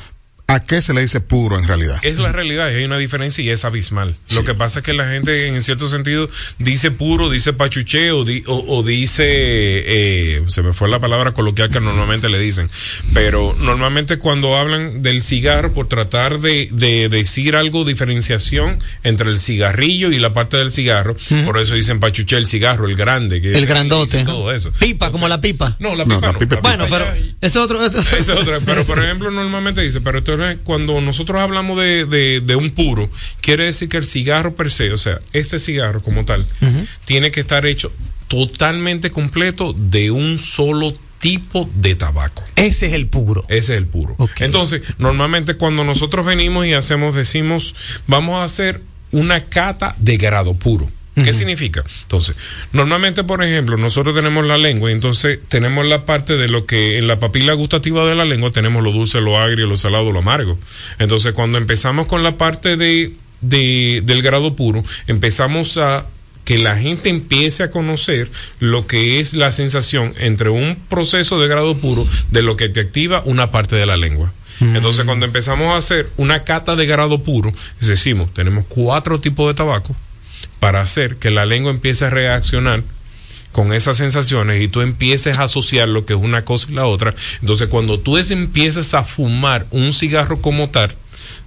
¿A 0.52 0.64
qué 0.64 0.82
se 0.82 0.94
le 0.94 1.00
dice 1.02 1.20
puro 1.20 1.58
en 1.58 1.66
realidad? 1.68 1.98
Es 2.02 2.18
la 2.18 2.32
realidad, 2.32 2.66
hay 2.66 2.84
una 2.84 2.98
diferencia 2.98 3.42
y 3.44 3.50
es 3.50 3.64
abismal. 3.64 4.16
Lo 4.34 4.44
que 4.44 4.54
pasa 4.54 4.80
es 4.80 4.84
que 4.84 4.92
la 4.92 5.06
gente, 5.08 5.46
en 5.46 5.62
cierto 5.62 5.86
sentido, 5.88 6.28
dice 6.58 6.90
puro, 6.90 7.30
dice 7.30 7.52
pachuche 7.52 8.10
o, 8.10 8.24
di- 8.24 8.42
o- 8.46 8.64
o 8.78 8.82
dice, 8.82 9.24
eh, 9.26 10.42
se 10.48 10.62
me 10.62 10.72
fue 10.72 10.88
la 10.88 10.98
palabra 10.98 11.32
coloquial 11.32 11.70
que 11.70 11.78
normalmente 11.80 12.28
le 12.28 12.38
dicen, 12.38 12.68
pero 13.14 13.54
normalmente 13.60 14.18
cuando 14.18 14.56
hablan 14.56 15.02
del 15.02 15.22
cigarro, 15.22 15.72
por 15.72 15.86
tratar 15.88 16.40
de, 16.40 16.68
de 16.72 17.08
decir 17.08 17.54
algo, 17.54 17.84
diferenciación 17.84 18.78
entre 19.04 19.30
el 19.30 19.38
cigarrillo 19.38 20.10
y 20.10 20.18
la 20.18 20.32
parte 20.32 20.56
del 20.56 20.72
cigarro, 20.72 21.16
por 21.44 21.58
eso 21.58 21.74
dicen 21.74 22.00
pachuche 22.00 22.36
el 22.36 22.46
cigarro, 22.46 22.86
el 22.88 22.96
grande, 22.96 23.40
que 23.40 23.50
El 23.52 23.56
es- 23.64 23.66
grandote. 23.68 24.24
todo 24.24 24.52
eso. 24.52 24.72
Pipa, 24.78 25.10
como 25.12 25.28
la 25.28 25.40
pipa. 25.40 25.76
No, 25.78 25.94
la 25.94 26.04
pipa 26.04 26.32
no. 26.32 26.60
Bueno, 26.62 26.86
pero 26.90 27.04
es 27.40 27.56
otro. 27.56 27.84
Esa 27.84 28.16
es 28.16 28.28
otra. 28.28 28.58
Pero, 28.66 28.84
por 28.84 29.02
ejemplo, 29.02 29.30
normalmente 29.30 29.80
dice, 29.80 30.00
pero 30.00 30.22
cuando 30.64 31.00
nosotros 31.00 31.40
hablamos 31.40 31.78
de, 31.78 32.06
de, 32.06 32.40
de 32.40 32.56
un 32.56 32.70
puro, 32.70 33.10
quiere 33.40 33.64
decir 33.64 33.88
que 33.88 33.96
el 33.96 34.06
cigarro 34.06 34.54
per 34.54 34.70
se, 34.70 34.92
o 34.92 34.98
sea, 34.98 35.20
este 35.32 35.58
cigarro 35.58 36.02
como 36.02 36.24
tal, 36.24 36.46
tiene 37.04 37.30
que 37.30 37.40
estar 37.40 37.66
hecho 37.66 37.92
totalmente 38.28 39.10
completo 39.10 39.72
de 39.72 40.10
un 40.10 40.38
solo 40.38 40.94
tipo 41.18 41.68
de 41.74 41.94
tabaco. 41.94 42.42
Ese 42.56 42.86
es 42.86 42.94
el 42.94 43.06
puro. 43.06 43.44
Ese 43.48 43.74
es 43.74 43.78
el 43.78 43.86
puro. 43.86 44.16
Entonces, 44.38 44.82
normalmente 44.98 45.54
cuando 45.54 45.84
nosotros 45.84 46.24
venimos 46.24 46.66
y 46.66 46.72
hacemos, 46.72 47.14
decimos, 47.14 47.74
vamos 48.06 48.36
a 48.36 48.44
hacer 48.44 48.80
una 49.12 49.44
cata 49.44 49.94
de 49.98 50.16
grado 50.16 50.54
puro. 50.54 50.90
¿Qué 51.14 51.32
significa? 51.32 51.84
Entonces, 52.02 52.36
normalmente, 52.72 53.24
por 53.24 53.42
ejemplo, 53.44 53.76
nosotros 53.76 54.14
tenemos 54.14 54.46
la 54.46 54.56
lengua 54.56 54.90
y 54.90 54.94
entonces 54.94 55.38
tenemos 55.48 55.84
la 55.86 56.06
parte 56.06 56.36
de 56.36 56.48
lo 56.48 56.64
que 56.66 56.98
en 56.98 57.08
la 57.08 57.18
papila 57.18 57.52
gustativa 57.52 58.06
de 58.06 58.14
la 58.14 58.24
lengua 58.24 58.52
tenemos 58.52 58.82
lo 58.82 58.90
dulce, 58.92 59.20
lo 59.20 59.36
agrio, 59.38 59.66
lo 59.66 59.76
salado, 59.76 60.12
lo 60.12 60.20
amargo. 60.20 60.58
Entonces, 60.98 61.32
cuando 61.34 61.58
empezamos 61.58 62.06
con 62.06 62.22
la 62.22 62.36
parte 62.38 62.76
de, 62.76 63.12
de- 63.42 64.02
del 64.04 64.22
grado 64.22 64.54
puro, 64.56 64.82
empezamos 65.08 65.76
a 65.76 66.06
que 66.44 66.58
la 66.58 66.76
gente 66.76 67.10
empiece 67.10 67.64
a 67.64 67.70
conocer 67.70 68.30
lo 68.58 68.86
que 68.86 69.20
es 69.20 69.34
la 69.34 69.52
sensación 69.52 70.14
entre 70.18 70.48
un 70.50 70.76
proceso 70.88 71.38
de 71.40 71.48
grado 71.48 71.76
puro 71.76 72.06
de 72.30 72.42
lo 72.42 72.56
que 72.56 72.68
te 72.68 72.80
activa 72.80 73.22
una 73.26 73.50
parte 73.50 73.76
de 73.76 73.84
la 73.86 73.96
lengua. 73.96 74.32
Entonces, 74.60 75.04
cuando 75.06 75.26
empezamos 75.26 75.68
a 75.72 75.76
hacer 75.76 76.08
una 76.18 76.44
cata 76.44 76.76
de 76.76 76.86
grado 76.86 77.22
puro, 77.22 77.52
decimos, 77.80 78.32
tenemos 78.34 78.64
cuatro 78.68 79.18
tipos 79.20 79.48
de 79.48 79.54
tabaco 79.54 79.94
para 80.60 80.80
hacer 80.80 81.16
que 81.16 81.30
la 81.30 81.46
lengua 81.46 81.72
empiece 81.72 82.04
a 82.04 82.10
reaccionar 82.10 82.82
con 83.52 83.72
esas 83.72 83.96
sensaciones 83.96 84.60
y 84.60 84.68
tú 84.68 84.80
empieces 84.80 85.38
a 85.38 85.44
asociar 85.44 85.88
lo 85.88 86.06
que 86.06 86.14
es 86.14 86.20
una 86.20 86.44
cosa 86.44 86.68
y 86.70 86.74
la 86.74 86.86
otra. 86.86 87.14
Entonces, 87.40 87.68
cuando 87.68 87.98
tú 87.98 88.16
empiezas 88.16 88.94
a 88.94 89.02
fumar 89.02 89.66
un 89.70 89.92
cigarro 89.92 90.40
como 90.40 90.70
tal, 90.70 90.94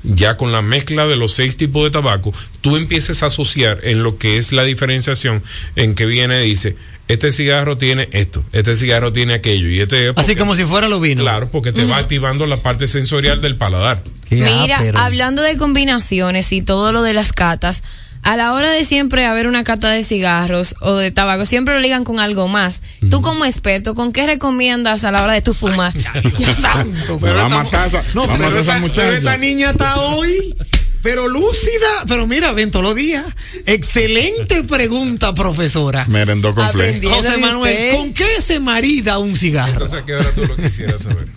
ya 0.03 0.35
con 0.35 0.51
la 0.51 0.61
mezcla 0.61 1.05
de 1.05 1.15
los 1.15 1.33
seis 1.33 1.55
tipos 1.55 1.83
de 1.85 1.91
tabaco, 1.91 2.33
tú 2.61 2.75
empieces 2.75 3.23
a 3.23 3.27
asociar 3.27 3.79
en 3.83 4.03
lo 4.03 4.17
que 4.17 4.37
es 4.37 4.51
la 4.51 4.63
diferenciación 4.63 5.41
en 5.75 5.95
que 5.95 6.05
viene 6.05 6.45
y 6.45 6.49
dice, 6.49 6.75
este 7.07 7.31
cigarro 7.31 7.77
tiene 7.77 8.09
esto, 8.11 8.43
este 8.51 8.75
cigarro 8.75 9.13
tiene 9.13 9.33
aquello 9.33 9.69
y 9.69 9.79
este... 9.79 10.11
Así 10.15 10.35
como 10.35 10.55
si 10.55 10.63
fuera 10.63 10.89
lo 10.89 10.99
vino. 10.99 11.21
Claro, 11.21 11.49
porque 11.51 11.71
te 11.71 11.85
va 11.85 11.97
activando 11.97 12.45
la 12.47 12.57
parte 12.57 12.87
sensorial 12.87 13.39
del 13.41 13.55
paladar. 13.55 14.01
Mira, 14.29 14.81
hablando 14.95 15.41
de 15.41 15.57
combinaciones 15.57 16.51
y 16.51 16.61
todo 16.61 16.91
lo 16.91 17.01
de 17.01 17.13
las 17.13 17.31
catas, 17.31 17.83
a 18.23 18.35
la 18.37 18.53
hora 18.53 18.71
de 18.71 18.83
siempre 18.85 19.25
haber 19.25 19.47
una 19.47 19.63
cata 19.63 19.89
de 19.91 20.03
cigarros 20.03 20.75
o 20.79 20.95
de 20.95 21.11
tabaco, 21.11 21.45
siempre 21.45 21.73
lo 21.75 21.81
ligan 21.81 22.03
con 22.03 22.19
algo 22.19 22.47
más. 22.47 22.81
Tú 23.09 23.21
como 23.21 23.45
experto, 23.45 23.95
¿con 23.95 24.13
qué 24.13 24.25
recomiendas 24.25 25.03
a 25.03 25.11
la 25.11 25.23
hora 25.23 25.33
de 25.33 25.41
tu 25.41 25.53
fumar? 25.53 25.93
Santo, 26.61 27.19
Me 27.19 27.31
va 27.33 27.45
a 27.45 27.49
matar 27.49 27.87
esa, 27.87 28.03
No, 28.13 28.25
pero 28.27 28.57
esta, 28.59 28.79
muchacha. 28.79 29.01
pero 29.01 29.13
esta 29.15 29.37
niña 29.37 29.71
está 29.71 29.99
hoy, 29.99 30.55
pero 31.01 31.27
lúcida. 31.27 32.05
Pero 32.07 32.25
mira, 32.27 32.53
ven 32.53 32.71
todos 32.71 32.85
los 32.85 32.95
días. 32.95 33.25
Excelente 33.65 34.63
pregunta, 34.63 35.33
profesora. 35.33 36.05
Merendó 36.07 36.55
con 36.55 36.69
fle. 36.71 37.01
José 37.03 37.37
Manuel, 37.37 37.95
¿con 37.95 38.13
qué 38.13 38.41
se 38.41 38.59
marida 38.61 39.17
un 39.19 39.35
cigarro? 39.35 39.71
Entonces, 39.73 39.99
¿a 39.99 40.05
qué 40.05 40.15
hora 40.15 40.31
tú 40.33 40.45
lo 40.45 40.55
quisieras 40.55 41.01
saber? 41.01 41.27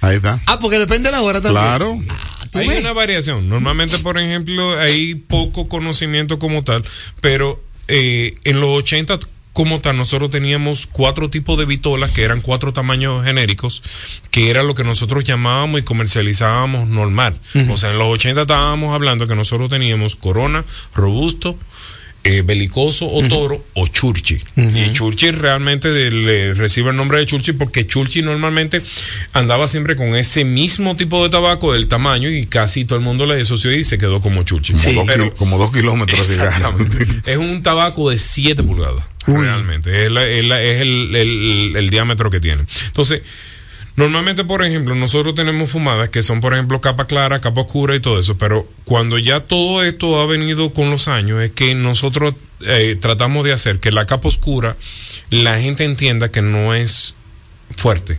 Ahí 0.00 0.16
está. 0.16 0.40
Ah, 0.46 0.58
porque 0.58 0.78
depende 0.78 1.08
de 1.08 1.12
la 1.12 1.22
hora 1.22 1.40
también. 1.40 1.64
Claro. 1.64 1.98
Hay 2.54 2.68
una 2.68 2.92
variación. 2.92 3.48
Normalmente, 3.48 3.98
por 3.98 4.18
ejemplo, 4.18 4.78
hay 4.78 5.14
poco 5.14 5.68
conocimiento 5.68 6.38
como 6.38 6.64
tal, 6.64 6.84
pero 7.20 7.62
eh, 7.88 8.34
en 8.44 8.60
los 8.60 8.70
80 8.70 9.18
como 9.52 9.80
tal, 9.80 9.96
nosotros 9.96 10.30
teníamos 10.30 10.86
cuatro 10.86 11.28
tipos 11.28 11.58
de 11.58 11.66
vitolas 11.66 12.12
que 12.12 12.22
eran 12.22 12.40
cuatro 12.40 12.72
tamaños 12.72 13.24
genéricos, 13.24 13.82
que 14.30 14.48
era 14.48 14.62
lo 14.62 14.74
que 14.74 14.84
nosotros 14.84 15.24
llamábamos 15.24 15.80
y 15.80 15.84
comercializábamos 15.84 16.88
normal. 16.88 17.34
O 17.68 17.76
sea, 17.76 17.90
en 17.90 17.98
los 17.98 18.08
80 18.08 18.42
estábamos 18.42 18.94
hablando 18.94 19.26
que 19.26 19.34
nosotros 19.34 19.68
teníamos 19.68 20.14
corona, 20.14 20.64
robusto, 20.94 21.58
eh, 22.22 22.42
belicoso 22.42 23.06
o 23.08 23.26
toro 23.28 23.64
o 23.74 23.86
churchi. 23.88 24.38
Y 24.56 24.92
churchi 24.92 25.30
realmente 25.30 25.88
de- 25.88 26.10
le 26.10 26.54
recibe 26.54 26.90
el 26.90 26.96
nombre 26.96 27.18
de 27.18 27.26
churchi 27.26 27.52
porque 27.52 27.86
churchi 27.86 28.20
normalmente 28.22 28.82
andaba 29.32 29.66
siempre 29.68 29.96
con 29.96 30.14
ese 30.14 30.44
mismo 30.44 30.96
tipo 30.96 31.22
de 31.22 31.30
tabaco 31.30 31.72
del 31.72 31.88
tamaño 31.88 32.28
y 32.30 32.46
casi 32.46 32.84
todo 32.84 32.98
el 32.98 33.04
mundo 33.04 33.24
le 33.26 33.40
asoció 33.40 33.72
y 33.72 33.84
se 33.84 33.96
quedó 33.98 34.20
como 34.20 34.42
churchi. 34.42 34.74
Como, 34.74 34.92
dos, 34.92 35.06
Pero- 35.06 35.24
kil- 35.30 35.32
como 35.36 35.58
dos 35.58 35.72
kilómetros 35.72 36.28
de 36.28 37.22
es 37.32 37.36
un 37.38 37.62
tabaco 37.62 38.10
de 38.10 38.18
7 38.18 38.62
pulgadas. 38.62 39.04
Realmente. 39.26 40.06
Es, 40.06 40.10
la- 40.10 40.26
es 40.26 40.44
la- 40.44 40.62
es 40.62 40.80
el, 40.82 41.14
el- 41.16 41.72
el 41.76 41.90
diámetro 41.90 42.30
que 42.30 42.40
tiene. 42.40 42.64
Entonces, 42.86 43.22
normalmente, 43.96 44.44
por 44.44 44.64
ejemplo, 44.64 44.94
nosotros 44.94 45.34
tenemos 45.34 45.70
fumadas 45.70 46.08
que 46.08 46.22
son, 46.22 46.40
por 46.40 46.54
ejemplo, 46.54 46.80
capa 46.80 47.06
clara, 47.06 47.40
capa 47.40 47.62
oscura 47.62 47.94
y 47.94 48.00
todo 48.00 48.18
eso. 48.18 48.38
Pero 48.38 48.66
cuando 48.84 49.18
ya 49.18 49.40
todo 49.40 49.82
esto 49.82 50.20
ha 50.20 50.26
venido 50.26 50.72
con 50.72 50.90
los 50.90 51.08
años, 51.08 51.42
es 51.42 51.50
que 51.50 51.74
nosotros 51.74 52.34
eh, 52.62 52.96
tratamos 53.00 53.44
de 53.44 53.52
hacer 53.52 53.80
que 53.80 53.92
la 53.92 54.06
capa 54.06 54.28
oscura 54.28 54.76
la 55.30 55.60
gente 55.60 55.84
entienda 55.84 56.30
que 56.30 56.42
no 56.42 56.74
es 56.74 57.14
fuerte. 57.76 58.18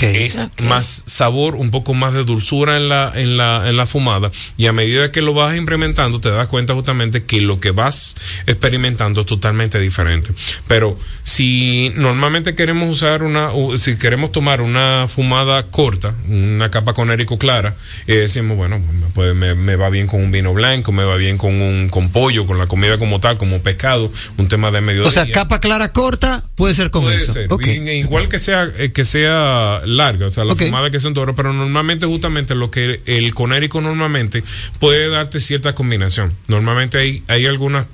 Es 0.00 0.48
más 0.62 1.04
sabor, 1.06 1.54
un 1.54 1.70
poco 1.70 1.94
más 1.94 2.12
de 2.14 2.24
dulzura 2.24 2.76
en 2.76 2.88
la, 2.88 3.12
en 3.14 3.36
la, 3.36 3.68
en 3.68 3.76
la 3.76 3.86
fumada. 3.86 4.30
Y 4.56 4.66
a 4.66 4.72
medida 4.72 5.10
que 5.12 5.22
lo 5.22 5.34
vas 5.34 5.56
implementando, 5.56 6.20
te 6.20 6.30
das 6.30 6.46
cuenta 6.48 6.74
justamente 6.74 7.24
que 7.24 7.40
lo 7.40 7.60
que 7.60 7.70
vas 7.70 8.14
experimentando 8.46 9.22
es 9.22 9.26
totalmente 9.26 9.78
diferente. 9.78 10.30
Pero 10.68 10.98
si 11.22 11.92
normalmente 11.96 12.54
queremos 12.54 12.90
usar 12.90 13.22
una, 13.22 13.50
si 13.78 13.96
queremos 13.96 14.32
tomar 14.32 14.60
una 14.60 15.06
fumada 15.08 15.62
corta, 15.64 16.14
una 16.28 16.70
capa 16.70 16.94
conérico 16.94 17.38
clara, 17.38 17.74
y 18.06 18.12
decimos, 18.14 18.56
bueno, 18.56 18.80
pues 19.14 19.34
me, 19.34 19.54
me 19.54 19.76
va 19.76 19.88
bien 19.90 20.06
con 20.06 20.20
un 20.22 20.32
vino 20.32 20.52
blanco, 20.52 20.92
me 20.92 21.04
va 21.04 21.16
bien 21.16 21.38
con 21.38 21.60
un 21.60 21.88
con 21.88 22.10
pollo, 22.10 22.46
con 22.46 22.58
la 22.58 22.66
comida 22.66 22.98
como 22.98 23.20
tal, 23.20 23.36
como 23.38 23.60
pescado, 23.62 24.10
un 24.36 24.48
tema 24.48 24.70
de 24.70 24.80
mediodía. 24.80 25.08
O 25.08 25.12
sea, 25.12 25.30
capa 25.30 25.60
clara 25.60 25.92
corta 25.92 26.44
puede 26.54 26.74
ser 26.74 26.90
con 26.90 27.02
Puede 27.02 27.16
eso. 27.16 27.32
ser. 27.32 27.46
Ok. 27.52 27.66
Y- 27.66 27.90
Igual 28.02 28.28
que 28.28 28.38
sea 28.38 28.70
eh, 28.78 28.92
que 28.92 29.04
sea 29.04 29.80
larga, 29.86 30.26
o 30.26 30.30
sea, 30.30 30.44
la 30.44 30.52
Ok. 30.54 30.62
fumada 30.64 30.90
que 30.90 30.96
en 30.98 31.14
toro, 31.14 31.34
pero 31.34 31.52
normalmente 31.52 32.06
justamente 32.06 32.54
lo 32.54 32.70
que 32.70 33.00
el 33.06 33.34
conérico 33.34 33.80
normalmente 33.80 34.42
puede 34.78 35.08
darte 35.08 35.40
cierta 35.40 35.74
combinación. 35.74 36.32
Normalmente 36.48 36.98
hay, 36.98 37.22
hay 37.28 37.46
algunas 37.46 37.86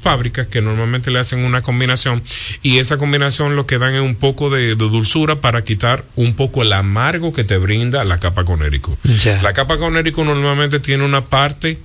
fábricas 0.00 0.46
que 0.48 0.60
normalmente 0.60 1.10
le 1.10 1.20
hacen 1.20 1.44
una 1.44 1.62
combinación 1.62 2.22
y 2.62 2.78
esa 2.78 2.98
combinación 2.98 3.54
lo 3.56 3.66
que 3.66 3.78
dan 3.78 3.94
es 3.94 4.00
un 4.02 4.16
poco 4.16 4.50
de, 4.50 4.68
de 4.68 4.74
dulzura 4.74 5.36
para 5.40 5.62
quitar 5.64 6.04
un 6.16 6.34
poco 6.34 6.62
el 6.62 6.72
amargo 6.72 7.32
que 7.32 7.44
te 7.44 7.56
brinda 7.58 8.02
la 8.04 8.18
capa 8.18 8.44
conérico. 8.44 8.96
La 9.42 9.52
capa 9.52 9.78
conérico 9.78 10.24
normalmente 10.24 10.80
tiene 10.80 11.04
una 11.04 11.24
parte 11.24 11.78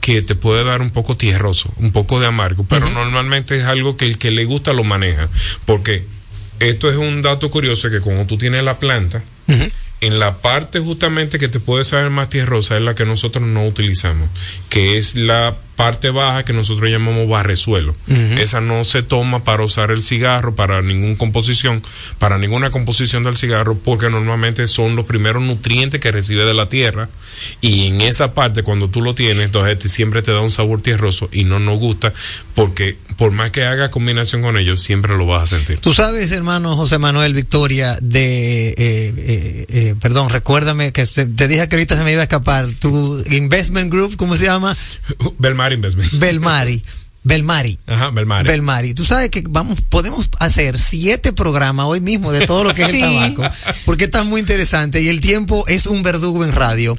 que 0.00 0.22
te 0.22 0.34
puede 0.34 0.64
dar 0.64 0.82
un 0.82 0.90
poco 0.90 1.16
tierroso, 1.16 1.72
un 1.76 1.92
poco 1.92 2.18
de 2.18 2.26
amargo, 2.26 2.64
pero 2.68 2.90
normalmente 2.90 3.56
es 3.56 3.64
algo 3.64 3.96
que 3.96 4.06
el 4.06 4.18
que 4.18 4.32
le 4.32 4.44
gusta 4.44 4.72
lo 4.72 4.82
maneja, 4.82 5.28
porque 5.64 6.04
esto 6.68 6.90
es 6.90 6.96
un 6.96 7.22
dato 7.22 7.50
curioso 7.50 7.90
que 7.90 8.00
cuando 8.00 8.26
tú 8.26 8.38
tienes 8.38 8.62
la 8.64 8.78
planta, 8.78 9.22
en 10.00 10.18
la 10.18 10.38
parte 10.38 10.80
justamente 10.80 11.38
que 11.38 11.48
te 11.48 11.60
puede 11.60 11.84
saber 11.84 12.10
más 12.10 12.28
tierrosa 12.28 12.76
es 12.76 12.82
la 12.82 12.94
que 12.96 13.04
nosotros 13.06 13.44
no 13.46 13.64
utilizamos, 13.66 14.28
que 14.68 14.98
es 14.98 15.14
la 15.14 15.54
parte 15.76 16.10
baja 16.10 16.44
que 16.44 16.52
nosotros 16.52 16.90
llamamos 16.90 17.28
barrezuelo. 17.28 17.94
Ujú. 18.08 18.18
Esa 18.38 18.60
no 18.60 18.82
se 18.84 19.02
toma 19.02 19.42
para 19.44 19.62
usar 19.64 19.90
el 19.90 20.02
cigarro, 20.02 20.54
para 20.56 20.82
ninguna 20.82 21.16
composición, 21.18 21.82
para 22.18 22.38
ninguna 22.38 22.70
composición 22.70 23.22
del 23.22 23.36
cigarro, 23.36 23.76
porque 23.78 24.10
normalmente 24.10 24.66
son 24.68 24.96
los 24.96 25.06
primeros 25.06 25.42
nutrientes 25.42 26.00
que 26.00 26.10
recibe 26.12 26.44
de 26.44 26.54
la 26.54 26.68
tierra 26.68 27.08
y 27.60 27.86
en 27.86 28.00
esa 28.00 28.34
parte 28.34 28.62
cuando 28.62 28.88
tú 28.88 29.02
lo 29.02 29.14
tienes, 29.14 29.46
entonces 29.46 29.78
te- 29.78 29.88
siempre 29.88 30.22
te 30.22 30.32
da 30.32 30.40
un 30.40 30.50
sabor 30.50 30.80
tierroso 30.82 31.28
y 31.32 31.44
no 31.44 31.58
nos 31.60 31.78
gusta 31.78 32.12
porque 32.54 32.96
por 33.16 33.32
más 33.32 33.50
que 33.50 33.64
haga 33.64 33.90
combinación 33.90 34.42
con 34.42 34.56
ellos, 34.56 34.80
siempre 34.82 35.16
lo 35.16 35.26
vas 35.26 35.52
a 35.52 35.56
sentir. 35.56 35.78
Tú 35.78 35.92
sabes, 35.92 36.32
hermano 36.32 36.76
José 36.76 36.98
Manuel 36.98 37.34
Victoria, 37.34 37.96
de. 38.00 38.68
eh, 38.68 38.74
eh, 38.76 39.66
eh, 39.68 39.94
perdón, 40.00 40.30
recuérdame 40.30 40.92
que 40.92 41.06
te, 41.06 41.26
te 41.26 41.48
dije 41.48 41.68
que 41.68 41.76
ahorita 41.76 41.96
se 41.96 42.04
me 42.04 42.12
iba 42.12 42.20
a 42.20 42.24
escapar. 42.24 42.68
Tu 42.78 43.22
investment 43.30 43.90
group, 43.90 44.16
¿cómo 44.16 44.34
se 44.36 44.46
llama? 44.46 44.76
Belmar 45.38 45.72
Investment. 45.72 46.10
Belmari. 46.12 46.82
Belmari. 47.24 47.78
Ajá, 47.86 48.10
Belmari. 48.10 48.48
Belmari. 48.48 48.94
Tú 48.94 49.04
sabes 49.04 49.28
que 49.30 49.44
vamos, 49.48 49.80
podemos 49.88 50.28
hacer 50.40 50.78
siete 50.78 51.32
programas 51.32 51.86
hoy 51.86 52.00
mismo 52.00 52.32
de 52.32 52.46
todo 52.46 52.64
lo 52.64 52.74
que 52.74 52.82
es 52.82 52.88
el 52.88 52.94
Sí. 52.96 53.00
tabaco, 53.00 53.44
porque 53.84 54.04
está 54.04 54.24
muy 54.24 54.40
interesante 54.40 55.00
y 55.00 55.08
el 55.08 55.20
tiempo 55.20 55.64
es 55.68 55.86
un 55.86 56.02
verdugo 56.02 56.44
en 56.44 56.52
radio. 56.52 56.96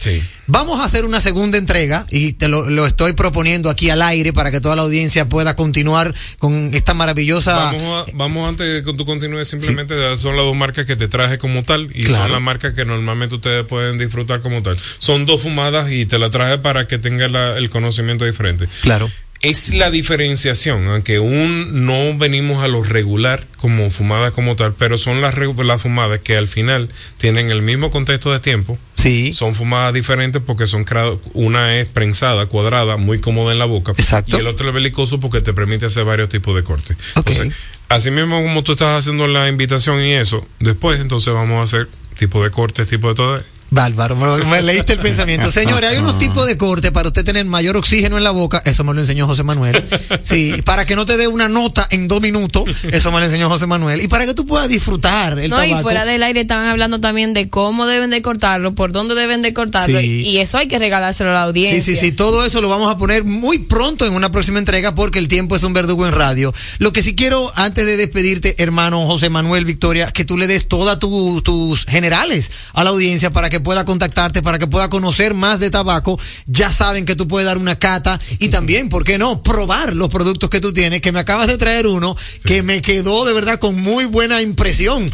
Vamos 0.47 0.79
a 0.79 0.85
hacer 0.85 1.03
una 1.05 1.19
segunda 1.21 1.57
entrega 1.57 2.05
y 2.09 2.33
te 2.33 2.47
lo, 2.47 2.69
lo 2.69 2.85
estoy 2.85 3.13
proponiendo 3.13 3.69
aquí 3.69 3.89
al 3.89 4.01
aire 4.01 4.31
para 4.33 4.49
que 4.51 4.61
toda 4.61 4.75
la 4.77 4.81
audiencia 4.83 5.27
pueda 5.27 5.55
continuar 5.57 6.13
con 6.37 6.73
esta 6.73 6.93
maravillosa. 6.93 7.55
Vamos, 7.73 8.07
a- 8.07 8.11
vamos 8.15 8.47
antes 8.49 8.65
de 8.73 8.83
que 8.83 8.97
tú 8.97 9.05
continúes, 9.05 9.49
simplemente 9.49 9.95
son 10.17 10.35
las 10.37 10.45
dos 10.45 10.55
marcas 10.55 10.85
que 10.85 10.95
te 10.95 11.07
traje 11.09 11.37
como 11.37 11.63
tal 11.63 11.89
y 11.93 12.03
Claro. 12.05 12.23
son 12.23 12.31
las 12.33 12.41
marcas 12.41 12.73
que 12.73 12.85
normalmente 12.85 13.35
ustedes 13.35 13.65
pueden 13.65 13.97
disfrutar 13.97 14.41
como 14.41 14.61
tal. 14.63 14.77
Son 14.99 15.25
dos 15.25 15.41
fumadas 15.41 15.91
y 15.91 16.05
te 16.05 16.17
la 16.17 16.29
traje 16.29 16.57
para 16.59 16.87
que 16.87 16.97
tengas 16.97 17.29
la- 17.31 17.57
el 17.57 17.69
conocimiento 17.69 18.23
diferente. 18.25 18.67
Claro. 18.81 19.09
Es 19.43 19.73
la 19.73 19.91
diferenciación, 19.91 20.87
aunque 20.87 21.19
un 21.19 21.85
no 21.85 22.17
venimos 22.17 22.63
a 22.63 22.69
lo 22.69 22.81
regular 22.81 23.45
como 23.57 23.89
fumadas 23.89 24.31
como 24.31 24.55
tal, 24.55 24.73
pero 24.73 24.97
son 24.97 25.19
las, 25.19 25.35
las 25.37 25.81
fumadas 25.81 26.21
que 26.21 26.37
al 26.37 26.47
final 26.47 26.87
tienen 27.17 27.51
el 27.51 27.61
mismo 27.61 27.91
contexto 27.91 28.31
de 28.31 28.39
tiempo. 28.39 28.77
Sí. 28.93 29.33
Son 29.33 29.53
fumadas 29.53 29.93
diferentes 29.93 30.41
porque 30.41 30.65
son 30.65 30.85
una 31.33 31.77
es 31.77 31.89
prensada, 31.89 32.45
cuadrada, 32.45 32.95
muy 32.95 33.19
cómoda 33.19 33.51
en 33.51 33.59
la 33.59 33.65
boca. 33.65 33.91
Exacto. 33.91 34.37
Y 34.37 34.39
el 34.39 34.47
otro 34.47 34.69
es 34.69 34.73
belicoso 34.73 35.19
porque 35.19 35.41
te 35.41 35.51
permite 35.51 35.87
hacer 35.87 36.05
varios 36.05 36.29
tipos 36.29 36.55
de 36.55 36.63
cortes. 36.63 36.95
Entonces, 37.17 37.49
así 37.89 38.11
mismo 38.11 38.41
como 38.41 38.63
tú 38.63 38.71
estás 38.71 38.97
haciendo 38.97 39.27
la 39.27 39.49
invitación 39.49 40.01
y 40.01 40.13
eso, 40.13 40.47
después 40.61 41.01
entonces 41.01 41.33
vamos 41.33 41.59
a 41.59 41.63
hacer 41.63 41.89
tipo 42.17 42.41
de 42.41 42.49
cortes, 42.49 42.87
tipo 42.87 43.09
de 43.09 43.15
todo. 43.15 43.43
Bárbaro, 43.73 44.15
me, 44.15 44.45
me 44.45 44.61
leíste 44.61 44.93
el 44.93 44.99
pensamiento. 44.99 45.49
Señores, 45.51 45.89
hay 45.89 45.97
unos 45.97 46.17
tipos 46.17 46.45
de 46.47 46.57
corte 46.57 46.91
para 46.91 47.07
usted 47.09 47.23
tener 47.23 47.45
mayor 47.45 47.77
oxígeno 47.77 48.17
en 48.17 48.23
la 48.23 48.31
boca. 48.31 48.61
Eso 48.65 48.83
me 48.83 48.93
lo 48.93 49.01
enseñó 49.01 49.27
José 49.27 49.43
Manuel. 49.43 49.83
Sí, 50.23 50.53
para 50.65 50.85
que 50.85 50.95
no 50.95 51.05
te 51.05 51.17
dé 51.17 51.27
una 51.27 51.47
nota 51.49 51.87
en 51.91 52.07
dos 52.07 52.21
minutos. 52.21 52.63
Eso 52.91 53.11
me 53.11 53.19
lo 53.19 53.25
enseñó 53.25 53.49
José 53.49 53.67
Manuel. 53.67 54.01
Y 54.01 54.07
para 54.07 54.25
que 54.25 54.33
tú 54.33 54.45
puedas 54.45 54.69
disfrutar 54.69 55.37
el 55.39 55.49
no, 55.49 55.57
tabaco. 55.57 55.79
y 55.79 55.81
fuera 55.81 56.05
del 56.05 56.23
aire 56.23 56.41
estaban 56.41 56.67
hablando 56.67 56.99
también 56.99 57.33
de 57.33 57.49
cómo 57.49 57.85
deben 57.85 58.09
de 58.09 58.21
cortarlo, 58.21 58.73
por 58.75 58.91
dónde 58.91 59.15
deben 59.15 59.41
de 59.41 59.53
cortarlo, 59.53 59.99
Sí. 59.99 60.21
y 60.25 60.37
eso 60.37 60.57
hay 60.57 60.67
que 60.67 60.79
regalárselo 60.79 61.29
a 61.31 61.33
la 61.33 61.43
audiencia. 61.43 61.81
Sí, 61.81 61.95
sí, 61.95 61.99
sí, 61.99 62.11
todo 62.11 62.45
eso 62.45 62.61
lo 62.61 62.69
vamos 62.69 62.91
a 62.93 62.97
poner 62.97 63.23
muy 63.23 63.59
pronto 63.59 64.05
en 64.05 64.13
una 64.13 64.31
próxima 64.31 64.59
entrega 64.59 64.95
porque 64.95 65.19
el 65.19 65.27
tiempo 65.27 65.55
es 65.55 65.63
un 65.63 65.73
verdugo 65.73 66.05
en 66.07 66.13
radio. 66.13 66.53
Lo 66.79 66.93
que 66.93 67.01
sí 67.03 67.15
quiero, 67.15 67.51
antes 67.55 67.85
de 67.85 67.97
despedirte, 67.97 68.55
hermano 68.61 69.05
José 69.07 69.29
Manuel 69.29 69.65
Victoria, 69.65 70.11
que 70.11 70.25
tú 70.25 70.37
le 70.37 70.47
des 70.47 70.67
todas 70.67 70.99
tu- 70.99 71.41
tus 71.41 71.85
generales 71.85 72.51
a 72.73 72.83
la 72.83 72.91
audiencia 72.91 73.31
para 73.31 73.49
que 73.49 73.59
pueda 73.63 73.85
contactarte, 73.85 74.41
para 74.41 74.59
que 74.59 74.67
pueda 74.67 74.89
conocer 74.89 75.33
más 75.33 75.59
de 75.59 75.71
tabaco. 75.71 76.19
Ya 76.45 76.71
saben 76.71 77.05
que 77.05 77.15
tú 77.15 77.27
puedes 77.27 77.45
dar 77.47 77.57
una 77.57 77.79
cata 77.79 78.19
y 78.39 78.49
también, 78.49 78.89
¿por 78.89 79.03
qué 79.03 79.17
no? 79.17 79.41
Probar 79.41 79.95
los 79.95 80.09
productos 80.09 80.49
que 80.49 80.59
tú 80.61 80.73
tienes, 80.73 81.01
que 81.01 81.11
me 81.11 81.19
acabas 81.19 81.47
de 81.47 81.57
traer 81.57 81.87
uno 81.87 82.15
que 82.45 82.61
me 82.61 82.81
quedó 82.81 83.25
de 83.25 83.33
verdad 83.33 83.59
con 83.59 83.79
muy 83.81 84.05
buena 84.05 84.41
impresión. 84.41 85.09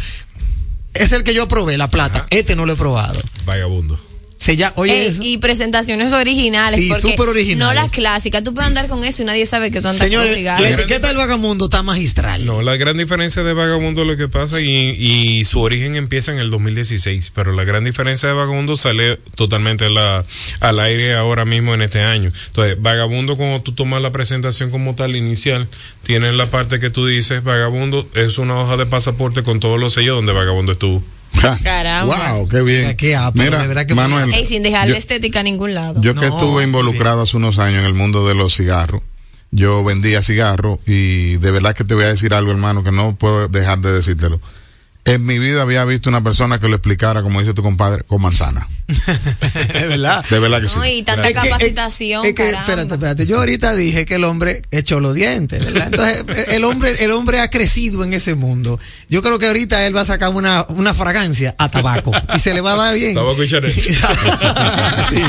Es 0.93 1.11
el 1.11 1.23
que 1.23 1.33
yo 1.33 1.47
probé, 1.47 1.77
la 1.77 1.89
plata. 1.89 2.25
Este 2.29 2.55
no 2.55 2.65
lo 2.65 2.73
he 2.73 2.75
probado. 2.75 3.21
Vagabundo. 3.45 4.09
Se 4.39 4.55
ya, 4.55 4.71
oye, 4.77 5.01
Ey, 5.01 5.07
eso. 5.07 5.21
y 5.21 5.37
presentaciones 5.37 6.13
originales. 6.13 6.73
Sí, 6.75 6.89
súper 7.01 7.27
originales. 7.27 7.75
No 7.75 7.81
las 7.81 7.91
clásicas. 7.91 8.41
Tú 8.41 8.53
puedes 8.53 8.69
andar 8.69 8.87
con 8.87 9.03
eso 9.03 9.21
y 9.21 9.25
nadie 9.25 9.45
sabe 9.45 9.69
que 9.69 9.81
tú 9.81 9.89
andas 9.89 10.01
Señores, 10.01 10.29
con 10.29 10.37
cigarros. 10.37 10.61
la 10.61 10.69
etiqueta 10.75 11.09
del 11.09 11.17
vagamundo 11.17 11.65
está 11.65 11.83
magistral. 11.83 12.45
No, 12.45 12.61
la 12.61 12.77
gran 12.77 12.95
diferencia 12.97 13.43
de 13.43 13.53
Vagabundo 13.53 14.05
lo 14.05 14.15
que 14.15 14.29
pasa 14.29 14.61
y, 14.61 14.65
y 14.97 15.43
su 15.43 15.59
origen 15.59 15.97
empieza 15.97 16.31
en 16.31 16.39
el 16.39 16.49
2016, 16.51 17.33
pero 17.35 17.51
la 17.51 17.65
gran 17.65 17.83
diferencia 17.83 18.29
de 18.29 18.35
Vagabundo 18.35 18.77
sale 18.77 19.17
totalmente 19.35 19.89
la- 19.89 20.23
al 20.61 20.79
aire 20.79 21.15
ahora 21.15 21.43
mismo 21.43 21.73
en 21.75 21.81
este 21.81 21.99
año. 22.01 22.31
Entonces, 22.47 22.81
Vagabundo 22.81 23.35
cuando 23.35 23.61
tú 23.61 23.73
tomas 23.73 24.01
la 24.01 24.11
presentación 24.13 24.71
como 24.71 24.95
tal 24.95 25.17
inicial, 25.17 25.67
tienes 26.05 26.33
la 26.33 26.45
parte 26.49 26.79
que 26.79 26.89
tú 26.89 27.05
dices, 27.05 27.43
Vagabundo 27.43 28.07
es 28.15 28.37
una 28.37 28.57
hoja 28.57 28.77
de 28.77 28.85
pasaporte 28.85 29.43
con 29.43 29.59
todos 29.59 29.77
los 29.79 29.93
sellos 29.95 30.15
donde 30.15 30.31
Vagabundo 30.31 30.71
estuvo. 30.71 31.03
Caramba. 31.63 32.33
Wow, 32.33 32.47
qué 32.49 32.61
bien. 32.61 32.95
Mira, 33.35 33.59
Manuel, 33.95 34.33
Ey, 34.33 34.45
sin 34.45 34.63
dejarle 34.63 34.93
yo- 34.93 34.97
estética 34.97 35.39
a 35.39 35.43
ningún 35.43 35.73
lado. 35.73 36.01
Yo 36.01 36.13
que 36.15 36.25
estuve 36.25 36.63
involucrado 36.63 37.21
hace 37.23 37.37
unos 37.37 37.59
años 37.59 37.79
en 37.79 37.85
el 37.85 37.93
mundo 37.93 38.27
de 38.27 38.35
los 38.35 38.55
cigarros, 38.55 39.01
yo 39.51 39.83
vendía 39.83 40.21
cigarros 40.21 40.79
y 40.85 41.37
de 41.37 41.51
verdad 41.51 41.73
que 41.75 41.83
te 41.83 41.95
voy 41.95 42.03
a 42.03 42.09
decir 42.09 42.33
algo, 42.33 42.51
hermano, 42.51 42.83
que 42.83 42.91
no 42.91 43.15
puedo 43.15 43.47
dejar 43.47 43.79
de 43.79 43.91
decírtelo. 43.93 44.39
En 45.14 45.26
mi 45.26 45.39
vida 45.39 45.62
había 45.62 45.84
visto 45.86 46.10
una 46.10 46.22
persona 46.24 46.60
que 46.60 46.68
lo 46.70 46.76
explicara, 46.76 47.22
como 47.24 47.39
dice 47.39 47.53
tu 47.53 47.64
compadre, 47.64 48.03
con 48.03 48.22
manzana. 48.22 48.68
Es 48.89 49.88
verdad. 49.88 50.26
De 50.30 50.39
verdad 50.39 50.62
que 50.62 50.68
sí. 50.68 50.76
No, 50.78 50.86
y 50.86 51.03
tanta 51.03 51.28
Es 51.28 51.34
que- 51.34 51.39
es- 51.39 51.45
capacitación. 51.49 52.26
Es 52.26 52.34
que, 52.34 52.43
caramba. 52.43 52.60
espérate, 52.62 52.93
espérate. 52.95 53.26
Yo 53.28 53.38
ahorita 53.38 53.76
dije 53.76 54.05
que 54.05 54.16
el 54.16 54.24
hombre 54.24 54.64
echó 54.72 54.99
los 54.99 55.14
dientes, 55.14 55.64
¿verdad? 55.64 55.88
Entonces, 55.91 56.47
el 56.53 56.64
hombre, 56.64 56.95
el 57.03 57.12
hombre 57.12 57.39
ha 57.39 57.49
crecido 57.49 58.03
en 58.03 58.14
ese 58.14 58.36
mundo. 58.36 58.80
Yo 59.10 59.22
creo 59.22 59.38
que 59.39 59.47
ahorita 59.47 59.86
él 59.86 59.95
va 59.95 60.01
a 60.01 60.05
sacar 60.05 60.30
una, 60.34 60.66
una 60.70 60.93
fragancia 60.93 61.55
a 61.60 61.70
tabaco 61.70 62.12
y 62.36 62.39
se 62.39 62.53
le 62.53 62.62
va 62.62 62.74
a 62.74 62.78
dar 62.78 62.95
bien. 62.95 63.14
Tabaco 63.14 63.43
y 63.43 63.47
Chanel. 63.49 63.74
Sí. 65.10 65.22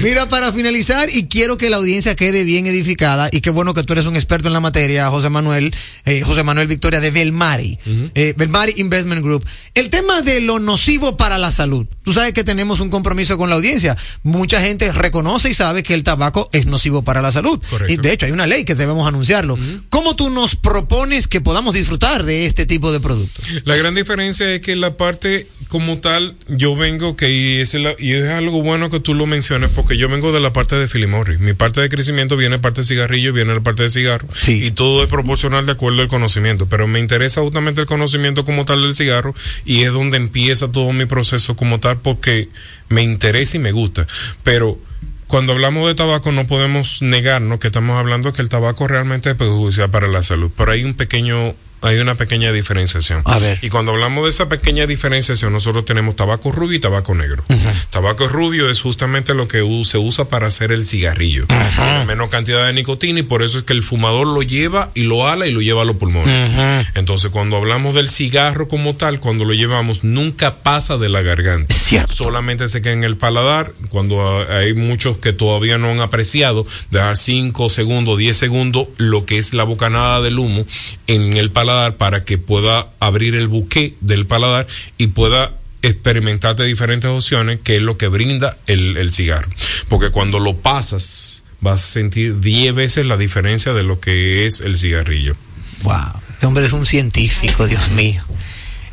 Mira, 0.00 0.28
para 0.28 0.52
finalizar, 0.52 1.08
y 1.12 1.26
quiero 1.26 1.56
que 1.58 1.70
la 1.70 1.76
audiencia 1.78 2.14
quede 2.14 2.44
bien 2.44 2.66
edificada, 2.66 3.28
y 3.32 3.40
qué 3.40 3.50
bueno 3.50 3.74
que 3.74 3.82
tú 3.82 3.92
eres 3.94 4.06
un 4.06 4.14
experto 4.16 4.46
en 4.48 4.52
la 4.52 4.60
materia, 4.60 5.08
José 5.08 5.28
Manuel, 5.28 5.74
eh, 6.04 6.22
José 6.22 6.44
Manuel 6.44 6.68
Victoria 6.68 7.00
de 7.00 7.10
Belmari, 7.10 7.78
eh, 8.14 8.34
Belmari 8.36 8.74
Investment 8.76 9.07
Group. 9.22 9.44
El 9.74 9.90
tema 9.90 10.22
de 10.22 10.40
lo 10.40 10.58
nocivo 10.58 11.16
para 11.16 11.38
la 11.38 11.50
salud. 11.50 11.86
Tú 12.04 12.12
sabes 12.12 12.32
que 12.32 12.44
tenemos 12.44 12.80
un 12.80 12.90
compromiso 12.90 13.36
con 13.38 13.48
la 13.50 13.56
audiencia. 13.56 13.96
Mucha 14.22 14.60
gente 14.60 14.92
reconoce 14.92 15.50
y 15.50 15.54
sabe 15.54 15.82
que 15.82 15.94
el 15.94 16.04
tabaco 16.04 16.48
es 16.52 16.66
nocivo 16.66 17.02
para 17.02 17.22
la 17.22 17.32
salud. 17.32 17.60
Correcto. 17.70 17.92
Y 17.92 17.96
de 17.96 18.12
hecho, 18.12 18.26
hay 18.26 18.32
una 18.32 18.46
ley 18.46 18.64
que 18.64 18.74
debemos 18.74 19.06
anunciarlo. 19.08 19.58
¿Cómo 19.88 20.14
tú 20.16 20.30
nos 20.30 20.56
propones 20.56 21.28
que 21.28 21.40
podamos 21.40 21.74
disfrutar 21.74 22.24
de 22.24 22.46
este 22.46 22.66
tipo 22.66 22.92
de 22.92 23.00
productos? 23.00 23.44
La 23.64 23.76
gran 23.76 23.94
diferencia 23.94 24.52
es 24.54 24.60
que 24.60 24.76
la 24.76 24.96
parte 24.96 25.46
como 25.68 25.98
tal, 25.98 26.34
yo 26.48 26.74
vengo 26.76 27.16
que 27.16 27.30
y 27.30 27.60
es, 27.60 27.74
la- 27.74 27.94
y 27.98 28.12
es 28.12 28.30
algo 28.30 28.62
bueno 28.62 28.88
que 28.90 29.00
tú 29.00 29.14
lo 29.14 29.26
menciones 29.26 29.70
porque 29.74 29.96
yo 29.98 30.08
vengo 30.08 30.32
de 30.32 30.40
la 30.40 30.52
parte 30.52 30.76
de 30.76 30.88
Philip 30.88 31.08
Morris. 31.10 31.40
Mi 31.40 31.52
parte 31.52 31.80
de 31.80 31.88
crecimiento 31.88 32.36
viene 32.36 32.58
parte 32.58 32.80
de 32.80 32.86
cigarrillo, 32.86 33.32
viene 33.32 33.52
la 33.54 33.60
parte 33.60 33.82
de 33.82 33.90
cigarro 33.90 34.26
y 34.46 34.70
todo 34.70 35.02
es 35.02 35.08
proporcional 35.08 35.66
de 35.66 35.72
acuerdo 35.72 36.00
al 36.02 36.08
conocimiento. 36.08 36.66
Pero 36.66 36.86
me 36.86 36.98
interesa 37.00 37.42
justamente 37.42 37.80
el 37.82 37.86
conocimiento 37.86 38.44
como 38.44 38.64
tal 38.64 38.82
del 38.82 38.94
cigarro 38.98 39.34
y 39.64 39.82
es 39.82 39.92
donde 39.92 40.16
empieza 40.16 40.70
todo 40.70 40.92
mi 40.92 41.06
proceso 41.06 41.56
como 41.56 41.80
tal 41.80 41.98
porque 41.98 42.48
me 42.88 43.02
interesa 43.02 43.56
y 43.56 43.60
me 43.60 43.72
gusta. 43.72 44.06
Pero 44.42 44.78
cuando 45.26 45.52
hablamos 45.52 45.86
de 45.86 45.94
tabaco 45.94 46.32
no 46.32 46.46
podemos 46.46 47.02
negarnos 47.02 47.60
que 47.60 47.68
estamos 47.68 47.98
hablando 47.98 48.32
que 48.32 48.42
el 48.42 48.48
tabaco 48.48 48.86
realmente 48.86 49.30
es 49.30 49.36
perjudicial 49.36 49.90
para 49.90 50.08
la 50.08 50.22
salud. 50.22 50.50
Pero 50.56 50.72
hay 50.72 50.84
un 50.84 50.94
pequeño 50.94 51.54
hay 51.82 51.98
una 51.98 52.16
pequeña 52.16 52.52
diferenciación. 52.52 53.22
A 53.24 53.38
ver. 53.38 53.58
Y 53.62 53.68
cuando 53.68 53.92
hablamos 53.92 54.24
de 54.24 54.30
esa 54.30 54.48
pequeña 54.48 54.86
diferenciación, 54.86 55.52
nosotros 55.52 55.84
tenemos 55.84 56.16
tabaco 56.16 56.50
rubio 56.52 56.76
y 56.76 56.80
tabaco 56.80 57.14
negro. 57.14 57.44
Tabaco 57.90 58.28
rubio 58.28 58.68
es 58.68 58.80
justamente 58.80 59.34
lo 59.34 59.48
que 59.48 59.58
se 59.84 59.98
usa 59.98 60.28
para 60.28 60.48
hacer 60.48 60.72
el 60.72 60.86
cigarrillo. 60.86 61.46
Tiene 61.46 62.04
menos 62.06 62.30
cantidad 62.30 62.66
de 62.66 62.72
nicotina 62.72 63.20
y 63.20 63.22
por 63.22 63.42
eso 63.42 63.58
es 63.58 63.64
que 63.64 63.72
el 63.72 63.82
fumador 63.82 64.26
lo 64.26 64.42
lleva 64.42 64.90
y 64.94 65.02
lo 65.02 65.28
ala 65.28 65.46
y 65.46 65.52
lo 65.52 65.60
lleva 65.60 65.82
a 65.82 65.84
los 65.84 65.96
pulmones. 65.96 66.50
Entonces, 66.94 67.30
cuando 67.30 67.56
hablamos 67.56 67.94
del 67.94 68.08
cigarro 68.08 68.68
como 68.68 68.96
tal, 68.96 69.20
cuando 69.20 69.44
lo 69.44 69.54
llevamos, 69.54 70.04
nunca 70.04 70.56
pasa 70.56 70.96
de 70.96 71.08
la 71.08 71.22
garganta. 71.22 71.74
Solamente 72.10 72.68
se 72.68 72.82
queda 72.82 72.92
en 72.92 73.04
el 73.04 73.16
paladar. 73.16 73.72
Cuando 73.90 74.46
hay 74.50 74.74
muchos 74.74 75.18
que 75.18 75.32
todavía 75.32 75.78
no 75.78 75.90
han 75.90 76.00
apreciado, 76.00 76.66
dejar 76.90 77.16
5 77.16 77.70
segundos, 77.70 78.18
10 78.18 78.36
segundos, 78.36 78.88
lo 78.96 79.24
que 79.24 79.38
es 79.38 79.54
la 79.54 79.64
bocanada 79.64 80.20
del 80.20 80.38
humo 80.38 80.64
en 81.06 81.36
el 81.36 81.50
paladar 81.50 81.67
para 81.96 82.24
que 82.24 82.38
pueda 82.38 82.86
abrir 83.00 83.36
el 83.36 83.48
buque 83.48 83.94
del 84.00 84.26
paladar 84.26 84.66
y 84.96 85.08
pueda 85.08 85.52
experimentar 85.82 86.56
de 86.56 86.64
diferentes 86.66 87.10
opciones, 87.10 87.60
que 87.62 87.76
es 87.76 87.82
lo 87.82 87.96
que 87.96 88.08
brinda 88.08 88.56
el, 88.66 88.96
el 88.96 89.12
cigarro. 89.12 89.50
Porque 89.88 90.10
cuando 90.10 90.38
lo 90.38 90.56
pasas, 90.56 91.44
vas 91.60 91.84
a 91.84 91.86
sentir 91.86 92.40
10 92.40 92.74
veces 92.74 93.06
la 93.06 93.16
diferencia 93.16 93.72
de 93.72 93.82
lo 93.82 94.00
que 94.00 94.46
es 94.46 94.60
el 94.60 94.78
cigarrillo. 94.78 95.36
Wow, 95.82 96.22
este 96.30 96.46
hombre 96.46 96.64
es 96.64 96.72
un 96.72 96.86
científico, 96.86 97.66
Dios 97.66 97.90
mío. 97.90 98.22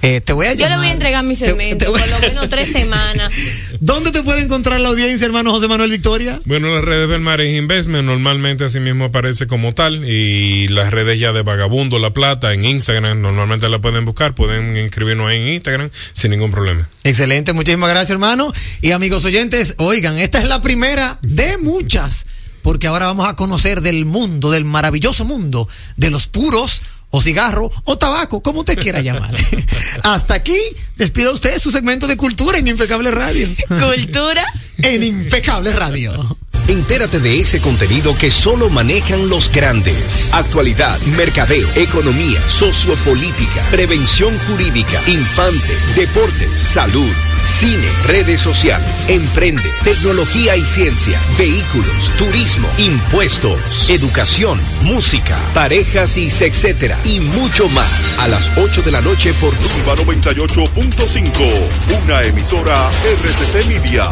Eh, 0.05 0.21
te 0.21 0.33
voy 0.33 0.45
a 0.45 0.53
Yo 0.53 0.69
le 0.69 0.77
voy 0.77 0.85
a 0.85 0.91
entregar 0.91 1.23
mi 1.23 1.33
segmento, 1.33 1.91
por 1.91 2.07
lo 2.07 2.19
menos 2.19 2.47
tres 2.47 2.71
semanas. 2.71 3.33
¿Dónde 3.79 4.11
te 4.11 4.21
puede 4.21 4.43
encontrar 4.43 4.79
la 4.79 4.89
audiencia, 4.89 5.25
hermano 5.25 5.49
José 5.49 5.67
Manuel 5.67 5.89
Victoria? 5.89 6.39
Bueno, 6.45 6.69
las 6.75 6.83
redes 6.83 7.09
del 7.09 7.21
Mares 7.21 7.51
Investment 7.55 8.05
normalmente 8.05 8.65
así 8.65 8.79
mismo 8.79 9.05
aparece 9.05 9.47
como 9.47 9.73
tal 9.73 10.07
y 10.07 10.67
las 10.67 10.91
redes 10.91 11.19
ya 11.19 11.33
de 11.33 11.41
Vagabundo, 11.41 11.97
La 11.97 12.11
Plata, 12.11 12.53
en 12.53 12.65
Instagram, 12.65 13.19
normalmente 13.19 13.67
la 13.67 13.81
pueden 13.81 14.05
buscar, 14.05 14.35
pueden 14.35 14.77
inscribirnos 14.77 15.27
ahí 15.27 15.41
en 15.41 15.53
Instagram 15.53 15.89
sin 16.13 16.29
ningún 16.29 16.51
problema. 16.51 16.87
Excelente, 17.03 17.53
muchísimas 17.53 17.89
gracias, 17.89 18.11
hermano. 18.11 18.53
Y 18.83 18.91
amigos 18.91 19.25
oyentes, 19.25 19.73
oigan, 19.79 20.19
esta 20.19 20.37
es 20.37 20.47
la 20.47 20.61
primera 20.61 21.17
de 21.23 21.57
muchas, 21.57 22.27
porque 22.61 22.85
ahora 22.85 23.07
vamos 23.07 23.27
a 23.27 23.35
conocer 23.35 23.81
del 23.81 24.05
mundo, 24.05 24.51
del 24.51 24.65
maravilloso 24.65 25.25
mundo 25.25 25.67
de 25.97 26.11
los 26.11 26.27
puros 26.27 26.83
o 27.15 27.21
cigarro 27.21 27.71
o 27.85 27.97
tabaco, 27.97 28.43
como 28.43 28.59
usted 28.59 28.77
quiera 28.77 29.01
llamar. 29.01 29.33
Hasta 30.03 30.33
aquí, 30.33 30.57
despida 30.97 31.31
usted 31.31 31.57
su 31.59 31.71
segmento 31.71 32.07
de 32.07 32.17
cultura 32.17 32.57
en 32.57 32.67
Impecable 32.67 33.09
Radio. 33.09 33.47
Cultura 33.69 34.45
en 34.79 35.01
Impecable 35.01 35.71
Radio. 35.71 36.37
Entérate 36.67 37.19
de 37.19 37.39
ese 37.39 37.61
contenido 37.61 38.17
que 38.17 38.29
solo 38.29 38.69
manejan 38.69 39.29
los 39.29 39.49
grandes. 39.49 40.29
Actualidad, 40.33 40.99
mercadeo, 41.15 41.67
economía, 41.75 42.41
sociopolítica, 42.49 43.61
prevención 43.69 44.37
jurídica, 44.39 45.01
infante, 45.07 45.77
deportes, 45.95 46.59
salud. 46.59 47.11
Cine, 47.45 47.87
redes 48.05 48.41
sociales, 48.41 49.05
emprende, 49.07 49.71
tecnología 49.83 50.57
y 50.57 50.65
ciencia, 50.65 51.21
vehículos, 51.37 52.11
turismo, 52.17 52.67
impuestos, 52.79 53.89
educación, 53.89 54.59
música, 54.81 55.37
parejas 55.53 56.17
y 56.17 56.25
etcétera 56.25 56.97
y 57.03 57.19
mucho 57.19 57.69
más. 57.69 58.17
A 58.19 58.27
las 58.27 58.51
8 58.57 58.81
de 58.81 58.91
la 58.91 59.01
noche 59.01 59.33
por 59.35 59.53
Turba 59.55 59.95
98.5, 59.95 62.03
una 62.03 62.23
emisora 62.23 62.89
RCC 63.21 63.65
Media. 63.67 64.09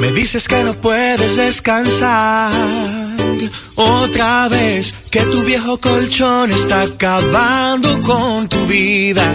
Me 0.00 0.12
dices 0.12 0.46
que 0.46 0.62
no 0.62 0.74
puedes 0.74 1.36
descansar 1.36 2.52
otra 3.74 4.48
vez, 4.48 4.94
que 5.10 5.20
tu 5.20 5.42
viejo 5.42 5.78
colchón 5.78 6.52
está 6.52 6.82
acabando 6.82 8.00
con 8.02 8.48
tu 8.48 8.64
vida. 8.66 9.34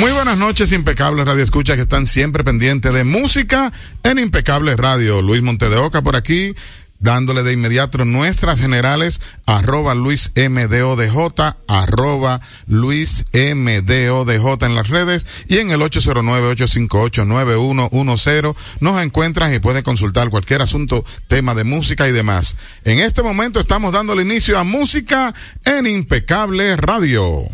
Muy 0.00 0.10
buenas 0.12 0.38
noches, 0.38 0.72
Impecables 0.72 1.26
Radio 1.26 1.44
Escucha, 1.44 1.76
que 1.76 1.82
están 1.82 2.06
siempre 2.06 2.42
pendientes 2.42 2.94
de 2.94 3.04
música 3.04 3.70
en 4.02 4.18
Impecable 4.18 4.74
Radio. 4.74 5.20
Luis 5.20 5.42
Montedeoca 5.42 6.00
por 6.00 6.16
aquí, 6.16 6.54
dándole 7.00 7.42
de 7.42 7.52
inmediato 7.52 8.02
nuestras 8.06 8.60
generales, 8.60 9.20
arroba 9.44 9.94
Luis 9.94 10.32
MDODJ, 10.36 11.54
arroba 11.68 12.40
Luis 12.66 13.26
MDODJ 13.34 14.64
en 14.64 14.74
las 14.74 14.88
redes 14.88 15.26
y 15.48 15.58
en 15.58 15.70
el 15.70 15.82
809-858-9110 15.82 18.56
nos 18.80 19.02
encuentras 19.02 19.52
y 19.52 19.58
puedes 19.58 19.82
consultar 19.82 20.30
cualquier 20.30 20.62
asunto, 20.62 21.04
tema 21.28 21.54
de 21.54 21.64
música 21.64 22.08
y 22.08 22.12
demás. 22.12 22.56
En 22.84 23.00
este 23.00 23.22
momento 23.22 23.60
estamos 23.60 23.92
dando 23.92 24.14
el 24.14 24.22
inicio 24.22 24.58
a 24.58 24.64
música 24.64 25.34
en 25.66 25.86
Impecable 25.86 26.74
Radio. 26.78 27.44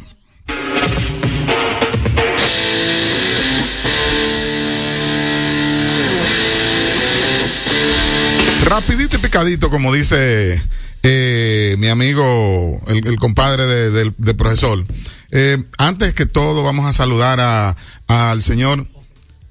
Rapidito 8.65 9.17
y 9.17 9.21
picadito, 9.21 9.71
como 9.71 9.93
dice 9.93 10.61
eh, 11.03 11.77
mi 11.79 11.89
amigo, 11.89 12.81
el, 12.89 13.17
compadre 13.19 13.65
de- 13.67 13.91
del, 13.91 14.15
del 14.19 14.37
profesor. 14.37 14.85
Eh, 15.31 15.63
antes 15.79 16.15
que 16.15 16.27
todo, 16.27 16.63
vamos 16.65 16.87
a 16.87 16.93
saludar 16.93 17.39
a, 17.41 17.77
al 18.09 18.43
señor 18.43 18.87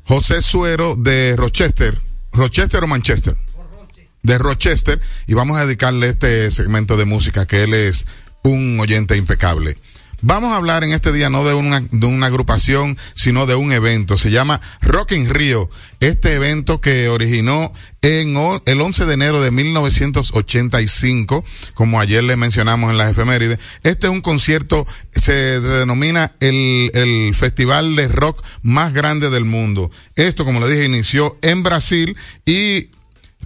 José 0.04 0.42
Suero 0.42 0.96
de 0.98 1.36
Rochester. 1.38 1.98
¿Rochester 2.34 2.84
o 2.84 2.88
Manchester? 2.88 3.36
De 4.24 4.38
Rochester. 4.38 5.00
Y 5.28 5.34
vamos 5.34 5.58
a 5.58 5.66
dedicarle 5.66 6.10
este 6.10 6.52
segmento 6.52 6.98
de 6.98 7.06
música, 7.06 7.46
que 7.48 7.64
él 7.64 7.74
es 7.74 8.08
un 8.44 8.78
oyente 8.82 9.16
impecable. 9.16 9.78
Vamos 10.28 10.54
a 10.54 10.58
hablar 10.58 10.84
en 10.84 10.92
este 10.92 11.12
día 11.12 11.30
no 11.30 11.46
de 11.46 11.54
una, 11.54 11.82
de 11.82 12.08
una 12.08 12.26
agrupación, 12.26 12.98
sino 13.14 13.46
de 13.46 13.54
un 13.54 13.72
evento. 13.72 14.18
Se 14.18 14.32
llama 14.32 14.60
Rock 14.82 15.12
in 15.12 15.30
Rio. 15.30 15.70
Este 16.00 16.34
evento 16.34 16.82
que 16.82 17.10
originó 17.10 17.72
en 18.02 18.36
el 18.66 18.82
11 18.82 19.06
de 19.06 19.14
enero 19.14 19.40
de 19.40 19.52
1985, 19.52 21.44
como 21.76 22.00
ayer 22.00 22.24
le 22.24 22.38
mencionamos 22.38 22.90
en 22.90 22.98
las 22.98 23.12
efemérides. 23.12 23.60
Este 23.84 24.08
es 24.08 24.14
un 24.14 24.22
concierto, 24.22 24.88
se 25.12 25.62
denomina 25.62 26.32
el, 26.40 26.90
el 26.96 27.36
festival 27.36 27.96
de 27.96 28.08
rock 28.08 28.44
más 28.64 28.96
grande 28.96 29.30
del 29.30 29.46
mundo. 29.46 29.92
Esto, 30.16 30.44
como 30.44 30.60
le 30.60 30.72
dije, 30.72 30.86
inició 30.86 31.38
en 31.44 31.62
Brasil 31.62 32.18
y 32.48 32.90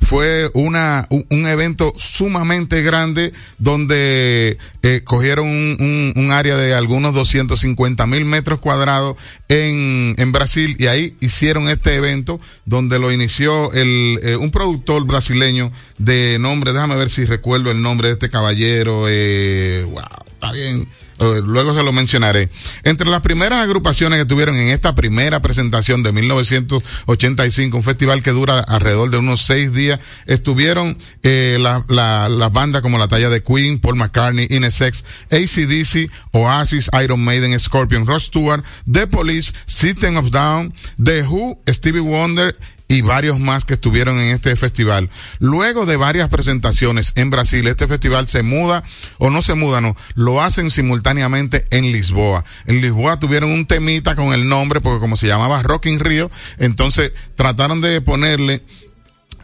fue 0.01 0.49
una, 0.53 1.05
un, 1.09 1.45
evento 1.45 1.91
sumamente 1.95 2.81
grande 2.81 3.31
donde 3.57 4.57
eh, 4.81 5.01
cogieron 5.03 5.45
un, 5.47 5.77
un- 5.79 6.13
un 6.25 6.31
área 6.31 6.55
de 6.57 6.73
algunos 6.73 7.13
250 7.13 8.07
mil 8.07 8.25
metros 8.25 8.59
cuadrados 8.59 9.17
en, 9.49 10.15
en 10.17 10.31
Brasil 10.31 10.75
y 10.79 10.87
ahí 10.87 11.15
hicieron 11.19 11.69
este 11.69 11.95
evento 11.95 12.39
donde 12.65 12.97
lo 12.99 13.11
inició 13.11 13.71
el, 13.73 14.19
eh, 14.23 14.35
un 14.35 14.51
productor 14.51 15.05
brasileño 15.05 15.71
de 15.97 16.37
nombre, 16.39 16.71
déjame 16.73 16.95
ver 16.95 17.09
si 17.09 17.25
recuerdo 17.25 17.71
el 17.71 17.81
nombre 17.81 18.07
de 18.07 18.13
este 18.15 18.29
caballero, 18.29 19.05
eh, 19.09 19.83
wow, 19.89 20.03
está 20.33 20.51
bien. 20.53 20.87
Eh, 21.19 21.41
Luego 21.45 21.75
se 21.75 21.83
lo 21.83 21.91
mencionaré. 21.91 22.49
Entre 22.83 23.09
las 23.09 23.21
primeras 23.21 23.61
agrupaciones 23.63 24.19
que 24.19 24.25
tuvieron 24.25 24.55
en 24.55 24.69
esta 24.69 24.95
primera 24.95 25.41
presentación 25.41 26.01
de 26.03 26.11
1985, 26.11 27.77
un 27.77 27.83
festival 27.83 28.21
que 28.21 28.31
dura 28.31 28.59
alrededor 28.59 29.09
de 29.09 29.17
unos 29.17 29.41
seis 29.41 29.73
días, 29.73 29.99
estuvieron 30.27 30.97
eh, 31.23 31.57
la- 31.59 31.83
la- 31.89 32.29
las 32.29 32.51
bandas 32.51 32.81
como 32.81 32.97
la 32.97 33.07
talla 33.07 33.29
de 33.29 33.43
Queen, 33.43 33.79
Paul 33.79 33.95
McCartney, 33.97 34.47
Inesex, 34.49 35.03
ACDC, 35.31 36.09
Oasis, 36.31 36.89
Iron 37.03 37.23
Maiden, 37.23 37.57
Scorpion, 37.59 38.05
Rod 38.05 38.19
Stewart, 38.21 38.63
The 38.91 39.07
Police, 39.07 39.51
System 39.65 40.17
of 40.17 40.31
Down, 40.31 40.73
The 41.03 41.23
Who, 41.23 41.59
Stevie 41.67 41.99
Wonder 41.99 42.55
y 42.89 43.01
varios 43.01 43.39
más 43.39 43.65
que 43.65 43.75
estuvieron 43.75 44.19
en 44.19 44.31
este 44.31 44.55
festival. 44.55 45.09
Luego 45.39 45.85
de 45.85 45.95
varias 45.95 46.27
presentaciones 46.27 47.13
en 47.15 47.29
Brasil, 47.29 47.65
este 47.67 47.87
festival 47.87 48.27
se 48.27 48.43
muda 48.43 48.83
o 49.19 49.29
no 49.29 49.41
se 49.41 49.53
muda, 49.53 49.79
no, 49.79 49.95
lo 50.15 50.41
hacen 50.41 50.71
simultáneamente 50.71 51.65
en 51.69 51.83
Lisboa. 51.91 52.43
En 52.65 52.81
Lisboa 52.81 53.19
tuvieron 53.19 53.51
un 53.51 53.67
temita 53.67 54.15
con 54.15 54.33
el 54.33 54.49
nombre 54.49 54.81
porque 54.81 54.99
como 54.99 55.15
se 55.15 55.27
llamaba 55.27 55.61
Rock 55.61 55.85
in 55.85 55.99
Rio, 55.99 56.29
entonces 56.57 57.11
trataron 57.35 57.79
de 57.79 58.01
ponerle 58.01 58.63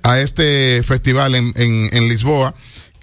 a 0.02 0.20
este 0.20 0.82
festival 0.84 1.36
en, 1.36 1.54
en, 1.56 1.90
en 1.94 2.10
Lisboa 2.10 2.56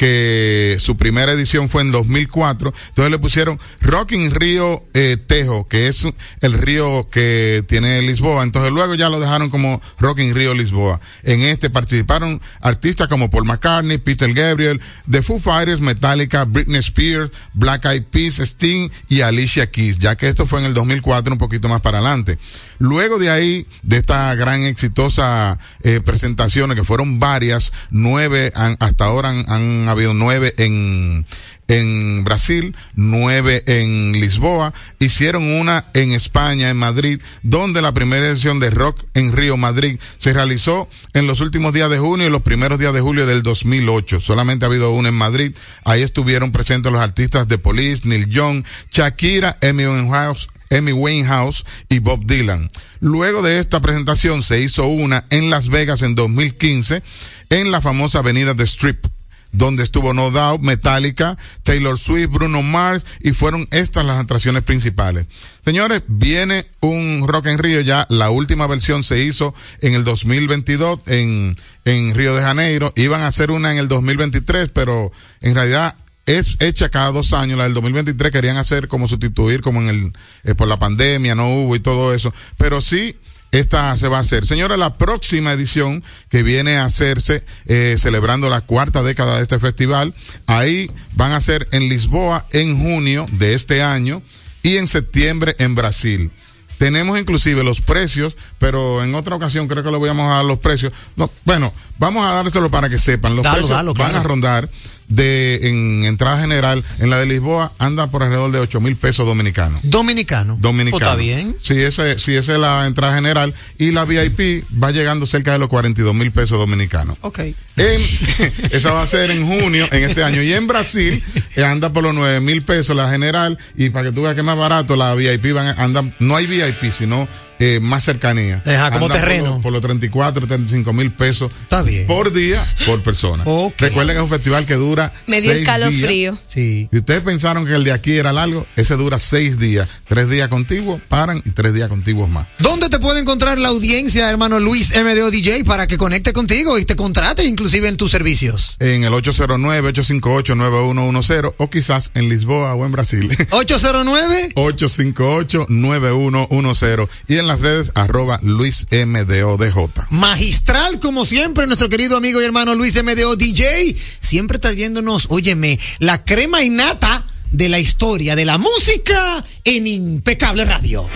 que 0.02 0.78
su 0.80 0.96
primera 0.96 1.30
edición 1.30 1.68
fue 1.68 1.82
en 1.82 1.92
2004. 1.92 2.74
Entonces 2.88 3.10
le 3.12 3.20
pusieron 3.20 3.56
Rock 3.82 4.10
in 4.10 4.32
Río 4.32 4.84
eh, 4.94 5.16
Tejo, 5.16 5.68
que 5.68 5.86
es 5.86 6.04
el 6.40 6.52
río 6.54 7.08
que 7.08 7.62
tiene 7.68 8.02
Lisboa. 8.02 8.42
Entonces 8.42 8.72
luego 8.72 8.96
ya 8.96 9.08
lo 9.08 9.20
dejaron 9.20 9.48
como 9.48 9.80
Rock 10.00 10.18
in 10.18 10.34
Río 10.34 10.54
Lisboa. 10.54 10.98
En 11.22 11.42
este 11.42 11.70
participaron 11.70 12.40
artistas 12.62 13.06
como 13.06 13.30
Paul 13.30 13.44
McCartney, 13.44 13.98
Peter 13.98 14.34
Gabriel, 14.34 14.80
The 15.08 15.22
Foo 15.22 15.38
Fighters, 15.38 15.80
Metallica, 15.80 16.46
Britney 16.46 16.80
Spears, 16.80 17.30
Black 17.54 17.84
Eyed 17.84 18.02
Peas, 18.10 18.40
Sting 18.40 18.90
y 19.08 19.20
Alicia 19.20 19.70
Keys, 19.70 19.98
ya 19.98 20.16
que 20.16 20.26
esto 20.26 20.46
fue 20.46 20.58
en 20.58 20.64
el 20.64 20.74
2004, 20.74 21.32
un 21.32 21.38
poquito 21.38 21.68
más 21.68 21.80
para 21.80 21.98
adelante. 21.98 22.38
Luego 22.82 23.16
de 23.20 23.30
ahí, 23.30 23.64
de 23.84 23.98
esta 23.98 24.34
gran 24.34 24.64
exitosa 24.64 25.56
eh, 25.84 26.00
presentaciones, 26.04 26.76
que 26.76 26.82
fueron 26.82 27.20
varias, 27.20 27.72
nueve, 27.90 28.50
han- 28.56 28.76
hasta 28.80 29.04
ahora 29.04 29.30
han, 29.30 29.44
han 29.48 29.88
habido 29.88 30.14
nueve 30.14 30.52
en, 30.58 31.24
en 31.68 32.24
Brasil, 32.24 32.74
nueve 32.96 33.62
en 33.68 34.12
Lisboa, 34.20 34.72
hicieron 34.98 35.44
una 35.44 35.84
en 35.94 36.10
España, 36.10 36.70
en 36.70 36.76
Madrid, 36.76 37.20
donde 37.44 37.82
la 37.82 37.94
primera 37.94 38.26
edición 38.26 38.58
de 38.58 38.70
Rock 38.70 38.98
en 39.14 39.30
Río 39.32 39.56
Madrid 39.56 40.00
se 40.18 40.32
realizó 40.32 40.88
en 41.14 41.28
los 41.28 41.38
últimos 41.38 41.72
días 41.72 41.88
de 41.88 41.98
junio 42.00 42.26
y 42.26 42.30
los 42.30 42.42
primeros 42.42 42.80
días 42.80 42.92
de 42.92 43.00
julio 43.00 43.26
del 43.26 43.44
2008. 43.44 44.20
Solamente 44.20 44.64
ha 44.64 44.68
habido 44.68 44.90
una 44.90 45.10
en 45.10 45.14
Madrid. 45.14 45.54
Ahí 45.84 46.02
estuvieron 46.02 46.50
presentes 46.50 46.90
los 46.90 47.00
artistas 47.00 47.46
de 47.46 47.58
Police, 47.58 48.08
Neil 48.08 48.26
Young, 48.28 48.64
Shakira, 48.90 49.56
Amy 49.62 49.86
Winehouse, 49.86 50.48
Amy 50.76 50.92
Winehouse 50.92 51.64
y 51.88 51.98
Bob 51.98 52.24
Dylan. 52.26 52.68
Luego 53.00 53.42
de 53.42 53.58
esta 53.58 53.80
presentación 53.80 54.42
se 54.42 54.60
hizo 54.60 54.86
una 54.86 55.24
en 55.30 55.50
Las 55.50 55.68
Vegas 55.68 56.02
en 56.02 56.14
2015 56.14 57.02
en 57.50 57.70
la 57.70 57.80
famosa 57.80 58.20
avenida 58.20 58.54
de 58.54 58.64
Strip 58.64 59.06
donde 59.52 59.82
estuvo 59.82 60.14
No 60.14 60.30
Doubt, 60.30 60.62
Metallica, 60.62 61.36
Taylor 61.62 61.98
Swift, 61.98 62.30
Bruno 62.30 62.62
Mars 62.62 63.04
y 63.20 63.32
fueron 63.32 63.68
estas 63.70 64.04
las 64.04 64.18
atracciones 64.18 64.62
principales. 64.62 65.26
Señores, 65.64 66.02
viene 66.08 66.66
un 66.80 67.24
Rock 67.28 67.46
en 67.46 67.58
Río 67.58 67.80
ya, 67.82 68.06
la 68.08 68.30
última 68.30 68.66
versión 68.66 69.04
se 69.04 69.22
hizo 69.22 69.54
en 69.80 69.94
el 69.94 70.04
2022 70.04 71.00
en, 71.06 71.54
en 71.84 72.14
Río 72.14 72.34
de 72.34 72.42
Janeiro, 72.42 72.92
iban 72.96 73.22
a 73.22 73.28
hacer 73.28 73.50
una 73.50 73.72
en 73.72 73.78
el 73.78 73.88
2023, 73.88 74.70
pero 74.72 75.12
en 75.42 75.54
realidad 75.54 75.96
es 76.26 76.56
hecha 76.60 76.88
cada 76.88 77.10
dos 77.10 77.32
años, 77.32 77.58
la 77.58 77.64
del 77.64 77.74
2023 77.74 78.30
querían 78.30 78.56
hacer 78.56 78.88
como 78.88 79.08
sustituir 79.08 79.60
como 79.60 79.80
en 79.80 79.88
el, 79.88 80.12
eh, 80.44 80.54
por 80.54 80.68
la 80.68 80.78
pandemia, 80.78 81.34
no 81.34 81.48
hubo 81.48 81.76
y 81.76 81.80
todo 81.80 82.14
eso, 82.14 82.32
pero 82.56 82.80
sí 82.80 83.16
esta 83.52 83.94
se 83.98 84.08
va 84.08 84.16
a 84.16 84.20
hacer. 84.20 84.46
Señora, 84.46 84.78
la 84.78 84.96
próxima 84.96 85.52
edición 85.52 86.02
que 86.30 86.42
viene 86.42 86.78
a 86.78 86.86
hacerse, 86.86 87.44
eh, 87.66 87.96
celebrando 87.98 88.48
la 88.48 88.62
cuarta 88.62 89.02
década 89.02 89.36
de 89.36 89.42
este 89.42 89.58
festival, 89.58 90.14
ahí 90.46 90.90
van 91.14 91.32
a 91.32 91.40
ser 91.40 91.68
en 91.72 91.88
Lisboa 91.88 92.46
en 92.50 92.78
junio 92.78 93.26
de 93.32 93.54
este 93.54 93.82
año 93.82 94.22
y 94.62 94.78
en 94.78 94.88
septiembre 94.88 95.54
en 95.58 95.74
Brasil. 95.74 96.30
Tenemos 96.78 97.16
inclusive 97.18 97.62
los 97.62 97.80
precios, 97.80 98.36
pero 98.58 99.04
en 99.04 99.14
otra 99.14 99.36
ocasión 99.36 99.68
creo 99.68 99.84
que 99.84 99.90
lo 99.90 100.00
vamos 100.00 100.28
a 100.30 100.36
dar 100.36 100.44
los 100.44 100.58
precios. 100.58 100.92
No, 101.14 101.30
bueno, 101.44 101.72
vamos 101.98 102.26
a 102.26 102.32
dárselo 102.32 102.70
para 102.70 102.88
que 102.88 102.98
sepan. 102.98 103.36
Los 103.36 103.44
Dalo, 103.44 103.58
precios 103.58 103.76
dalo, 103.76 103.94
van 103.94 104.16
a 104.16 104.22
rondar 104.22 104.68
de 105.08 105.68
en 105.68 106.04
entrada 106.04 106.40
general 106.40 106.82
en 106.98 107.10
la 107.10 107.18
de 107.18 107.26
Lisboa 107.26 107.72
anda 107.78 108.06
por 108.10 108.22
alrededor 108.22 108.50
de 108.52 108.58
8 108.60 108.80
mil 108.80 108.96
pesos 108.96 109.26
dominicanos. 109.26 109.80
Dominicano. 109.84 110.56
Dominicano. 110.60 110.98
Pues 110.98 111.10
está 111.10 111.16
bien. 111.16 111.56
Sí, 111.60 111.78
esa 111.78 112.10
es 112.10 112.48
la 112.58 112.86
entrada 112.86 113.14
general. 113.14 113.52
Y 113.78 113.90
la 113.90 114.04
VIP 114.04 114.64
va 114.82 114.90
llegando 114.90 115.26
cerca 115.26 115.52
de 115.52 115.58
los 115.58 115.68
42 115.68 116.14
mil 116.14 116.32
pesos 116.32 116.58
dominicanos. 116.58 117.16
Ok. 117.22 117.40
En- 117.76 118.02
esa 118.72 118.92
va 118.92 119.02
a 119.02 119.06
ser 119.06 119.30
en 119.30 119.46
junio, 119.46 119.86
en 119.92 120.04
este 120.04 120.22
año. 120.22 120.42
Y 120.42 120.52
en 120.52 120.66
Brasil 120.66 121.22
eh, 121.56 121.64
anda 121.64 121.92
por 121.92 122.02
los 122.02 122.14
9 122.14 122.40
mil 122.40 122.62
pesos 122.62 122.94
la 122.96 123.10
general. 123.10 123.58
Y 123.76 123.90
para 123.90 124.08
que 124.08 124.12
tú 124.14 124.22
veas 124.22 124.34
que 124.34 124.40
es 124.40 124.46
más 124.46 124.58
barato, 124.58 124.96
la 124.96 125.14
VIP 125.14 125.52
van, 125.52 125.66
a- 125.68 125.82
anda, 125.82 126.04
no 126.20 126.36
hay 126.36 126.46
VIP, 126.46 126.92
sino 126.92 127.26
eh, 127.64 127.78
más 127.80 128.02
cercanía. 128.02 128.60
Ajá, 128.66 128.90
como 128.90 129.04
Anda 129.06 129.08
por 129.08 129.12
terreno. 129.12 129.50
los- 129.50 129.60
Por 129.60 129.70
los, 129.72 129.80
34, 129.80 130.46
35 130.48 130.92
mil 130.92 131.12
pesos. 131.12 131.52
Está 131.62 131.82
bien. 131.82 132.06
Por 132.08 132.32
día, 132.32 132.60
por 132.86 133.00
persona. 133.04 133.44
Recuerden 133.78 134.16
que 134.16 134.16
es 134.16 134.22
un 134.22 134.28
festival 134.28 134.66
que 134.66 134.74
dura 134.74 135.12
Me 135.28 135.40
dio 135.40 135.52
el 135.52 135.64
calofrío. 135.64 136.36
Sí. 136.46 136.88
Si 136.90 136.98
ustedes 136.98 137.20
pensaron 137.20 137.64
que 137.64 137.74
el 137.74 137.84
de 137.84 137.92
aquí 137.92 138.16
era 138.16 138.32
largo, 138.32 138.66
ese 138.74 138.96
dura 138.96 139.16
seis 139.18 139.60
días. 139.60 139.86
Tres 140.08 140.28
días 140.28 140.48
contiguos, 140.48 141.00
paran 141.08 141.40
y 141.44 141.50
tres 141.50 141.72
días 141.74 141.88
contiguos 141.88 142.28
más. 142.28 142.48
¿Dónde 142.58 142.88
te 142.88 142.98
puede 142.98 143.20
encontrar 143.20 143.58
la 143.58 143.68
audiencia, 143.68 144.28
hermano 144.28 144.58
Luis 144.58 144.90
MDO 144.96 145.30
DJ, 145.30 145.64
para 145.64 145.86
que 145.86 145.96
conecte 145.98 146.32
contigo 146.32 146.78
y 146.78 146.84
te 146.84 146.96
contrate 146.96 147.44
inclusive 147.44 147.86
en 147.88 147.96
tus 147.96 148.10
servicios? 148.10 148.74
En 148.80 149.04
el 149.04 149.12
809-858-9110 149.12 151.54
o 151.58 151.70
quizás 151.70 152.10
en 152.14 152.28
Lisboa 152.28 152.74
o 152.74 152.84
en 152.86 152.90
Brasil. 152.92 153.30
809 153.50 154.48
858-9110 154.56 157.08
y 157.28 157.36
en 157.38 157.46
las 157.52 157.60
redes 157.60 157.92
arroba 157.94 158.40
Luis 158.42 158.86
MDODJ. 158.90 160.06
Magistral, 160.08 160.98
como 161.00 161.26
siempre, 161.26 161.66
nuestro 161.66 161.90
querido 161.90 162.16
amigo 162.16 162.40
y 162.40 162.46
hermano 162.46 162.74
Luis 162.74 162.94
MDO 163.02 163.36
DJ, 163.36 163.94
siempre 164.20 164.58
trayéndonos, 164.58 165.26
óyeme, 165.28 165.78
la 165.98 166.24
crema 166.24 166.62
innata 166.62 167.26
de 167.50 167.68
la 167.68 167.78
historia 167.78 168.36
de 168.36 168.46
la 168.46 168.56
música 168.56 169.44
en 169.64 169.86
Impecable 169.86 170.64
Radio. 170.64 171.06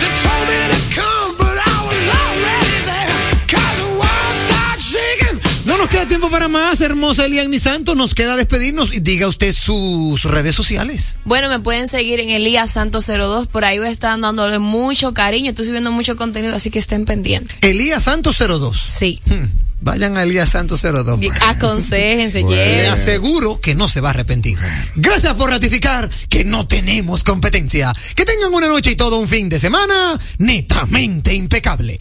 She 0.00 1.21
queda 6.02 6.08
tiempo 6.08 6.30
para 6.30 6.48
más, 6.48 6.80
hermosa 6.80 7.26
Eliani 7.26 7.58
Santos, 7.60 7.94
nos 7.96 8.14
queda 8.14 8.34
despedirnos 8.36 8.92
y 8.92 9.00
diga 9.00 9.28
usted 9.28 9.52
sus 9.54 10.24
redes 10.24 10.54
sociales. 10.54 11.16
Bueno, 11.24 11.48
me 11.48 11.60
pueden 11.60 11.86
seguir 11.86 12.18
en 12.18 12.30
Elías 12.30 12.72
Santos 12.72 13.06
02, 13.06 13.46
por 13.46 13.64
ahí 13.64 13.78
voy 13.78 13.86
a 13.86 13.90
estar 13.90 14.18
dándole 14.20 14.58
mucho 14.58 15.14
cariño, 15.14 15.50
estoy 15.50 15.66
subiendo 15.66 15.92
mucho 15.92 16.16
contenido, 16.16 16.56
así 16.56 16.70
que 16.70 16.80
estén 16.80 17.04
pendientes. 17.04 17.56
Elías 17.60 18.02
Santos 18.04 18.38
02. 18.38 18.76
Sí. 18.76 19.20
Vayan 19.80 20.16
a 20.16 20.24
Elías 20.24 20.50
Santos 20.50 20.82
02. 20.82 21.20
Aconsejense, 21.40 22.42
Le 22.42 22.48
lleven. 22.48 22.90
aseguro 22.92 23.60
que 23.60 23.74
no 23.76 23.86
se 23.86 24.00
va 24.00 24.08
a 24.08 24.12
arrepentir. 24.12 24.58
Gracias 24.96 25.34
por 25.34 25.50
ratificar 25.50 26.10
que 26.28 26.44
no 26.44 26.66
tenemos 26.66 27.22
competencia. 27.22 27.92
Que 28.16 28.24
tengan 28.24 28.52
una 28.52 28.66
noche 28.68 28.90
y 28.92 28.96
todo 28.96 29.18
un 29.18 29.28
fin 29.28 29.48
de 29.48 29.58
semana 29.60 30.18
netamente 30.38 31.32
impecable. 31.34 31.96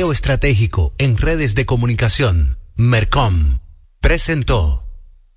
Mercadeo 0.00 0.12
Estratégico 0.12 0.94
en 0.96 1.18
redes 1.18 1.54
de 1.54 1.66
comunicación. 1.66 2.56
Mercom. 2.74 3.58
Presentó. 4.00 4.86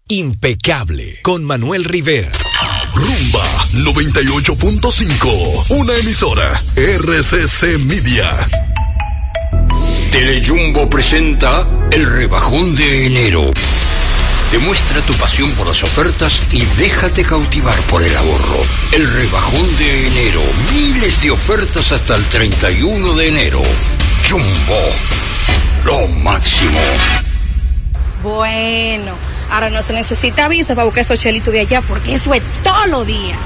Impecable 0.07 1.19
con 1.21 1.43
Manuel 1.43 1.83
Rivera. 1.83 2.31
Rumba 2.93 3.45
98.5, 3.73 5.65
una 5.67 5.93
emisora 5.95 6.57
RCC 6.77 7.77
Media. 7.79 8.29
Telejumbo 10.11 10.89
presenta 10.89 11.67
el 11.91 12.05
rebajón 12.05 12.73
de 12.73 13.07
enero. 13.07 13.51
Demuestra 14.53 15.01
tu 15.01 15.11
pasión 15.15 15.51
por 15.55 15.67
las 15.67 15.83
ofertas 15.83 16.41
y 16.53 16.63
déjate 16.77 17.25
cautivar 17.25 17.81
por 17.87 18.01
el 18.01 18.15
ahorro. 18.15 18.61
El 18.93 19.11
rebajón 19.11 19.77
de 19.77 20.07
enero. 20.07 20.41
Miles 20.71 21.21
de 21.21 21.31
ofertas 21.31 21.91
hasta 21.91 22.15
el 22.15 22.25
31 22.27 23.13
de 23.15 23.27
enero. 23.27 23.61
Jumbo. 24.29 24.79
Lo 25.85 26.07
máximo. 26.07 26.79
Bueno, 28.21 29.15
ahora 29.51 29.69
no 29.69 29.81
se 29.81 29.93
necesita 29.93 30.47
visa 30.47 30.75
para 30.75 30.85
buscar 30.85 31.01
esos 31.01 31.19
chelitos 31.19 31.53
de 31.53 31.61
allá 31.61 31.81
porque 31.81 32.15
eso 32.15 32.33
es 32.33 32.41
todo 32.63 32.87
lo 32.87 33.05
día. 33.05 33.37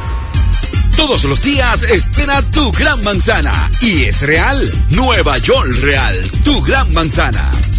Todos 0.96 1.24
los 1.26 1.42
días 1.42 1.84
espera 1.84 2.42
tu 2.42 2.72
gran 2.72 3.04
manzana. 3.04 3.70
Y 3.82 4.04
es 4.06 4.22
real. 4.22 4.86
Nueva 4.90 5.38
York 5.38 5.70
Real. 5.82 6.32
Tu 6.44 6.62
gran 6.64 6.92
manzana. 6.94 7.52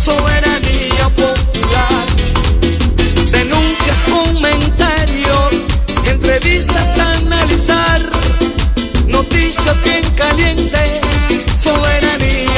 Soberanía 0.00 1.10
popular. 1.14 2.06
Denuncias, 3.30 3.98
comentarios, 4.08 5.50
entrevistas 6.06 6.98
a 6.98 7.12
analizar. 7.18 8.00
Noticias 9.08 9.84
bien 9.84 10.02
calientes, 10.16 11.00
soberanía 11.62 12.49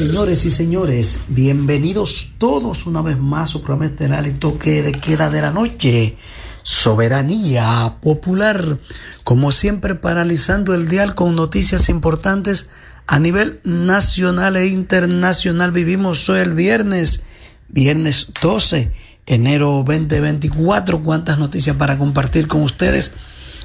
señores 0.00 0.46
y 0.46 0.50
señores, 0.50 1.18
bienvenidos 1.28 2.30
todos 2.38 2.86
una 2.86 3.02
vez 3.02 3.18
más 3.18 3.42
a 3.42 3.52
su 3.52 3.60
programa 3.60 3.84
estelar 3.84 4.26
y 4.26 4.32
toque 4.32 4.80
de 4.80 4.92
queda 4.92 5.28
de 5.28 5.42
la 5.42 5.50
noche. 5.50 6.16
Soberanía 6.62 7.96
popular. 8.00 8.78
Como 9.24 9.52
siempre, 9.52 9.96
paralizando 9.96 10.72
el 10.72 10.88
dial 10.88 11.14
con 11.14 11.36
noticias 11.36 11.90
importantes 11.90 12.70
a 13.06 13.18
nivel 13.18 13.60
nacional 13.62 14.56
e 14.56 14.68
internacional. 14.68 15.70
Vivimos 15.70 16.26
hoy 16.30 16.40
el 16.40 16.54
viernes, 16.54 17.20
viernes 17.68 18.28
12, 18.40 18.90
enero 19.26 19.84
2024. 19.86 21.02
Cuántas 21.02 21.38
noticias 21.38 21.76
para 21.76 21.98
compartir 21.98 22.46
con 22.46 22.62
ustedes 22.62 23.12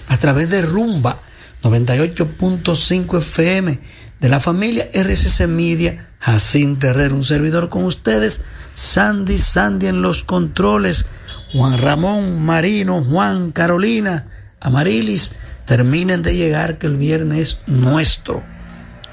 a 0.09 0.17
través 0.17 0.49
de 0.49 0.63
Rumba 0.63 1.17
98.5 1.63 3.19
FM 3.19 3.79
de 4.19 4.29
la 4.29 4.39
familia 4.39 4.87
RCC 4.93 5.47
Media, 5.47 6.07
Jacín 6.19 6.79
Terrero, 6.79 7.15
un 7.15 7.23
servidor 7.23 7.69
con 7.69 7.83
ustedes, 7.83 8.41
Sandy 8.73 9.37
Sandy 9.37 9.87
en 9.87 10.01
los 10.01 10.23
controles, 10.23 11.05
Juan 11.53 11.77
Ramón 11.77 12.43
Marino, 12.43 13.03
Juan 13.03 13.51
Carolina, 13.51 14.25
Amarilis, 14.59 15.35
terminen 15.65 16.21
de 16.21 16.35
llegar 16.35 16.77
que 16.77 16.87
el 16.87 16.97
viernes 16.97 17.39
es 17.39 17.57
nuestro, 17.67 18.43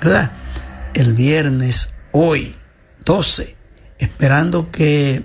¿verdad? 0.00 0.30
El 0.94 1.14
viernes, 1.14 1.90
hoy, 2.12 2.54
12, 3.04 3.56
esperando 3.98 4.70
que 4.70 5.22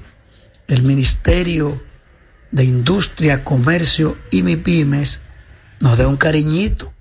el 0.67 0.83
Ministerio 0.83 1.81
de 2.51 2.63
Industria, 2.63 3.43
Comercio 3.43 4.17
y 4.31 4.43
MIPIMES 4.43 5.21
nos 5.79 5.97
dé 5.97 6.05
un 6.05 6.17
cariñito, 6.17 6.91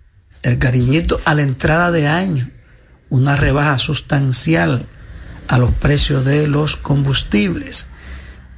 el 0.42 0.58
cariñito 0.58 1.20
a 1.24 1.34
la 1.34 1.42
entrada 1.42 1.90
de 1.90 2.08
año, 2.08 2.48
una 3.08 3.36
rebaja 3.36 3.78
sustancial 3.78 4.86
a 5.48 5.58
los 5.58 5.72
precios 5.72 6.24
de 6.24 6.46
los 6.46 6.76
combustibles. 6.76 7.86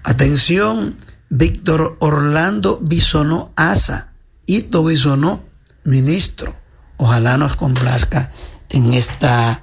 Atención, 0.05 0.97
Víctor 1.29 1.97
Orlando 2.01 2.79
Bisonó 2.81 3.53
Asa, 3.57 4.13
Ito 4.47 4.85
Bisonó, 4.85 5.43
ministro. 5.85 6.55
Ojalá 6.97 7.37
nos 7.37 7.57
complazca 7.57 8.31
en 8.71 8.93
esta 8.95 9.63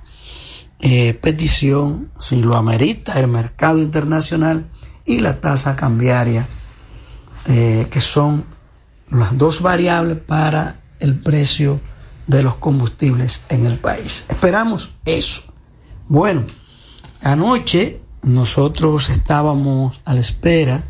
eh, 0.82 1.14
petición, 1.16 2.12
si 2.20 2.42
lo 2.42 2.56
amerita 2.56 3.20
el 3.20 3.28
mercado 3.28 3.80
internacional 3.80 4.66
y 5.06 5.20
la 5.20 5.40
tasa 5.40 5.76
cambiaria, 5.76 6.48
eh, 7.48 7.88
que 7.90 8.02
son 8.02 8.46
las 9.10 9.38
dos 9.38 9.62
variables 9.62 10.18
para 10.20 10.80
el 11.00 11.16
precio 11.16 11.80
de 12.28 12.44
los 12.44 12.56
combustibles 12.56 13.42
en 13.50 13.66
el 13.66 13.78
país. 13.78 14.26
Esperamos 14.30 14.92
eso. 15.06 15.54
Bueno, 16.08 16.46
anoche 17.22 18.02
nosotros 18.24 19.10
estábamos 19.10 20.02
a 20.06 20.14
la 20.14 20.22
espera 20.22 20.84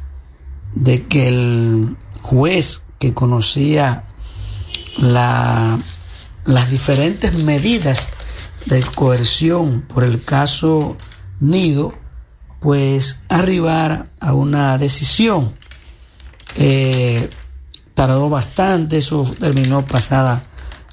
de 0.73 1.03
que 1.05 1.27
el 1.27 1.97
juez 2.21 2.81
que 2.99 3.13
conocía 3.13 4.05
la, 4.97 5.77
las 6.45 6.69
diferentes 6.69 7.43
medidas 7.43 8.09
de 8.65 8.81
coerción 8.95 9.81
por 9.81 10.03
el 10.03 10.23
caso 10.23 10.97
Nido, 11.39 11.93
pues 12.61 13.21
arribara 13.29 14.07
a 14.21 14.33
una 14.33 14.77
decisión. 14.77 15.53
Eh, 16.55 17.29
tardó 17.93 18.29
bastante, 18.29 18.97
eso 18.97 19.23
terminó 19.39 19.85
pasada 19.85 20.41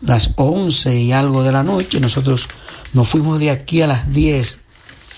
las 0.03 0.31
11 0.37 0.97
y 0.97 1.13
algo 1.13 1.43
de 1.43 1.53
la 1.53 1.63
noche. 1.63 2.01
Nosotros 2.01 2.49
nos 2.93 3.09
fuimos 3.09 3.41
de 3.41 3.51
aquí 3.51 3.83
a 3.83 3.87
las 3.87 4.13
10 4.13 4.59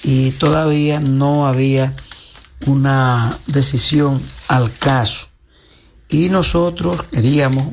y 0.05 0.31
todavía 0.33 1.01
no 1.01 1.47
había 1.47 1.95
una 2.67 3.37
decisión 3.47 4.21
al 4.49 4.73
caso. 4.73 5.29
Y 6.09 6.29
nosotros 6.29 7.03
queríamos 7.11 7.65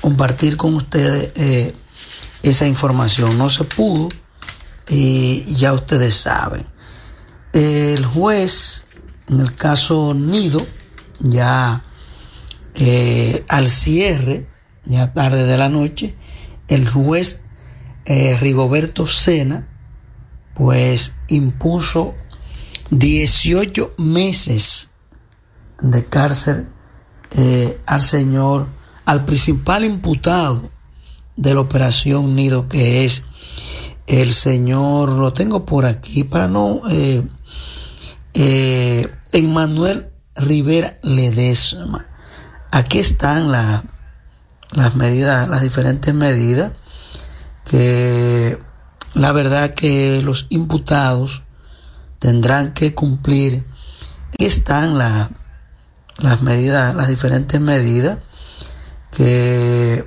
compartir 0.00 0.56
con 0.56 0.74
ustedes 0.74 1.32
eh, 1.34 1.74
esa 2.42 2.66
información. 2.66 3.36
No 3.36 3.50
se 3.50 3.64
pudo 3.64 4.08
y 4.88 5.44
ya 5.56 5.72
ustedes 5.72 6.16
saben. 6.16 6.64
El 7.52 8.04
juez, 8.04 8.84
en 9.28 9.40
el 9.40 9.54
caso 9.54 10.14
Nido, 10.14 10.64
ya 11.20 11.82
eh, 12.74 13.44
al 13.48 13.68
cierre, 13.68 14.46
ya 14.86 15.12
tarde 15.12 15.44
de 15.44 15.56
la 15.56 15.68
noche, 15.68 16.14
el 16.68 16.88
juez 16.88 17.40
eh, 18.06 18.36
Rigoberto 18.40 19.06
Sena, 19.06 19.68
pues 20.54 21.16
impuso 21.28 22.14
18 22.90 23.92
meses 23.98 24.90
de 25.82 26.04
cárcel 26.04 26.68
eh, 27.32 27.78
al 27.86 28.00
señor, 28.00 28.66
al 29.04 29.24
principal 29.24 29.84
imputado 29.84 30.70
de 31.36 31.52
la 31.54 31.60
operación 31.60 32.34
Nido, 32.34 32.68
que 32.68 33.04
es 33.04 33.24
el 34.06 34.32
señor, 34.32 35.10
lo 35.10 35.32
tengo 35.32 35.66
por 35.66 35.84
aquí 35.84 36.24
para 36.24 36.48
no, 36.48 36.80
eh, 36.88 37.22
eh, 38.34 39.06
Emmanuel 39.32 40.10
Rivera 40.36 40.94
Ledesma. 41.02 42.06
Aquí 42.70 42.98
están 42.98 43.50
la- 43.50 43.82
las 44.72 44.94
medidas, 44.96 45.48
las 45.48 45.62
diferentes 45.62 46.12
medidas 46.14 46.72
que 47.64 48.58
la 49.14 49.32
verdad 49.32 49.74
que 49.74 50.22
los 50.22 50.46
imputados 50.50 51.42
tendrán 52.18 52.72
que 52.74 52.94
cumplir. 52.94 53.64
Están 54.38 54.98
la- 54.98 55.30
las 56.18 56.42
medidas, 56.42 56.94
las 56.94 57.08
diferentes 57.08 57.60
medidas 57.60 58.18
que 59.10 60.04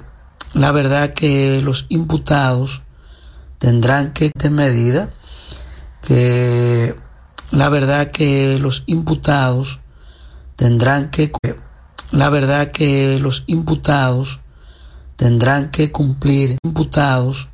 la 0.53 0.71
verdad 0.71 1.13
que 1.13 1.61
los 1.61 1.85
imputados 1.89 2.81
tendrán 3.57 4.13
que 4.13 4.31
de 4.33 4.49
medida 4.49 5.09
que 6.01 6.95
la 7.51 7.69
verdad 7.69 8.09
que 8.11 8.57
los 8.59 8.83
imputados 8.85 9.79
tendrán 10.55 11.09
que 11.09 11.31
la 12.11 12.29
verdad 12.29 12.71
que 12.71 13.19
los 13.19 13.43
imputados 13.47 14.39
tendrán 15.19 15.69
que 15.69 15.91
cumplir 15.91 16.57
imputados 16.63 17.49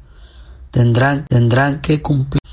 tendrán 0.70 1.26
tendrán 1.28 1.82
que 1.82 2.00
cumplir 2.00 2.45